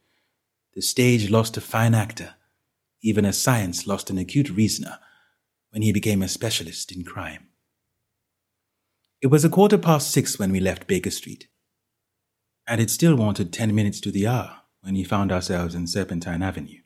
The 0.73 0.81
stage 0.81 1.29
lost 1.29 1.57
a 1.57 1.61
fine 1.61 1.93
actor, 1.93 2.33
even 3.03 3.23
as 3.23 3.37
science 3.37 3.85
lost 3.85 4.09
an 4.09 4.17
acute 4.17 4.49
reasoner 4.49 4.97
when 5.69 5.83
he 5.83 5.93
became 5.93 6.23
a 6.23 6.27
specialist 6.27 6.91
in 6.91 7.03
crime. 7.03 7.49
It 9.21 9.27
was 9.27 9.45
a 9.45 9.49
quarter 9.49 9.77
past 9.77 10.09
six 10.09 10.39
when 10.39 10.51
we 10.51 10.59
left 10.59 10.87
Baker 10.87 11.11
Street, 11.11 11.47
and 12.67 12.81
it 12.81 12.89
still 12.89 13.15
wanted 13.15 13.53
ten 13.53 13.75
minutes 13.75 13.99
to 14.01 14.11
the 14.11 14.25
hour 14.25 14.61
when 14.81 14.95
we 14.95 15.03
found 15.03 15.31
ourselves 15.31 15.75
in 15.75 15.85
Serpentine 15.85 16.41
Avenue. 16.41 16.81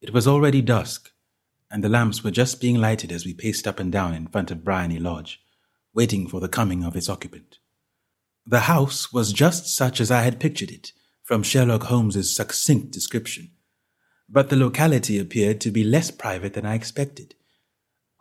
It 0.00 0.12
was 0.12 0.28
already 0.28 0.62
dusk, 0.62 1.10
and 1.68 1.82
the 1.82 1.88
lamps 1.88 2.22
were 2.22 2.30
just 2.30 2.60
being 2.60 2.76
lighted 2.76 3.10
as 3.10 3.24
we 3.24 3.34
paced 3.34 3.66
up 3.66 3.80
and 3.80 3.90
down 3.90 4.14
in 4.14 4.28
front 4.28 4.52
of 4.52 4.64
Briony 4.64 5.00
Lodge, 5.00 5.42
waiting 5.92 6.28
for 6.28 6.40
the 6.40 6.48
coming 6.48 6.84
of 6.84 6.94
its 6.94 7.08
occupant. 7.08 7.58
The 8.50 8.60
house 8.60 9.12
was 9.12 9.34
just 9.34 9.66
such 9.66 10.00
as 10.00 10.10
I 10.10 10.22
had 10.22 10.40
pictured 10.40 10.70
it 10.70 10.92
from 11.22 11.42
Sherlock 11.42 11.82
Holmes's 11.82 12.34
succinct 12.34 12.92
description, 12.92 13.50
but 14.26 14.48
the 14.48 14.56
locality 14.56 15.18
appeared 15.18 15.60
to 15.60 15.70
be 15.70 15.84
less 15.84 16.10
private 16.10 16.54
than 16.54 16.64
I 16.64 16.74
expected. 16.74 17.34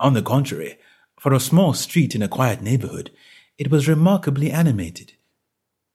On 0.01 0.15
the 0.15 0.21
contrary, 0.21 0.79
for 1.17 1.31
a 1.33 1.39
small 1.39 1.73
street 1.73 2.13
in 2.13 2.21
a 2.21 2.27
quiet 2.27 2.61
neighborhood, 2.61 3.09
it 3.57 3.71
was 3.71 3.87
remarkably 3.87 4.51
animated. 4.51 5.13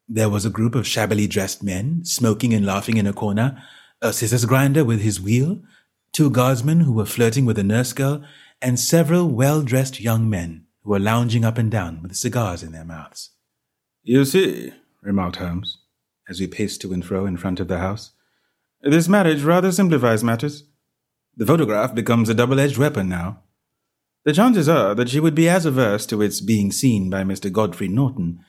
There 0.09 0.31
was 0.31 0.47
a 0.47 0.57
group 0.59 0.75
of 0.75 0.87
shabbily 0.87 1.27
dressed 1.27 1.63
men, 1.63 2.03
smoking 2.07 2.55
and 2.55 2.65
laughing 2.65 2.97
in 2.97 3.07
a 3.07 3.13
corner, 3.13 3.63
a 4.01 4.15
scissors 4.15 4.47
grinder 4.47 4.83
with 4.83 5.03
his 5.03 5.21
wheel, 5.21 5.61
two 6.15 6.31
guardsmen 6.31 6.81
who 6.81 6.93
were 6.95 7.05
flirting 7.05 7.45
with 7.45 7.59
a 7.59 7.63
nurse 7.63 7.93
girl, 7.93 8.25
and 8.63 8.81
several 8.81 9.29
well 9.29 9.61
dressed 9.61 10.01
young 10.01 10.31
men 10.31 10.65
who 10.85 10.93
were 10.93 10.99
lounging 10.99 11.45
up 11.45 11.59
and 11.59 11.71
down 11.71 12.01
with 12.01 12.17
cigars 12.17 12.63
in 12.63 12.73
their 12.73 12.87
mouths. 12.87 13.32
You 14.05 14.25
see, 14.25 14.73
remarked 15.01 15.37
Holmes, 15.37 15.79
as 16.29 16.41
we 16.41 16.49
paced 16.49 16.81
to 16.81 16.93
and 16.93 17.05
fro 17.05 17.25
in 17.25 17.37
front 17.37 17.61
of 17.61 17.69
the 17.69 17.79
house. 17.79 18.11
This 18.81 19.09
marriage 19.09 19.43
rather 19.43 19.71
simplifies 19.71 20.25
matters. 20.25 20.65
The 21.37 21.47
photograph 21.47 21.95
becomes 21.95 22.29
a 22.29 22.35
double 22.35 22.59
edged 22.59 22.79
weapon 22.79 23.09
now. 23.09 23.43
The 24.25 24.33
chances 24.33 24.69
are 24.69 24.97
that 24.97 25.09
she 25.09 25.21
would 25.21 25.37
be 25.37 25.49
as 25.49 25.67
averse 25.67 26.05
to 26.07 26.21
its 26.21 26.41
being 26.41 26.73
seen 26.73 27.11
by 27.11 27.23
Mr. 27.23 27.51
Godfrey 27.51 27.87
Norton 27.87 28.41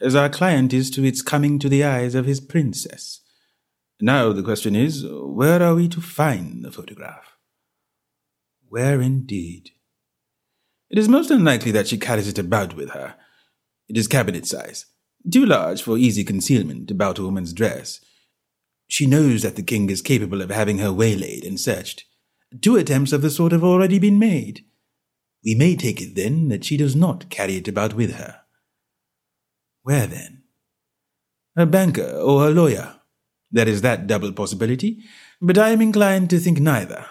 as 0.00 0.14
our 0.14 0.30
client 0.30 0.72
is 0.72 0.90
to 0.90 1.04
its 1.04 1.20
coming 1.20 1.58
to 1.58 1.68
the 1.68 1.84
eyes 1.84 2.14
of 2.14 2.24
his 2.24 2.40
princess. 2.40 3.20
Now 4.00 4.32
the 4.32 4.42
question 4.42 4.74
is, 4.74 5.04
where 5.06 5.62
are 5.62 5.74
we 5.74 5.88
to 5.88 6.00
find 6.00 6.64
the 6.64 6.72
photograph? 6.72 7.36
Where 8.68 9.00
indeed? 9.02 9.70
It 10.90 10.98
is 10.98 11.08
most 11.08 11.30
unlikely 11.30 11.70
that 11.72 11.88
she 11.88 11.98
carries 11.98 12.28
it 12.28 12.38
about 12.38 12.74
with 12.74 12.90
her. 12.90 13.14
It 13.88 13.96
is 13.96 14.08
cabinet 14.08 14.46
size, 14.46 14.86
too 15.30 15.44
large 15.46 15.82
for 15.82 15.98
easy 15.98 16.24
concealment 16.24 16.90
about 16.90 17.18
a 17.18 17.22
woman's 17.22 17.52
dress. 17.52 18.00
She 18.88 19.06
knows 19.06 19.42
that 19.42 19.56
the 19.56 19.62
king 19.62 19.90
is 19.90 20.02
capable 20.02 20.42
of 20.42 20.50
having 20.50 20.78
her 20.78 20.92
waylaid 20.92 21.44
and 21.44 21.58
searched. 21.58 22.04
Two 22.60 22.76
attempts 22.76 23.12
of 23.12 23.22
the 23.22 23.30
sort 23.30 23.52
have 23.52 23.64
already 23.64 23.98
been 23.98 24.18
made. 24.18 24.64
We 25.44 25.54
may 25.54 25.76
take 25.76 26.00
it, 26.00 26.14
then, 26.14 26.48
that 26.48 26.64
she 26.64 26.76
does 26.76 26.94
not 26.94 27.30
carry 27.30 27.56
it 27.56 27.68
about 27.68 27.94
with 27.94 28.14
her. 28.14 28.40
Where, 29.82 30.06
then? 30.06 30.42
A 31.56 31.66
banker 31.66 32.20
or 32.22 32.46
a 32.46 32.50
lawyer? 32.50 33.00
There 33.50 33.68
is 33.68 33.82
that 33.82 34.06
double 34.06 34.32
possibility, 34.32 35.02
but 35.40 35.58
I 35.58 35.70
am 35.70 35.82
inclined 35.82 36.30
to 36.30 36.38
think 36.38 36.60
neither. 36.60 37.06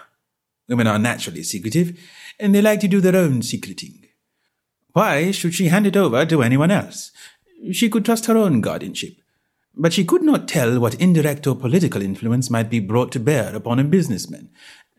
Women 0.68 0.86
are 0.86 0.98
naturally 0.98 1.42
secretive, 1.42 1.98
and 2.38 2.54
they 2.54 2.62
like 2.62 2.80
to 2.80 2.88
do 2.88 3.00
their 3.00 3.16
own 3.16 3.42
secreting. 3.42 4.06
Why 4.92 5.30
should 5.30 5.54
she 5.54 5.68
hand 5.68 5.86
it 5.86 5.96
over 5.96 6.24
to 6.26 6.42
anyone 6.42 6.70
else? 6.70 7.12
She 7.70 7.88
could 7.88 8.04
trust 8.04 8.26
her 8.26 8.36
own 8.36 8.60
guardianship. 8.60 9.14
But 9.74 9.92
she 9.92 10.04
could 10.04 10.22
not 10.22 10.48
tell 10.48 10.78
what 10.80 10.94
indirect 10.94 11.46
or 11.46 11.56
political 11.56 12.02
influence 12.02 12.50
might 12.50 12.68
be 12.68 12.80
brought 12.80 13.12
to 13.12 13.20
bear 13.20 13.54
upon 13.54 13.78
a 13.78 13.84
businessman. 13.84 14.50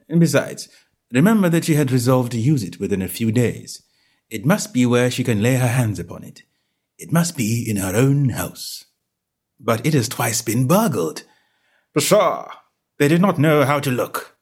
And 0.09 0.20
besides, 0.20 0.70
remember 1.11 1.49
that 1.49 1.66
she 1.66 1.76
had 1.76 1.91
resolved 1.91 2.32
to 2.32 2.39
use 2.39 2.64
it 2.64 2.80
within 2.80 3.01
a 3.01 3.07
few 3.07 3.32
days. 3.32 3.84
It 4.30 4.45
must 4.45 4.74
be 4.74 4.86
where 4.86 5.11
she 5.11 5.24
can 5.24 5.43
lay 5.43 5.55
her 5.55 5.68
hands 5.68 5.99
upon 5.99 6.24
it. 6.24 6.43
It 6.97 7.11
must 7.11 7.38
be 7.38 7.70
in 7.70 7.78
her 7.78 7.95
own 7.95 8.30
house. 8.30 8.86
But 9.59 9.86
it 9.86 9.93
has 9.93 10.09
twice 10.09 10.41
been 10.41 10.68
burgled. 10.68 11.24
Pshaw! 11.95 12.49
They 12.97 13.07
did 13.07 13.22
not 13.22 13.38
know 13.38 13.66
how 13.66 13.80
to 13.80 13.91
look. 13.91 14.38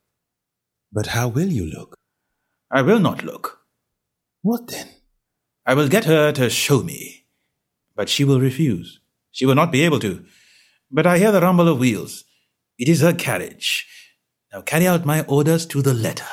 But 0.91 1.07
how 1.07 1.27
will 1.27 1.49
you 1.49 1.65
look? 1.65 1.97
I 2.69 2.81
will 2.81 2.99
not 2.99 3.23
look. 3.23 3.59
What 4.41 4.67
then? 4.67 4.87
I 5.65 5.73
will 5.73 5.87
get 5.87 6.05
her 6.05 6.31
to 6.33 6.49
show 6.49 6.83
me. 6.83 7.20
But 7.95 8.09
she 8.09 8.23
will 8.23 8.39
refuse. 8.39 8.99
She 9.31 9.45
will 9.45 9.55
not 9.55 9.71
be 9.71 9.81
able 9.81 9.99
to. 9.99 10.25
But 10.89 11.07
I 11.07 11.17
hear 11.17 11.31
the 11.31 11.41
rumble 11.41 11.67
of 11.67 11.79
wheels. 11.79 12.23
It 12.77 12.89
is 12.89 13.01
her 13.01 13.13
carriage. 13.13 13.87
Now 14.51 14.61
carry 14.61 14.87
out 14.87 15.05
my 15.05 15.21
orders 15.23 15.65
to 15.67 15.81
the 15.81 15.93
letter. 15.93 16.25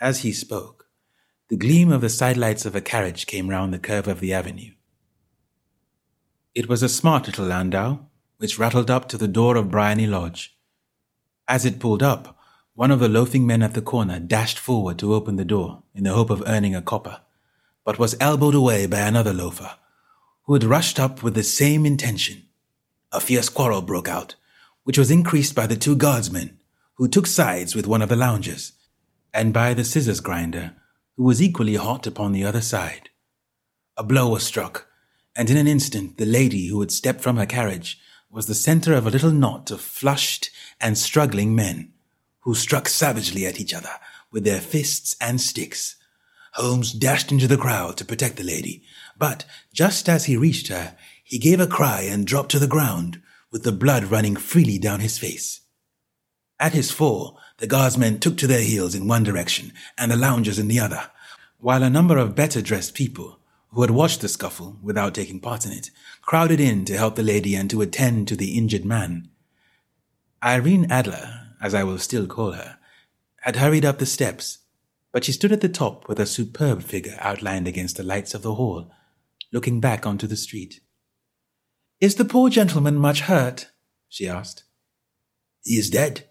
As 0.00 0.20
he 0.20 0.32
spoke, 0.32 0.86
the 1.48 1.56
gleam 1.56 1.90
of 1.90 2.00
the 2.00 2.08
sidelights 2.08 2.64
of 2.64 2.76
a 2.76 2.80
carriage 2.80 3.26
came 3.26 3.48
round 3.48 3.74
the 3.74 3.78
curve 3.78 4.06
of 4.06 4.20
the 4.20 4.32
avenue. 4.32 4.72
It 6.54 6.68
was 6.68 6.82
a 6.82 6.88
smart 6.88 7.26
little 7.26 7.46
landau, 7.46 8.06
which 8.38 8.58
rattled 8.58 8.90
up 8.90 9.08
to 9.08 9.18
the 9.18 9.28
door 9.28 9.56
of 9.56 9.70
Briony 9.70 10.06
Lodge. 10.06 10.56
As 11.48 11.64
it 11.64 11.80
pulled 11.80 12.02
up, 12.02 12.38
one 12.74 12.90
of 12.90 13.00
the 13.00 13.08
loafing 13.08 13.46
men 13.46 13.62
at 13.62 13.74
the 13.74 13.82
corner 13.82 14.20
dashed 14.20 14.58
forward 14.58 14.98
to 15.00 15.12
open 15.12 15.36
the 15.36 15.44
door 15.44 15.82
in 15.94 16.04
the 16.04 16.14
hope 16.14 16.30
of 16.30 16.42
earning 16.46 16.74
a 16.74 16.80
copper, 16.80 17.20
but 17.90 17.98
was 17.98 18.14
elbowed 18.20 18.54
away 18.54 18.86
by 18.86 19.00
another 19.00 19.32
loafer, 19.32 19.74
who 20.44 20.52
had 20.52 20.62
rushed 20.62 21.00
up 21.00 21.24
with 21.24 21.34
the 21.34 21.42
same 21.42 21.84
intention. 21.84 22.40
A 23.10 23.18
fierce 23.18 23.48
quarrel 23.48 23.82
broke 23.82 24.06
out, 24.06 24.36
which 24.84 24.96
was 24.96 25.10
increased 25.10 25.56
by 25.56 25.66
the 25.66 25.74
two 25.74 25.96
guardsmen, 25.96 26.56
who 26.94 27.08
took 27.08 27.26
sides 27.26 27.74
with 27.74 27.88
one 27.88 28.00
of 28.00 28.08
the 28.08 28.14
loungers, 28.14 28.74
and 29.34 29.52
by 29.52 29.74
the 29.74 29.82
scissors 29.82 30.20
grinder, 30.20 30.76
who 31.16 31.24
was 31.24 31.42
equally 31.42 31.74
hot 31.74 32.06
upon 32.06 32.30
the 32.30 32.44
other 32.44 32.60
side. 32.60 33.10
A 33.96 34.04
blow 34.04 34.28
was 34.28 34.44
struck, 34.46 34.86
and 35.34 35.50
in 35.50 35.56
an 35.56 35.66
instant 35.66 36.16
the 36.16 36.26
lady 36.26 36.68
who 36.68 36.78
had 36.78 36.92
stepped 36.92 37.20
from 37.20 37.38
her 37.38 37.44
carriage 37.44 37.98
was 38.30 38.46
the 38.46 38.54
center 38.54 38.94
of 38.94 39.04
a 39.04 39.10
little 39.10 39.32
knot 39.32 39.72
of 39.72 39.80
flushed 39.80 40.50
and 40.80 40.96
struggling 40.96 41.56
men, 41.56 41.92
who 42.42 42.54
struck 42.54 42.88
savagely 42.88 43.46
at 43.46 43.60
each 43.60 43.74
other 43.74 43.96
with 44.30 44.44
their 44.44 44.60
fists 44.60 45.16
and 45.20 45.40
sticks. 45.40 45.96
Holmes 46.54 46.92
dashed 46.92 47.30
into 47.30 47.46
the 47.46 47.56
crowd 47.56 47.96
to 47.96 48.04
protect 48.04 48.36
the 48.36 48.42
lady, 48.42 48.82
but 49.16 49.44
just 49.72 50.08
as 50.08 50.24
he 50.24 50.36
reached 50.36 50.68
her, 50.68 50.96
he 51.22 51.38
gave 51.38 51.60
a 51.60 51.66
cry 51.66 52.02
and 52.02 52.26
dropped 52.26 52.50
to 52.50 52.58
the 52.58 52.66
ground, 52.66 53.22
with 53.50 53.62
the 53.62 53.72
blood 53.72 54.04
running 54.04 54.36
freely 54.36 54.78
down 54.78 55.00
his 55.00 55.18
face. 55.18 55.60
At 56.58 56.72
his 56.72 56.90
fall, 56.90 57.38
the 57.58 57.66
guardsmen 57.66 58.18
took 58.18 58.36
to 58.38 58.46
their 58.46 58.62
heels 58.62 58.94
in 58.94 59.06
one 59.06 59.22
direction 59.22 59.72
and 59.96 60.10
the 60.10 60.16
loungers 60.16 60.58
in 60.58 60.68
the 60.68 60.80
other, 60.80 61.10
while 61.58 61.82
a 61.82 61.90
number 61.90 62.18
of 62.18 62.34
better 62.34 62.60
dressed 62.60 62.94
people, 62.94 63.38
who 63.70 63.82
had 63.82 63.90
watched 63.90 64.20
the 64.20 64.28
scuffle 64.28 64.78
without 64.82 65.14
taking 65.14 65.40
part 65.40 65.64
in 65.64 65.72
it, 65.72 65.90
crowded 66.22 66.60
in 66.60 66.84
to 66.84 66.96
help 66.96 67.14
the 67.14 67.22
lady 67.22 67.54
and 67.54 67.70
to 67.70 67.82
attend 67.82 68.26
to 68.26 68.36
the 68.36 68.58
injured 68.58 68.84
man. 68.84 69.28
Irene 70.42 70.90
Adler, 70.90 71.48
as 71.60 71.74
I 71.74 71.84
will 71.84 71.98
still 71.98 72.26
call 72.26 72.52
her, 72.52 72.78
had 73.42 73.56
hurried 73.56 73.84
up 73.84 73.98
the 73.98 74.06
steps, 74.06 74.58
but 75.12 75.24
she 75.24 75.32
stood 75.32 75.52
at 75.52 75.60
the 75.60 75.68
top 75.68 76.08
with 76.08 76.20
a 76.20 76.26
superb 76.26 76.82
figure 76.82 77.16
outlined 77.18 77.66
against 77.66 77.96
the 77.96 78.02
lights 78.02 78.34
of 78.34 78.42
the 78.42 78.54
hall, 78.54 78.90
looking 79.52 79.80
back 79.80 80.06
onto 80.06 80.26
the 80.26 80.36
street. 80.36 80.80
Is 82.00 82.14
the 82.14 82.24
poor 82.24 82.48
gentleman 82.48 82.96
much 82.96 83.22
hurt? 83.22 83.70
she 84.08 84.28
asked. 84.28 84.64
He 85.62 85.74
is 85.74 85.90
dead, 85.90 86.28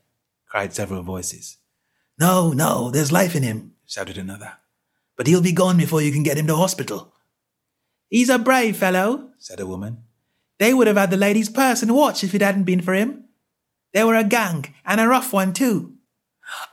cried 0.48 0.74
several 0.74 1.04
voices. 1.04 1.58
No, 2.20 2.52
no, 2.52 2.90
there's 2.92 3.12
life 3.12 3.36
in 3.36 3.44
him, 3.44 3.74
shouted 3.86 4.18
another. 4.18 4.54
But 5.16 5.28
he'll 5.28 5.42
be 5.42 5.52
gone 5.52 5.78
before 5.78 6.02
you 6.02 6.12
can 6.12 6.24
get 6.24 6.38
him 6.38 6.48
to 6.48 6.56
hospital. 6.56 7.14
He's 8.10 8.30
a 8.30 8.40
brave 8.40 8.78
fellow, 8.78 9.30
said 9.38 9.60
a 9.60 9.68
woman. 9.68 10.04
They 10.58 10.74
would 10.74 10.88
have 10.88 10.98
had 10.98 11.12
the 11.12 11.18
lady's 11.18 11.50
purse 11.50 11.82
and 11.82 11.96
watch 11.96 12.24
if 12.24 12.34
it 12.34 12.42
hadn't 12.42 12.64
been 12.64 12.82
for 12.82 12.94
him. 12.94 13.26
They 13.94 14.04
were 14.04 14.16
a 14.16 14.24
gang, 14.24 14.74
and 14.86 15.00
a 15.00 15.08
rough 15.08 15.32
one 15.32 15.54
too. 15.54 15.94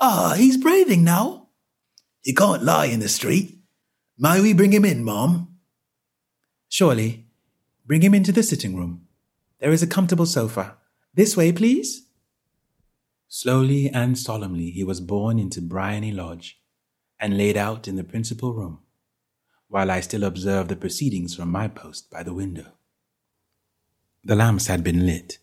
Ah, 0.00 0.34
he's 0.36 0.56
breathing 0.56 1.04
now. 1.04 1.45
He 2.26 2.34
can't 2.34 2.64
lie 2.64 2.86
in 2.86 2.98
the 2.98 3.08
street. 3.08 3.56
May 4.18 4.40
we 4.40 4.52
bring 4.52 4.72
him 4.72 4.84
in, 4.84 5.04
ma'am? 5.04 5.46
Surely. 6.68 7.28
Bring 7.86 8.02
him 8.02 8.14
into 8.14 8.32
the 8.32 8.42
sitting 8.42 8.74
room. 8.74 9.06
There 9.60 9.70
is 9.70 9.80
a 9.80 9.86
comfortable 9.86 10.26
sofa. 10.26 10.76
This 11.14 11.36
way, 11.36 11.52
please. 11.52 12.08
Slowly 13.28 13.88
and 13.90 14.18
solemnly 14.18 14.72
he 14.72 14.82
was 14.82 15.00
borne 15.00 15.38
into 15.38 15.60
Briony 15.60 16.10
Lodge 16.10 16.60
and 17.20 17.38
laid 17.38 17.56
out 17.56 17.86
in 17.86 17.94
the 17.94 18.02
principal 18.02 18.52
room, 18.52 18.80
while 19.68 19.88
I 19.88 20.00
still 20.00 20.24
observed 20.24 20.68
the 20.68 20.74
proceedings 20.74 21.36
from 21.36 21.52
my 21.52 21.68
post 21.68 22.10
by 22.10 22.24
the 22.24 22.34
window. 22.34 22.72
The 24.24 24.34
lamps 24.34 24.66
had 24.66 24.82
been 24.82 25.06
lit, 25.06 25.38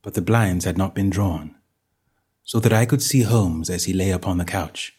but 0.00 0.14
the 0.14 0.22
blinds 0.22 0.64
had 0.64 0.78
not 0.78 0.94
been 0.94 1.10
drawn, 1.10 1.56
so 2.42 2.58
that 2.60 2.72
I 2.72 2.86
could 2.86 3.02
see 3.02 3.20
Holmes 3.20 3.68
as 3.68 3.84
he 3.84 3.92
lay 3.92 4.12
upon 4.12 4.38
the 4.38 4.46
couch. 4.46 4.95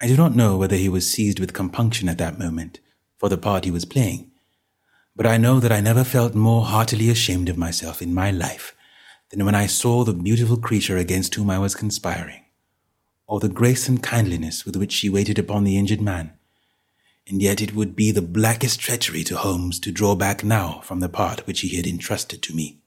I 0.00 0.06
do 0.06 0.16
not 0.16 0.36
know 0.36 0.56
whether 0.56 0.76
he 0.76 0.88
was 0.88 1.10
seized 1.10 1.40
with 1.40 1.52
compunction 1.52 2.08
at 2.08 2.18
that 2.18 2.38
moment 2.38 2.78
for 3.18 3.28
the 3.28 3.36
part 3.36 3.64
he 3.64 3.70
was 3.72 3.84
playing, 3.84 4.30
but 5.16 5.26
I 5.26 5.38
know 5.38 5.58
that 5.58 5.72
I 5.72 5.80
never 5.80 6.04
felt 6.04 6.36
more 6.36 6.64
heartily 6.64 7.10
ashamed 7.10 7.48
of 7.48 7.58
myself 7.58 8.00
in 8.00 8.14
my 8.14 8.30
life 8.30 8.76
than 9.30 9.44
when 9.44 9.56
I 9.56 9.66
saw 9.66 10.04
the 10.04 10.12
beautiful 10.12 10.56
creature 10.56 10.96
against 10.96 11.34
whom 11.34 11.50
I 11.50 11.58
was 11.58 11.74
conspiring, 11.74 12.44
or 13.26 13.40
the 13.40 13.48
grace 13.48 13.88
and 13.88 14.00
kindliness 14.00 14.64
with 14.64 14.76
which 14.76 14.92
she 14.92 15.10
waited 15.10 15.36
upon 15.36 15.64
the 15.64 15.76
injured 15.76 16.00
man. 16.00 16.32
And 17.26 17.42
yet 17.42 17.60
it 17.60 17.74
would 17.74 17.96
be 17.96 18.12
the 18.12 18.22
blackest 18.22 18.78
treachery 18.78 19.24
to 19.24 19.36
Holmes 19.36 19.80
to 19.80 19.90
draw 19.90 20.14
back 20.14 20.44
now 20.44 20.80
from 20.84 21.00
the 21.00 21.08
part 21.08 21.44
which 21.46 21.60
he 21.60 21.76
had 21.76 21.88
entrusted 21.88 22.40
to 22.44 22.54
me. 22.54 22.78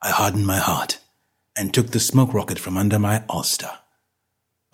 I 0.00 0.08
hardened 0.08 0.46
my 0.46 0.58
heart 0.58 1.00
and 1.54 1.72
took 1.72 1.88
the 1.88 2.00
smoke 2.00 2.32
rocket 2.32 2.58
from 2.58 2.78
under 2.78 2.98
my 2.98 3.24
ulster. 3.28 3.70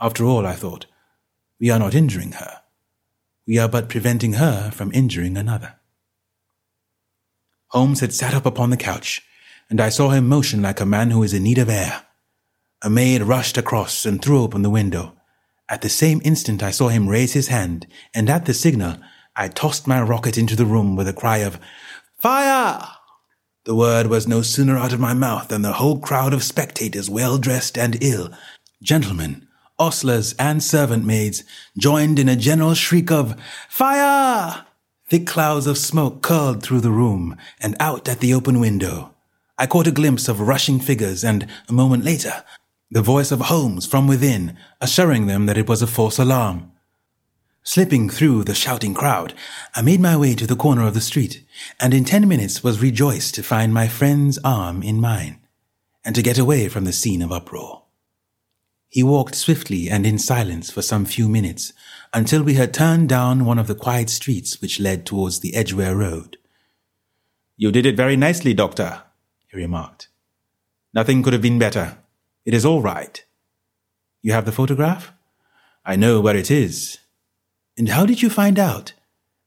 After 0.00 0.24
all, 0.24 0.46
I 0.46 0.54
thought, 0.54 0.86
we 1.60 1.70
are 1.70 1.78
not 1.78 1.94
injuring 1.94 2.32
her. 2.32 2.62
We 3.46 3.58
are 3.58 3.68
but 3.68 3.88
preventing 3.88 4.34
her 4.34 4.70
from 4.70 4.92
injuring 4.92 5.36
another. 5.36 5.74
Holmes 7.68 8.00
had 8.00 8.14
sat 8.14 8.34
up 8.34 8.46
upon 8.46 8.70
the 8.70 8.76
couch, 8.76 9.22
and 9.68 9.80
I 9.80 9.90
saw 9.90 10.08
him 10.08 10.26
motion 10.26 10.62
like 10.62 10.80
a 10.80 10.86
man 10.86 11.10
who 11.10 11.22
is 11.22 11.34
in 11.34 11.44
need 11.44 11.58
of 11.58 11.68
air. 11.68 12.06
A 12.82 12.90
maid 12.90 13.22
rushed 13.22 13.58
across 13.58 14.06
and 14.06 14.20
threw 14.20 14.42
open 14.42 14.62
the 14.62 14.70
window. 14.70 15.14
At 15.68 15.82
the 15.82 15.88
same 15.88 16.20
instant, 16.24 16.62
I 16.62 16.70
saw 16.70 16.88
him 16.88 17.08
raise 17.08 17.34
his 17.34 17.48
hand, 17.48 17.86
and 18.14 18.28
at 18.30 18.46
the 18.46 18.54
signal, 18.54 18.96
I 19.36 19.48
tossed 19.48 19.86
my 19.86 20.00
rocket 20.00 20.38
into 20.38 20.56
the 20.56 20.66
room 20.66 20.96
with 20.96 21.06
a 21.06 21.12
cry 21.12 21.38
of, 21.38 21.60
Fire! 22.18 22.88
The 23.64 23.74
word 23.74 24.06
was 24.06 24.26
no 24.26 24.42
sooner 24.42 24.78
out 24.78 24.92
of 24.92 24.98
my 24.98 25.14
mouth 25.14 25.48
than 25.48 25.62
the 25.62 25.74
whole 25.74 26.00
crowd 26.00 26.32
of 26.32 26.42
spectators, 26.42 27.10
well 27.10 27.38
dressed 27.38 27.76
and 27.78 28.02
ill, 28.02 28.30
gentlemen, 28.82 29.46
ostlers, 29.80 30.34
and 30.38 30.62
servant 30.62 31.04
maids, 31.04 31.42
joined 31.76 32.18
in 32.18 32.28
a 32.28 32.36
general 32.36 32.74
shriek 32.74 33.10
of, 33.10 33.34
Fire! 33.68 34.66
Thick 35.08 35.26
clouds 35.26 35.66
of 35.66 35.76
smoke 35.76 36.22
curled 36.22 36.62
through 36.62 36.82
the 36.82 36.92
room 36.92 37.36
and 37.60 37.74
out 37.80 38.08
at 38.08 38.20
the 38.20 38.32
open 38.32 38.60
window. 38.60 39.12
I 39.58 39.66
caught 39.66 39.88
a 39.88 39.92
glimpse 39.92 40.28
of 40.28 40.40
rushing 40.40 40.78
figures, 40.78 41.24
and 41.24 41.48
a 41.68 41.72
moment 41.72 42.04
later, 42.04 42.44
the 42.90 43.02
voice 43.02 43.32
of 43.32 43.40
Holmes 43.40 43.86
from 43.86 44.06
within, 44.06 44.56
assuring 44.80 45.26
them 45.26 45.46
that 45.46 45.58
it 45.58 45.68
was 45.68 45.82
a 45.82 45.86
false 45.86 46.18
alarm. 46.18 46.70
Slipping 47.62 48.08
through 48.08 48.44
the 48.44 48.54
shouting 48.54 48.94
crowd, 48.94 49.34
I 49.74 49.82
made 49.82 50.00
my 50.00 50.16
way 50.16 50.34
to 50.34 50.46
the 50.46 50.56
corner 50.56 50.86
of 50.86 50.94
the 50.94 51.00
street, 51.00 51.44
and 51.78 51.92
in 51.92 52.04
ten 52.04 52.26
minutes 52.26 52.64
was 52.64 52.80
rejoiced 52.80 53.34
to 53.34 53.42
find 53.42 53.74
my 53.74 53.86
friend's 53.86 54.38
arm 54.44 54.82
in 54.82 55.00
mine, 55.00 55.40
and 56.04 56.14
to 56.14 56.22
get 56.22 56.38
away 56.38 56.68
from 56.68 56.84
the 56.84 56.92
scene 56.92 57.20
of 57.20 57.30
uproar. 57.30 57.79
He 58.90 59.04
walked 59.04 59.36
swiftly 59.36 59.88
and 59.88 60.04
in 60.04 60.18
silence 60.18 60.68
for 60.70 60.82
some 60.82 61.04
few 61.04 61.28
minutes, 61.28 61.72
until 62.12 62.42
we 62.42 62.54
had 62.54 62.74
turned 62.74 63.08
down 63.08 63.44
one 63.44 63.58
of 63.58 63.68
the 63.68 63.74
quiet 63.76 64.10
streets 64.10 64.60
which 64.60 64.80
led 64.80 65.06
towards 65.06 65.38
the 65.38 65.54
Edgware 65.54 65.94
Road. 65.94 66.38
You 67.56 67.70
did 67.70 67.86
it 67.86 67.96
very 67.96 68.16
nicely, 68.16 68.52
Doctor, 68.52 69.04
he 69.46 69.56
remarked. 69.56 70.08
Nothing 70.92 71.22
could 71.22 71.32
have 71.32 71.42
been 71.42 71.58
better. 71.58 71.98
It 72.44 72.52
is 72.52 72.66
all 72.66 72.82
right. 72.82 73.24
You 74.22 74.32
have 74.32 74.44
the 74.44 74.52
photograph? 74.52 75.12
I 75.86 75.94
know 75.94 76.20
where 76.20 76.36
it 76.36 76.50
is. 76.50 76.98
And 77.78 77.90
how 77.90 78.06
did 78.06 78.22
you 78.22 78.28
find 78.28 78.58
out? 78.58 78.94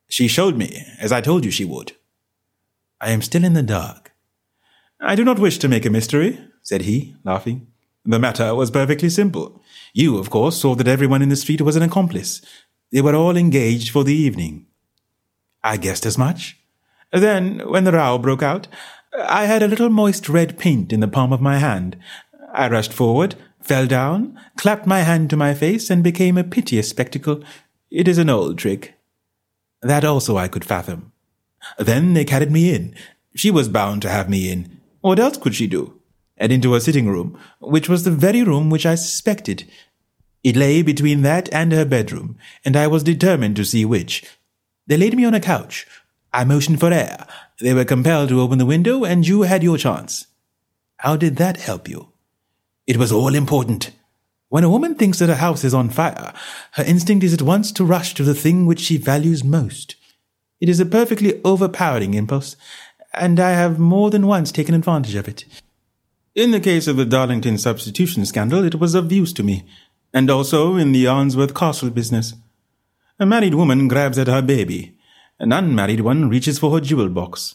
She 0.07 0.29
showed 0.29 0.55
me, 0.55 0.85
as 0.99 1.11
I 1.11 1.19
told 1.19 1.43
you 1.43 1.51
she 1.51 1.65
would. 1.65 1.93
I 3.01 3.11
am 3.11 3.21
still 3.21 3.43
in 3.43 3.53
the 3.53 3.61
dark. 3.61 4.13
I 5.01 5.15
do 5.15 5.25
not 5.25 5.37
wish 5.37 5.57
to 5.57 5.67
make 5.67 5.85
a 5.85 5.89
mystery, 5.89 6.39
said 6.61 6.83
he, 6.83 7.17
laughing. 7.25 7.67
The 8.05 8.19
matter 8.19 8.53
was 8.53 8.71
perfectly 8.71 9.09
simple. 9.09 9.61
You, 9.93 10.17
of 10.17 10.29
course, 10.29 10.57
saw 10.57 10.75
that 10.75 10.87
everyone 10.87 11.21
in 11.21 11.29
the 11.29 11.35
street 11.35 11.61
was 11.61 11.75
an 11.75 11.83
accomplice. 11.83 12.41
They 12.91 13.01
were 13.01 13.15
all 13.15 13.37
engaged 13.37 13.89
for 13.89 14.03
the 14.03 14.13
evening. 14.13 14.67
I 15.63 15.77
guessed 15.77 16.05
as 16.05 16.17
much. 16.17 16.59
Then, 17.11 17.59
when 17.69 17.85
the 17.85 17.93
row 17.93 18.17
broke 18.17 18.43
out, 18.43 18.67
I 19.17 19.45
had 19.45 19.63
a 19.63 19.67
little 19.67 19.89
moist 19.89 20.27
red 20.27 20.57
paint 20.57 20.91
in 20.91 20.99
the 20.99 21.07
palm 21.07 21.31
of 21.31 21.41
my 21.41 21.57
hand. 21.57 21.97
I 22.53 22.67
rushed 22.67 22.91
forward, 22.91 23.35
fell 23.61 23.87
down, 23.87 24.39
clapped 24.57 24.85
my 24.85 25.01
hand 25.01 25.29
to 25.29 25.37
my 25.37 25.53
face, 25.53 25.89
and 25.89 26.03
became 26.03 26.37
a 26.37 26.43
piteous 26.43 26.89
spectacle. 26.89 27.43
It 27.89 28.07
is 28.07 28.17
an 28.17 28.29
old 28.29 28.57
trick. 28.57 28.95
That 29.81 30.03
also 30.03 30.37
I 30.37 30.47
could 30.47 30.65
fathom. 30.65 31.11
Then 31.77 32.13
they 32.13 32.25
carried 32.25 32.51
me 32.51 32.73
in. 32.73 32.95
She 33.35 33.51
was 33.51 33.69
bound 33.69 34.01
to 34.01 34.09
have 34.09 34.29
me 34.29 34.51
in. 34.51 34.81
What 35.01 35.19
else 35.19 35.37
could 35.37 35.55
she 35.55 35.67
do? 35.67 35.99
And 36.43 36.51
into 36.51 36.73
her 36.73 36.79
sitting 36.81 37.07
room, 37.07 37.39
which 37.61 37.87
was 37.87 38.03
the 38.03 38.11
very 38.11 38.43
room 38.43 38.69
which 38.69 38.85
I 38.85 38.95
suspected. 38.95 39.63
It 40.43 40.57
lay 40.57 40.81
between 40.81 41.21
that 41.21 41.47
and 41.53 41.71
her 41.71 41.85
bedroom, 41.85 42.37
and 42.65 42.75
I 42.75 42.85
was 42.85 43.01
determined 43.01 43.55
to 43.55 43.63
see 43.63 43.85
which. 43.85 44.25
They 44.85 44.97
laid 44.97 45.15
me 45.15 45.23
on 45.23 45.33
a 45.33 45.39
couch. 45.39 45.87
I 46.33 46.43
motioned 46.43 46.81
for 46.81 46.91
air. 46.91 47.25
They 47.61 47.73
were 47.73 47.85
compelled 47.85 48.27
to 48.27 48.41
open 48.41 48.57
the 48.57 48.65
window, 48.65 49.05
and 49.05 49.25
you 49.25 49.43
had 49.43 49.63
your 49.63 49.77
chance. 49.77 50.27
How 50.97 51.15
did 51.15 51.37
that 51.37 51.55
help 51.61 51.87
you? 51.87 52.09
It 52.85 52.97
was 52.97 53.13
all 53.13 53.35
important. 53.35 53.91
When 54.49 54.65
a 54.65 54.69
woman 54.69 54.95
thinks 54.95 55.19
that 55.19 55.29
her 55.29 55.35
house 55.35 55.63
is 55.63 55.73
on 55.73 55.91
fire, 55.91 56.33
her 56.73 56.83
instinct 56.83 57.23
is 57.23 57.33
at 57.33 57.41
once 57.41 57.71
to 57.71 57.85
rush 57.85 58.13
to 58.15 58.23
the 58.23 58.35
thing 58.35 58.65
which 58.65 58.81
she 58.81 58.97
values 58.97 59.45
most. 59.45 59.95
It 60.59 60.67
is 60.67 60.81
a 60.81 60.85
perfectly 60.85 61.39
overpowering 61.45 62.15
impulse, 62.15 62.57
and 63.13 63.39
I 63.39 63.51
have 63.51 63.79
more 63.79 64.11
than 64.11 64.27
once 64.27 64.51
taken 64.51 64.75
advantage 64.75 65.15
of 65.15 65.29
it. 65.29 65.45
In 66.35 66.49
the 66.49 66.59
case 66.59 66.87
of 66.87 66.97
the 66.97 67.05
Darlington 67.05 67.59
substitution 67.59 68.25
scandal, 68.25 68.63
it 68.63 68.79
was 68.79 68.95
of 68.95 69.11
use 69.11 69.31
to 69.33 69.43
me, 69.43 69.65
and 70.11 70.31
also 70.31 70.77
in 70.77 70.91
the 70.91 71.05
Arnsworth 71.05 71.53
Castle 71.53 71.91
business. 71.91 72.33
A 73.19 73.25
married 73.27 73.53
woman 73.53 73.87
grabs 73.87 74.17
at 74.17 74.25
her 74.25 74.41
baby. 74.41 74.97
An 75.39 75.51
unmarried 75.51 75.99
one 75.99 76.29
reaches 76.29 76.57
for 76.57 76.71
her 76.71 76.81
jewel 76.81 77.09
box. 77.09 77.53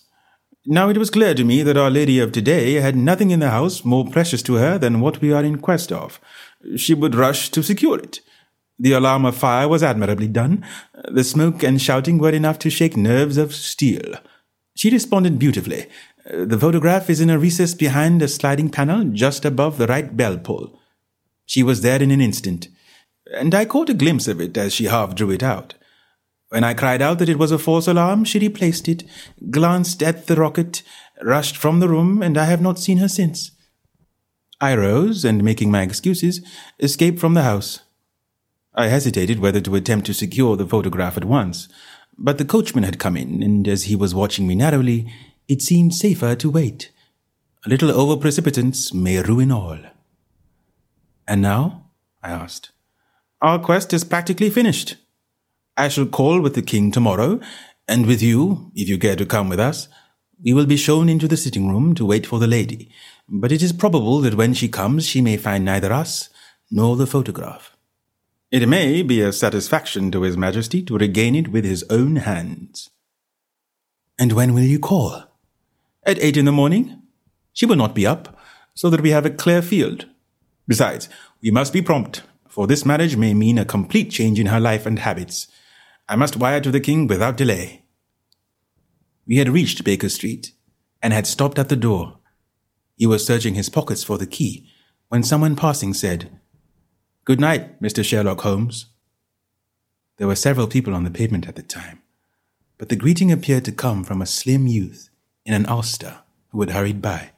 Now 0.64 0.90
it 0.90 0.96
was 0.96 1.10
clear 1.10 1.34
to 1.34 1.42
me 1.42 1.64
that 1.64 1.76
Our 1.76 1.90
Lady 1.90 2.20
of 2.20 2.30
today 2.30 2.74
had 2.74 2.94
nothing 2.94 3.32
in 3.32 3.40
the 3.40 3.50
house 3.50 3.84
more 3.84 4.06
precious 4.06 4.42
to 4.42 4.54
her 4.54 4.78
than 4.78 5.00
what 5.00 5.20
we 5.20 5.32
are 5.32 5.42
in 5.42 5.58
quest 5.58 5.90
of. 5.90 6.20
She 6.76 6.94
would 6.94 7.16
rush 7.16 7.50
to 7.50 7.64
secure 7.64 7.98
it. 7.98 8.20
The 8.78 8.92
alarm 8.92 9.24
of 9.24 9.36
fire 9.36 9.66
was 9.66 9.82
admirably 9.82 10.28
done. 10.28 10.64
The 11.10 11.24
smoke 11.24 11.64
and 11.64 11.82
shouting 11.82 12.18
were 12.18 12.30
enough 12.30 12.60
to 12.60 12.70
shake 12.70 12.96
nerves 12.96 13.38
of 13.38 13.56
steel. 13.56 14.14
She 14.76 14.90
responded 14.90 15.40
beautifully, 15.40 15.86
the 16.30 16.58
photograph 16.58 17.08
is 17.08 17.20
in 17.20 17.30
a 17.30 17.38
recess 17.38 17.74
behind 17.74 18.20
a 18.20 18.28
sliding 18.28 18.68
panel 18.68 19.04
just 19.04 19.44
above 19.44 19.78
the 19.78 19.86
right 19.86 20.16
bell 20.16 20.36
pull. 20.36 20.78
She 21.46 21.62
was 21.62 21.80
there 21.80 22.02
in 22.02 22.10
an 22.10 22.20
instant, 22.20 22.68
and 23.34 23.54
I 23.54 23.64
caught 23.64 23.88
a 23.88 23.94
glimpse 23.94 24.28
of 24.28 24.40
it 24.40 24.56
as 24.56 24.74
she 24.74 24.84
half 24.84 25.14
drew 25.14 25.30
it 25.30 25.42
out. 25.42 25.74
When 26.50 26.64
I 26.64 26.74
cried 26.74 27.02
out 27.02 27.18
that 27.18 27.28
it 27.28 27.38
was 27.38 27.50
a 27.50 27.58
false 27.58 27.86
alarm, 27.86 28.24
she 28.24 28.38
replaced 28.38 28.88
it, 28.88 29.04
glanced 29.50 30.02
at 30.02 30.26
the 30.26 30.36
rocket, 30.36 30.82
rushed 31.22 31.56
from 31.56 31.80
the 31.80 31.88
room, 31.88 32.22
and 32.22 32.36
I 32.36 32.44
have 32.44 32.60
not 32.60 32.78
seen 32.78 32.98
her 32.98 33.08
since. 33.08 33.50
I 34.60 34.74
rose, 34.74 35.24
and 35.24 35.44
making 35.44 35.70
my 35.70 35.82
excuses, 35.82 36.40
escaped 36.78 37.18
from 37.18 37.34
the 37.34 37.42
house. 37.42 37.80
I 38.74 38.88
hesitated 38.88 39.40
whether 39.40 39.60
to 39.60 39.74
attempt 39.76 40.06
to 40.06 40.14
secure 40.14 40.56
the 40.56 40.66
photograph 40.66 41.16
at 41.16 41.24
once, 41.24 41.68
but 42.16 42.38
the 42.38 42.44
coachman 42.44 42.84
had 42.84 42.98
come 42.98 43.16
in, 43.16 43.42
and 43.42 43.66
as 43.68 43.84
he 43.84 43.96
was 43.96 44.14
watching 44.14 44.46
me 44.46 44.54
narrowly, 44.54 45.10
it 45.48 45.62
seemed 45.62 45.94
safer 45.94 46.36
to 46.36 46.50
wait. 46.50 46.92
A 47.66 47.68
little 47.68 47.90
over 47.90 48.20
precipitance 48.20 48.94
may 48.94 49.20
ruin 49.22 49.50
all. 49.50 49.78
And 51.26 51.42
now? 51.42 51.90
I 52.22 52.30
asked. 52.30 52.70
Our 53.40 53.58
quest 53.58 53.92
is 53.92 54.04
practically 54.04 54.50
finished. 54.50 54.96
I 55.76 55.88
shall 55.88 56.06
call 56.06 56.40
with 56.40 56.54
the 56.54 56.62
king 56.62 56.90
tomorrow, 56.90 57.40
and 57.86 58.06
with 58.06 58.22
you, 58.22 58.70
if 58.74 58.88
you 58.88 58.98
care 58.98 59.16
to 59.16 59.24
come 59.26 59.48
with 59.48 59.60
us. 59.60 59.88
We 60.42 60.52
will 60.52 60.66
be 60.66 60.76
shown 60.76 61.08
into 61.08 61.26
the 61.26 61.36
sitting 61.36 61.68
room 61.68 61.94
to 61.96 62.06
wait 62.06 62.26
for 62.26 62.38
the 62.38 62.46
lady, 62.46 62.92
but 63.28 63.50
it 63.50 63.62
is 63.62 63.72
probable 63.72 64.20
that 64.20 64.34
when 64.34 64.54
she 64.54 64.68
comes 64.68 65.06
she 65.06 65.20
may 65.20 65.36
find 65.36 65.64
neither 65.64 65.92
us 65.92 66.28
nor 66.70 66.96
the 66.96 67.06
photograph. 67.06 67.76
It 68.50 68.68
may 68.68 69.02
be 69.02 69.20
a 69.20 69.32
satisfaction 69.32 70.10
to 70.12 70.22
His 70.22 70.36
Majesty 70.36 70.82
to 70.82 70.96
regain 70.96 71.34
it 71.34 71.48
with 71.48 71.64
his 71.64 71.84
own 71.90 72.16
hands. 72.16 72.90
And 74.18 74.32
when 74.32 74.54
will 74.54 74.62
you 74.62 74.78
call? 74.78 75.27
At 76.08 76.18
eight 76.22 76.38
in 76.38 76.46
the 76.46 76.52
morning? 76.52 77.02
She 77.52 77.66
will 77.66 77.76
not 77.76 77.94
be 77.94 78.06
up, 78.06 78.34
so 78.72 78.88
that 78.88 79.02
we 79.02 79.10
have 79.10 79.26
a 79.26 79.30
clear 79.30 79.60
field. 79.60 80.06
Besides, 80.66 81.10
we 81.42 81.50
must 81.50 81.70
be 81.70 81.82
prompt, 81.82 82.22
for 82.48 82.66
this 82.66 82.86
marriage 82.86 83.14
may 83.14 83.34
mean 83.34 83.58
a 83.58 83.66
complete 83.66 84.10
change 84.10 84.40
in 84.40 84.46
her 84.46 84.58
life 84.58 84.86
and 84.86 85.00
habits. 85.00 85.48
I 86.08 86.16
must 86.16 86.38
wire 86.38 86.62
to 86.62 86.70
the 86.70 86.80
king 86.80 87.08
without 87.08 87.36
delay. 87.36 87.84
We 89.26 89.36
had 89.36 89.50
reached 89.50 89.84
Baker 89.84 90.08
Street 90.08 90.52
and 91.02 91.12
had 91.12 91.26
stopped 91.26 91.58
at 91.58 91.68
the 91.68 91.76
door. 91.76 92.16
He 92.96 93.04
was 93.04 93.26
searching 93.26 93.54
his 93.54 93.68
pockets 93.68 94.02
for 94.02 94.16
the 94.16 94.26
key 94.26 94.66
when 95.08 95.22
someone 95.22 95.56
passing 95.56 95.92
said, 95.92 96.40
Good 97.26 97.38
night, 97.38 97.82
Mr. 97.82 98.02
Sherlock 98.02 98.40
Holmes. 98.40 98.86
There 100.16 100.26
were 100.26 100.36
several 100.36 100.68
people 100.68 100.94
on 100.94 101.04
the 101.04 101.10
pavement 101.10 101.46
at 101.46 101.56
the 101.56 101.62
time, 101.62 102.00
but 102.78 102.88
the 102.88 102.96
greeting 102.96 103.30
appeared 103.30 103.66
to 103.66 103.72
come 103.72 104.04
from 104.04 104.22
a 104.22 104.26
slim 104.26 104.66
youth 104.66 105.10
in 105.48 105.54
an 105.54 105.66
ulster 105.66 106.18
who 106.50 106.60
had 106.60 106.70
hurried 106.70 107.00
by. 107.00 107.30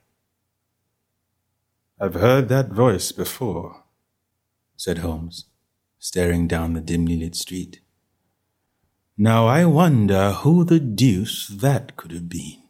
I've 2.01 2.15
heard 2.15 2.49
that 2.49 2.71
voice 2.71 3.13
before, 3.13 3.85
said 4.77 4.99
Holmes, 4.99 5.45
staring 6.01 6.49
down 6.49 6.73
the 6.73 6.81
dimly 6.81 7.17
lit 7.17 7.37
street. 7.37 7.79
Now 9.17 9.47
I 9.47 9.65
wonder 9.65 10.33
who 10.33 10.65
the 10.65 10.81
deuce 10.81 11.47
that 11.47 11.97
could 11.97 12.11
have 12.11 12.29
been. 12.29 12.61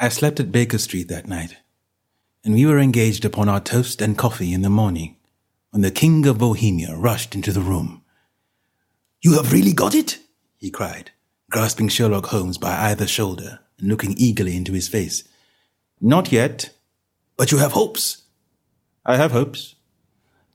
I 0.00 0.08
slept 0.08 0.40
at 0.40 0.50
Baker 0.50 0.78
Street 0.78 1.06
that 1.06 1.28
night, 1.28 1.58
and 2.44 2.54
we 2.54 2.66
were 2.66 2.80
engaged 2.80 3.24
upon 3.24 3.48
our 3.48 3.60
toast 3.60 4.02
and 4.02 4.18
coffee 4.18 4.52
in 4.52 4.62
the 4.62 4.70
morning 4.70 5.16
when 5.70 5.82
the 5.82 5.92
King 5.92 6.26
of 6.26 6.38
Bohemia 6.38 6.96
rushed 6.96 7.36
into 7.36 7.52
the 7.52 7.60
room. 7.60 8.02
You 9.20 9.34
have 9.34 9.52
really 9.52 9.72
got 9.72 9.94
it? 9.94 10.18
he 10.56 10.72
cried 10.72 11.12
grasping 11.50 11.88
Sherlock 11.88 12.26
Holmes 12.26 12.58
by 12.58 12.90
either 12.90 13.06
shoulder 13.06 13.60
and 13.78 13.88
looking 13.88 14.14
eagerly 14.16 14.56
into 14.56 14.72
his 14.72 14.88
face. 14.88 15.24
Not 16.00 16.32
yet. 16.32 16.70
But 17.36 17.52
you 17.52 17.58
have 17.58 17.72
hopes. 17.72 18.24
I 19.06 19.16
have 19.16 19.32
hopes. 19.32 19.76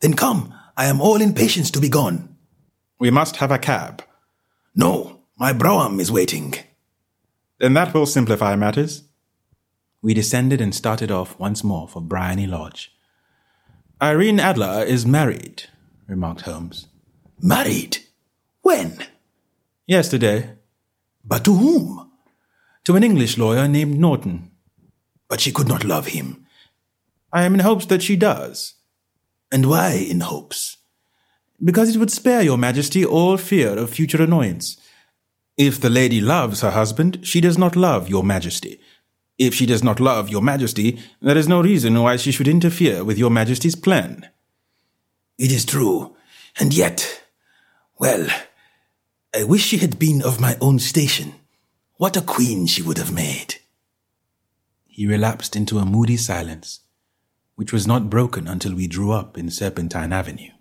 Then 0.02 0.16
come, 0.16 0.54
I 0.76 0.86
am 0.86 1.02
all 1.02 1.22
impatience 1.22 1.72
to 1.72 1.80
be 1.80 1.89
gone. 1.89 2.36
We 3.00 3.10
must 3.10 3.38
have 3.38 3.52
a 3.52 3.58
cab. 3.58 4.04
No, 4.76 5.22
my 5.38 5.54
brougham 5.54 6.00
is 6.00 6.12
waiting. 6.12 6.56
Then 7.60 7.74
that 7.74 7.94
will 7.94 8.06
simplify 8.06 8.56
matters. 8.56 9.04
We 10.02 10.14
descended 10.14 10.60
and 10.60 10.76
started 10.76 11.10
off 11.10 11.39
once 11.39 11.64
more 11.64 11.88
for 11.88 12.02
Briony 12.02 12.46
Lodge. 12.46 12.91
Irene 14.02 14.39
Adler 14.39 14.84
is 14.84 15.06
married, 15.06 15.64
remarked 16.08 16.41
Holmes. 16.41 16.88
Married? 17.41 18.00
When? 18.62 18.98
Yesterday. 19.88 20.58
But 21.24 21.45
to 21.45 21.53
whom? 21.53 22.11
To 22.86 22.95
an 22.95 23.03
English 23.03 23.38
lawyer 23.38 23.67
named 23.67 23.97
Norton. 23.97 24.51
But 25.30 25.39
she 25.39 25.51
could 25.51 25.67
not 25.67 25.86
love 25.86 26.07
him. 26.07 26.45
I 27.32 27.43
am 27.43 27.53
in 27.53 27.61
hopes 27.61 27.86
that 27.88 28.03
she 28.03 28.15
does. 28.15 28.74
And 29.51 29.69
why 29.69 29.93
in 29.93 30.19
hopes? 30.19 30.78
Because 31.63 31.95
it 31.95 31.99
would 31.99 32.11
spare 32.11 32.41
your 32.41 32.57
majesty 32.57 33.05
all 33.05 33.38
fear 33.38 33.78
of 33.78 33.89
future 33.89 34.21
annoyance. 34.21 34.78
If 35.57 35.80
the 35.80 35.89
lady 35.89 36.19
loves 36.19 36.61
her 36.61 36.71
husband, 36.71 37.19
she 37.24 37.39
does 37.39 37.57
not 37.57 37.76
love 37.76 38.09
your 38.09 38.24
majesty. 38.24 38.80
If 39.38 39.53
she 39.53 39.65
does 39.65 39.84
not 39.84 39.99
love 39.99 40.30
your 40.30 40.41
majesty, 40.41 40.99
there 41.21 41.38
is 41.38 41.47
no 41.47 41.61
reason 41.61 42.01
why 42.01 42.17
she 42.17 42.32
should 42.32 42.47
interfere 42.47 43.03
with 43.03 43.17
your 43.17 43.30
majesty's 43.30 43.76
plan. 43.76 44.30
It 45.38 45.51
is 45.51 45.65
true. 45.65 46.15
And 46.59 46.74
yet, 46.74 47.24
well, 47.99 48.28
I 49.36 49.44
wish 49.44 49.64
she 49.64 49.78
had 49.78 49.98
been 49.98 50.22
of 50.22 50.40
my 50.40 50.58
own 50.62 50.78
station. 50.78 51.34
What 51.96 52.16
a 52.16 52.22
queen 52.22 52.68
she 52.68 52.84
would 52.84 53.00
have 53.00 53.12
made. 53.12 53.56
He 54.86 55.08
relapsed 55.08 55.56
into 55.56 55.80
a 55.80 55.86
moody 55.86 56.18
silence, 56.18 56.82
which 57.56 57.74
was 57.74 57.88
not 57.88 58.12
broken 58.12 58.48
until 58.48 58.76
we 58.76 58.86
drew 58.86 59.12
up 59.12 59.36
in 59.36 59.50
Serpentine 59.50 60.14
Avenue. 60.14 60.52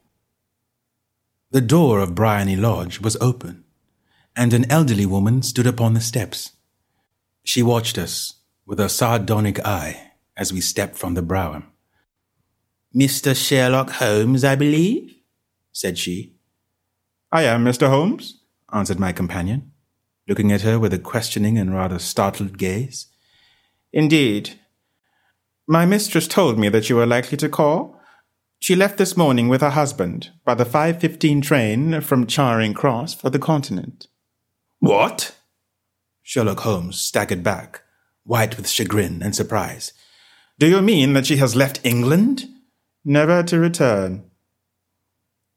The 1.50 1.60
door 1.60 1.98
of 1.98 2.14
Briony 2.14 2.56
Lodge 2.56 2.98
was 2.98 3.16
open, 3.16 3.64
and 4.34 4.54
an 4.54 4.70
elderly 4.70 5.04
woman 5.04 5.42
stood 5.42 5.66
upon 5.66 5.92
the 5.92 6.00
steps. 6.00 6.52
She 7.44 7.62
watched 7.62 7.98
us 7.98 8.36
with 8.64 8.80
a 8.80 8.88
sardonic 8.88 9.60
eye 9.66 10.12
as 10.34 10.50
we 10.50 10.62
stepped 10.62 10.96
from 10.96 11.12
the 11.12 11.20
brougham. 11.20 11.66
Mr. 12.94 13.36
Sherlock 13.36 13.90
Holmes, 13.90 14.44
I 14.44 14.54
believe, 14.54 15.14
said 15.72 15.98
she. 15.98 16.36
I 17.30 17.42
am 17.42 17.66
Mr. 17.66 17.90
Holmes, 17.90 18.41
answered 18.72 18.98
my 18.98 19.12
companion, 19.12 19.72
looking 20.28 20.50
at 20.52 20.62
her 20.62 20.78
with 20.78 20.92
a 20.92 20.98
questioning 20.98 21.58
and 21.58 21.74
rather 21.74 21.98
startled 21.98 22.58
gaze. 22.58 23.06
Indeed. 23.92 24.58
My 25.66 25.84
mistress 25.84 26.26
told 26.26 26.58
me 26.58 26.68
that 26.70 26.88
you 26.88 26.96
were 26.96 27.06
likely 27.06 27.36
to 27.38 27.48
call. 27.48 28.00
She 28.58 28.74
left 28.74 28.98
this 28.98 29.16
morning 29.16 29.48
with 29.48 29.60
her 29.60 29.70
husband 29.70 30.30
by 30.44 30.54
the 30.54 30.64
5.15 30.64 31.42
train 31.42 32.00
from 32.00 32.26
Charing 32.26 32.74
Cross 32.74 33.14
for 33.14 33.30
the 33.30 33.38
continent. 33.38 34.06
What? 34.78 35.36
Sherlock 36.22 36.60
Holmes 36.60 37.00
staggered 37.00 37.42
back, 37.42 37.82
white 38.24 38.56
with 38.56 38.68
chagrin 38.68 39.22
and 39.22 39.34
surprise. 39.34 39.92
Do 40.58 40.68
you 40.68 40.80
mean 40.80 41.12
that 41.14 41.26
she 41.26 41.36
has 41.36 41.56
left 41.56 41.80
England? 41.84 42.48
Never 43.04 43.42
to 43.42 43.58
return. 43.58 44.30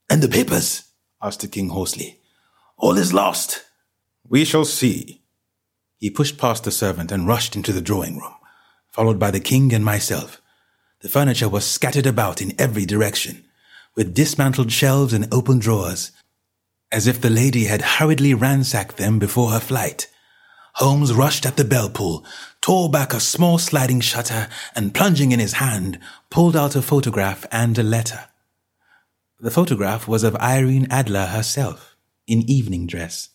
And 0.10 0.22
the 0.22 0.28
papers? 0.28 0.84
asked 1.22 1.42
the 1.42 1.48
king 1.48 1.70
hoarsely. 1.70 2.20
All 2.78 2.98
is 2.98 3.14
lost. 3.14 3.64
We 4.28 4.44
shall 4.44 4.66
see. 4.66 5.22
He 5.98 6.10
pushed 6.10 6.38
past 6.38 6.64
the 6.64 6.72
servant 6.72 7.12
and 7.12 7.28
rushed 7.28 7.56
into 7.56 7.72
the 7.72 7.82
drawing 7.82 8.20
room, 8.20 8.36
followed 8.92 9.18
by 9.18 9.32
the 9.32 9.40
king 9.40 9.74
and 9.74 9.86
myself. 9.86 10.42
The 11.02 11.10
furniture 11.10 11.50
was 11.50 11.66
scattered 11.66 12.06
about 12.06 12.42
in 12.42 12.54
every 12.60 12.86
direction, 12.86 13.46
with 13.96 14.14
dismantled 14.14 14.72
shelves 14.72 15.14
and 15.14 15.34
open 15.34 15.60
drawers, 15.60 16.12
as 16.92 17.08
if 17.08 17.22
the 17.22 17.30
lady 17.30 17.66
had 17.66 17.82
hurriedly 17.82 18.34
ransacked 18.34 18.98
them 18.98 19.20
before 19.20 19.52
her 19.52 19.60
flight. 19.60 20.08
Holmes 20.76 21.14
rushed 21.14 21.46
at 21.46 21.56
the 21.56 21.64
bell 21.64 21.90
pull, 21.90 22.26
tore 22.60 22.90
back 22.90 23.14
a 23.14 23.20
small 23.22 23.58
sliding 23.58 24.02
shutter, 24.02 24.50
and 24.76 24.94
plunging 24.94 25.32
in 25.32 25.40
his 25.40 25.54
hand, 25.54 25.98
pulled 26.30 26.56
out 26.56 26.76
a 26.76 26.82
photograph 26.82 27.46
and 27.52 27.78
a 27.78 27.84
letter. 27.84 28.26
The 29.40 29.52
photograph 29.52 30.08
was 30.08 30.24
of 30.24 30.36
Irene 30.36 30.88
Adler 30.90 31.28
herself, 31.28 31.95
in 32.28 32.50
evening 32.50 32.88
dress. 32.88 33.30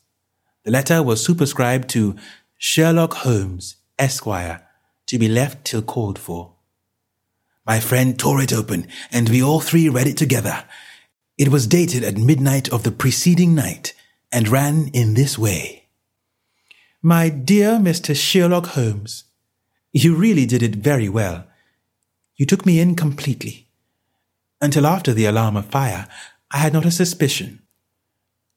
The 0.65 0.71
letter 0.71 1.03
was 1.03 1.25
superscribed 1.25 1.89
to 1.91 2.17
Sherlock 2.59 3.15
Holmes, 3.15 3.77
Esquire, 3.99 4.67
to 5.07 5.19
be 5.19 5.29
left 5.29 5.65
till 5.65 5.83
called 5.83 6.19
for. 6.19 6.53
My 7.67 7.81
friend 7.81 8.19
tore 8.19 8.41
it 8.43 8.53
open, 8.53 8.87
and 9.11 9.29
we 9.29 9.43
all 9.43 9.61
three 9.61 9.89
read 9.89 10.07
it 10.07 10.17
together. 10.17 10.65
It 11.39 11.49
was 11.49 11.67
dated 11.67 12.05
at 12.05 12.17
midnight 12.17 12.69
of 12.69 12.83
the 12.83 12.91
preceding 12.91 13.55
night, 13.55 13.95
and 14.33 14.49
ran 14.49 14.89
in 14.93 15.15
this 15.15 15.39
way. 15.39 15.89
My 17.03 17.29
dear 17.29 17.79
Mr. 17.79 18.15
Sherlock 18.15 18.67
Holmes, 18.67 19.25
you 19.93 20.15
really 20.15 20.47
did 20.47 20.63
it 20.63 20.77
very 20.77 21.09
well. 21.09 21.47
You 22.37 22.47
took 22.47 22.65
me 22.65 22.79
in 22.79 22.95
completely. 22.95 23.69
Until 24.61 24.87
after 24.87 25.13
the 25.13 25.25
alarm 25.25 25.57
of 25.57 25.67
fire, 25.67 26.07
I 26.51 26.59
had 26.59 26.73
not 26.73 26.85
a 26.85 26.91
suspicion. 26.91 27.60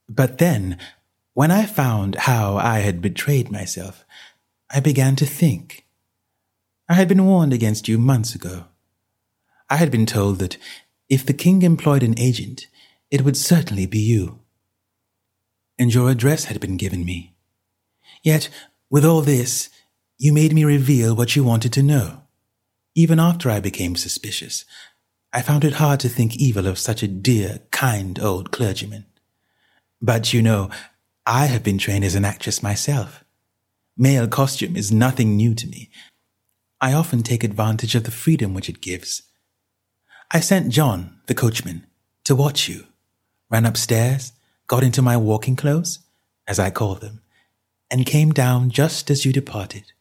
But 0.10 0.38
then 0.38 0.78
when 1.34 1.52
I 1.52 1.66
found 1.66 2.16
how 2.16 2.58
I 2.58 2.80
had 2.80 3.02
betrayed 3.02 3.52
myself, 3.52 4.06
I 4.70 4.80
began 4.80 5.16
to 5.18 5.26
think. 5.26 5.86
I 6.88 6.94
had 6.94 7.08
been 7.08 7.26
warned 7.26 7.54
against 7.54 7.88
you 7.88 7.98
months 7.98 8.36
ago. 8.36 8.66
I 9.70 9.78
had 9.78 9.92
been 9.92 10.06
told 10.06 10.40
that 10.40 10.58
if 11.10 11.26
the 11.26 11.34
king 11.34 11.62
employed 11.62 12.04
an 12.04 12.18
agent, 12.20 12.68
it 13.10 13.24
would 13.24 13.38
certainly 13.38 13.86
be 13.86 14.00
you. 14.00 14.40
And 15.80 15.94
your 15.94 16.10
address 16.10 16.46
had 16.46 16.60
been 16.60 16.78
given 16.78 17.04
me. 17.04 17.34
Yet, 18.22 18.50
with 18.90 19.04
all 19.04 19.22
this, 19.22 19.70
you 20.20 20.34
made 20.34 20.54
me 20.54 20.64
reveal 20.64 21.16
what 21.16 21.36
you 21.36 21.44
wanted 21.44 21.74
to 21.74 21.84
know. 21.84 22.22
Even 22.96 23.20
after 23.20 23.50
I 23.50 23.60
became 23.60 23.96
suspicious, 23.96 24.66
I 25.32 25.42
found 25.42 25.64
it 25.64 25.74
hard 25.74 26.00
to 26.02 26.10
think 26.10 26.36
evil 26.36 26.68
of 26.68 26.78
such 26.78 27.02
a 27.02 27.08
dear, 27.08 27.62
kind 27.72 28.20
old 28.20 28.52
clergyman. 28.52 29.06
But 30.04 30.34
you 30.34 30.42
know, 30.42 30.70
I 31.26 31.46
have 31.46 31.64
been 31.64 31.78
trained 31.78 32.04
as 32.04 32.14
an 32.14 32.26
actress 32.26 32.62
myself. 32.62 33.24
Male 33.96 34.28
costume 34.28 34.76
is 34.76 34.92
nothing 34.92 35.38
new 35.38 35.56
to 35.56 35.66
me. 35.66 35.90
I 36.82 36.92
often 36.92 37.24
take 37.24 37.42
advantage 37.42 37.96
of 37.96 38.04
the 38.04 38.12
freedom 38.12 38.54
which 38.54 38.68
it 38.68 38.82
gives. 38.82 39.22
I 40.30 40.42
sent 40.42 40.74
John, 40.74 41.22
the 41.28 41.34
coachman, 41.34 41.88
to 42.26 42.36
watch 42.36 42.68
you, 42.68 42.88
ran 43.50 43.66
upstairs, 43.66 44.34
got 44.68 44.84
into 44.84 45.02
my 45.02 45.16
walking 45.16 45.56
clothes, 45.56 46.00
as 46.50 46.60
I 46.60 46.70
call 46.70 46.96
them, 46.96 47.22
and 47.90 48.06
came 48.06 48.34
down 48.34 48.72
just 48.72 49.10
as 49.10 49.24
you 49.24 49.32
departed. 49.32 49.94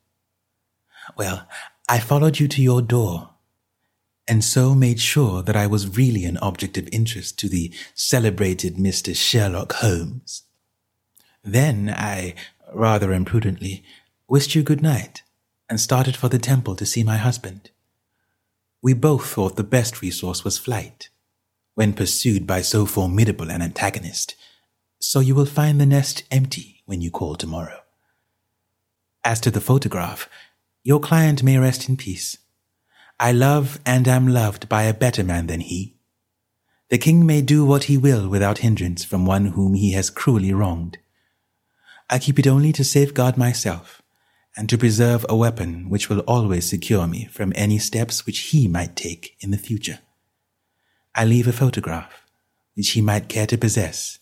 Well, 1.17 1.47
I 1.89 2.01
followed 2.01 2.41
you 2.41 2.49
to 2.49 2.63
your 2.63 2.83
door, 2.83 3.31
and 4.29 4.45
so 4.45 4.75
made 4.75 5.01
sure 5.01 5.43
that 5.43 5.57
I 5.57 5.67
was 5.67 5.97
really 5.97 6.25
an 6.25 6.39
object 6.39 6.79
of 6.79 6.89
interest 6.93 7.39
to 7.41 7.49
the 7.49 7.73
celebrated 7.95 8.77
Mr. 8.77 9.17
Sherlock 9.17 9.73
Holmes. 9.75 10.45
Then 11.43 11.91
I, 11.91 12.35
rather 12.73 13.13
imprudently, 13.13 13.83
wished 14.29 14.55
you 14.55 14.63
good 14.63 14.83
night 14.83 15.23
and 15.69 15.81
started 15.81 16.17
for 16.17 16.29
the 16.29 16.39
temple 16.39 16.77
to 16.77 16.87
see 16.87 17.03
my 17.03 17.17
husband. 17.17 17.71
We 18.81 18.95
both 18.95 19.27
thought 19.27 19.57
the 19.57 19.65
best 19.65 20.03
resource 20.03 20.45
was 20.45 20.59
flight 20.59 21.09
when 21.75 21.93
pursued 21.93 22.47
by 22.47 22.61
so 22.61 22.85
formidable 22.85 23.51
an 23.51 23.63
antagonist, 23.63 24.35
so 24.99 25.21
you 25.21 25.35
will 25.35 25.47
find 25.47 25.81
the 25.81 25.87
nest 25.87 26.25
empty 26.31 26.83
when 26.85 27.01
you 27.01 27.11
call 27.11 27.35
tomorrow. 27.35 27.81
As 29.25 29.41
to 29.41 29.51
the 29.51 29.61
photograph, 29.61 30.29
your 30.85 31.01
client 31.01 31.43
may 31.43 31.59
rest 31.59 31.89
in 31.89 31.97
peace. 31.97 32.39
I 33.23 33.31
love 33.31 33.79
and 33.87 34.09
am 34.09 34.27
loved 34.27 34.69
by 34.69 34.83
a 34.83 34.93
better 34.93 35.23
man 35.23 35.47
than 35.47 35.61
he. 35.61 35.95
The 36.89 36.99
king 36.99 37.25
may 37.25 37.41
do 37.41 37.65
what 37.65 37.85
he 37.85 37.97
will 37.97 38.29
without 38.29 38.59
hindrance 38.59 39.05
from 39.05 39.25
one 39.25 39.47
whom 39.55 39.75
he 39.75 39.93
has 39.93 40.11
cruelly 40.11 40.53
wronged. 40.53 40.99
I 42.11 42.19
keep 42.19 42.41
it 42.41 42.49
only 42.49 42.73
to 42.73 42.83
safeguard 42.83 43.37
myself 43.37 44.03
and 44.57 44.69
to 44.69 44.77
preserve 44.77 45.25
a 45.29 45.37
weapon 45.37 45.89
which 45.89 46.09
will 46.09 46.19
always 46.27 46.69
secure 46.69 47.07
me 47.07 47.27
from 47.27 47.53
any 47.55 47.79
steps 47.79 48.27
which 48.27 48.41
he 48.51 48.67
might 48.67 48.97
take 48.97 49.37
in 49.39 49.53
the 49.53 49.57
future. 49.57 50.01
I 51.15 51.25
leave 51.25 51.47
a 51.47 51.53
photograph 51.53 52.27
which 52.75 52.91
he 52.91 53.01
might 53.01 53.29
care 53.29 53.47
to 53.47 53.57
possess, 53.57 54.19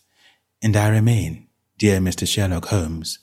and 0.61 0.77
I 0.77 0.89
remain, 0.89 1.47
dear 1.79 1.99
Mr. 1.99 2.27
Sherlock 2.27 2.65
Holmes, 2.65 3.17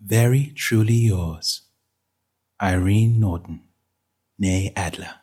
very 0.00 0.54
truly 0.56 0.94
yours, 0.94 1.60
Irene 2.62 3.20
Norton, 3.20 3.67
née 4.40 4.72
Adler. 4.76 5.14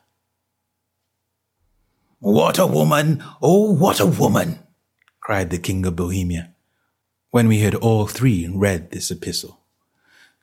What 2.18 2.58
a 2.58 2.66
woman! 2.66 3.22
Oh, 3.40 3.72
what 3.72 4.00
a 4.00 4.06
woman! 4.06 4.58
cried 5.20 5.50
the 5.50 5.58
King 5.58 5.84
of 5.86 5.96
Bohemia 5.96 6.52
when 7.30 7.48
we 7.48 7.58
had 7.58 7.74
all 7.74 8.06
three 8.06 8.48
read 8.48 8.90
this 8.90 9.10
epistle. 9.10 9.60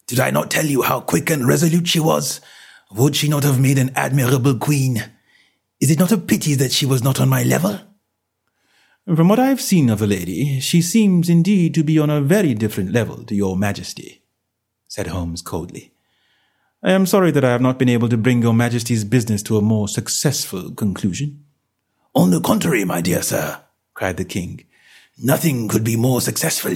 Did 0.05 0.19
I 0.19 0.29
not 0.29 0.51
tell 0.51 0.65
you 0.65 0.83
how 0.83 0.99
quick 0.99 1.29
and 1.29 1.47
resolute 1.47 1.87
she 1.87 1.99
was? 1.99 2.41
Would 2.91 3.15
she 3.15 3.27
not 3.27 3.43
have 3.43 3.59
made 3.59 3.77
an 3.77 3.91
admirable 3.95 4.57
queen? 4.57 5.03
Is 5.79 5.89
it 5.89 5.97
not 5.97 6.11
a 6.11 6.17
pity 6.17 6.53
that 6.55 6.71
she 6.71 6.85
was 6.85 7.01
not 7.01 7.19
on 7.19 7.29
my 7.29 7.43
level? 7.43 7.79
From 9.05 9.27
what 9.27 9.39
I 9.39 9.47
have 9.47 9.61
seen 9.61 9.89
of 9.89 9.99
the 9.99 10.07
lady, 10.07 10.59
she 10.59 10.81
seems 10.81 11.29
indeed 11.29 11.73
to 11.73 11.83
be 11.83 11.97
on 11.97 12.09
a 12.09 12.21
very 12.21 12.53
different 12.53 12.91
level 12.91 13.23
to 13.23 13.35
your 13.35 13.57
majesty, 13.57 14.21
said 14.87 15.07
Holmes 15.07 15.41
coldly. 15.41 15.92
I 16.85 16.91
am 16.91 17.05
sorry 17.05 17.31
that 17.31 17.45
I 17.45 17.51
have 17.51 17.61
not 17.61 17.79
been 17.79 17.87
able 17.87 18.09
to 18.09 18.17
bring 18.17 18.41
your 18.41 18.53
majesty's 18.53 19.05
business 19.05 19.41
to 19.43 19.55
a 19.55 19.61
more 19.61 19.87
successful 19.87 20.69
conclusion. 20.71 21.45
On 22.13 22.29
the 22.29 22.41
contrary, 22.41 22.83
my 22.83 22.99
dear 22.99 23.21
sir, 23.21 23.61
cried 23.93 24.17
the 24.17 24.25
king, 24.25 24.65
Nothing 25.17 25.69
could 25.69 25.85
be 25.85 25.95
more 25.95 26.19
successful. 26.19 26.75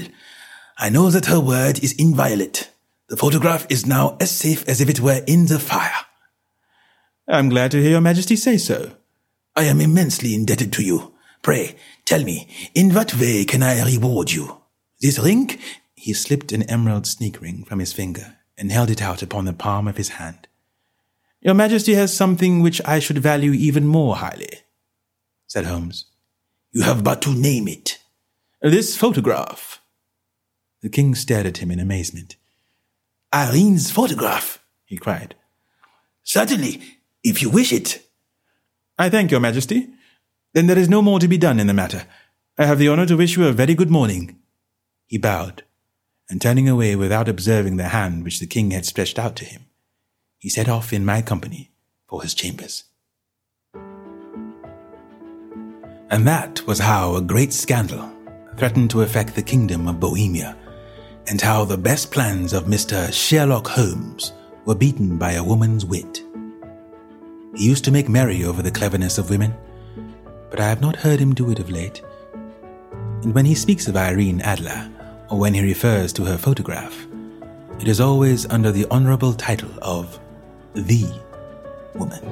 I 0.77 0.87
know 0.87 1.09
that 1.09 1.25
her 1.25 1.41
word 1.41 1.83
is 1.83 1.91
inviolate. 1.99 2.71
The 3.09 3.17
photograph 3.17 3.67
is 3.69 3.85
now 3.85 4.15
as 4.21 4.31
safe 4.31 4.65
as 4.69 4.79
if 4.79 4.89
it 4.89 5.01
were 5.01 5.23
in 5.27 5.47
the 5.47 5.59
fire. 5.59 6.05
I'm 7.27 7.49
glad 7.49 7.71
to 7.71 7.81
hear 7.81 7.91
your 7.91 8.01
majesty 8.01 8.37
say 8.37 8.57
so. 8.57 8.93
I 9.57 9.63
am 9.65 9.81
immensely 9.81 10.33
indebted 10.33 10.71
to 10.73 10.83
you. 10.83 11.15
Pray, 11.41 11.75
tell 12.05 12.23
me, 12.23 12.47
in 12.73 12.93
what 12.93 13.13
way 13.15 13.43
can 13.43 13.61
I 13.61 13.83
reward 13.83 14.31
you? 14.31 14.61
This 15.01 15.19
ring? 15.19 15.59
He 15.95 16.13
slipped 16.13 16.53
an 16.53 16.63
emerald 16.63 17.05
sneak 17.07 17.41
ring 17.41 17.65
from 17.65 17.79
his 17.79 17.91
finger 17.91 18.36
and 18.57 18.71
held 18.71 18.89
it 18.89 19.01
out 19.01 19.21
upon 19.21 19.45
the 19.45 19.53
palm 19.53 19.87
of 19.87 19.97
his 19.97 20.09
hand. 20.09 20.47
Your 21.41 21.53
Majesty 21.53 21.93
has 21.93 22.15
something 22.15 22.61
which 22.61 22.81
I 22.85 22.99
should 22.99 23.19
value 23.19 23.51
even 23.51 23.85
more 23.87 24.15
highly, 24.17 24.49
said 25.45 25.65
Holmes. 25.65 26.05
You 26.71 26.81
have 26.83 27.03
but 27.03 27.21
to 27.23 27.29
name 27.29 27.67
it. 27.67 27.99
This 28.61 28.97
photograph. 28.97 29.81
The 30.81 30.89
king 30.89 31.15
stared 31.15 31.45
at 31.45 31.57
him 31.57 31.71
in 31.71 31.79
amazement. 31.79 32.35
Irene's 33.31 33.91
photograph, 33.91 34.63
he 34.85 34.97
cried. 34.97 35.35
Certainly, 36.23 36.81
if 37.23 37.41
you 37.41 37.49
wish 37.49 37.71
it. 37.71 38.05
I 38.97 39.09
thank 39.09 39.31
your 39.31 39.39
majesty. 39.39 39.89
Then 40.53 40.67
there 40.67 40.77
is 40.77 40.89
no 40.89 41.01
more 41.01 41.19
to 41.19 41.27
be 41.27 41.37
done 41.37 41.59
in 41.59 41.67
the 41.67 41.73
matter. 41.73 42.05
I 42.57 42.65
have 42.65 42.79
the 42.79 42.87
honor 42.87 43.05
to 43.05 43.17
wish 43.17 43.37
you 43.37 43.45
a 43.45 43.51
very 43.51 43.75
good 43.75 43.91
morning. 43.91 44.39
He 45.05 45.17
bowed, 45.17 45.63
and 46.29 46.41
turning 46.41 46.67
away 46.67 46.95
without 46.95 47.29
observing 47.29 47.77
the 47.77 47.89
hand 47.89 48.23
which 48.23 48.39
the 48.39 48.47
king 48.47 48.71
had 48.71 48.85
stretched 48.85 49.17
out 49.17 49.35
to 49.37 49.45
him, 49.45 49.65
he 50.37 50.49
set 50.49 50.69
off 50.69 50.93
in 50.93 51.05
my 51.05 51.21
company 51.21 51.71
for 52.07 52.21
his 52.21 52.33
chambers. 52.33 52.83
And 56.09 56.25
that 56.25 56.65
was 56.65 56.79
how 56.79 57.15
a 57.15 57.21
great 57.21 57.53
scandal 57.53 58.11
threatened 58.57 58.89
to 58.89 59.01
affect 59.01 59.35
the 59.35 59.43
kingdom 59.43 59.87
of 59.87 59.99
Bohemia, 59.99 60.57
and 61.27 61.39
how 61.39 61.63
the 61.63 61.77
best 61.77 62.11
plans 62.11 62.53
of 62.53 62.63
Mr. 62.65 63.11
Sherlock 63.13 63.67
Holmes 63.67 64.33
were 64.65 64.75
beaten 64.75 65.17
by 65.17 65.33
a 65.33 65.43
woman's 65.43 65.85
wit. 65.85 66.23
He 67.55 67.65
used 67.65 67.85
to 67.85 67.91
make 67.91 68.09
merry 68.09 68.43
over 68.43 68.61
the 68.61 68.71
cleverness 68.71 69.17
of 69.17 69.29
women, 69.29 69.53
but 70.49 70.59
I 70.59 70.69
have 70.69 70.81
not 70.81 70.95
heard 70.95 71.19
him 71.19 71.35
do 71.35 71.51
it 71.51 71.59
of 71.59 71.69
late. 71.69 72.01
And 73.23 73.35
when 73.35 73.45
he 73.45 73.55
speaks 73.55 73.87
of 73.87 73.97
Irene 73.97 74.41
Adler, 74.41 74.89
or 75.29 75.37
when 75.37 75.53
he 75.53 75.61
refers 75.61 76.13
to 76.13 76.25
her 76.25 76.37
photograph, 76.37 77.05
it 77.79 77.87
is 77.87 77.99
always 77.99 78.45
under 78.47 78.71
the 78.71 78.85
honorable 78.89 79.33
title 79.33 79.71
of 79.81 80.19
the 80.73 81.05
woman. 81.95 82.23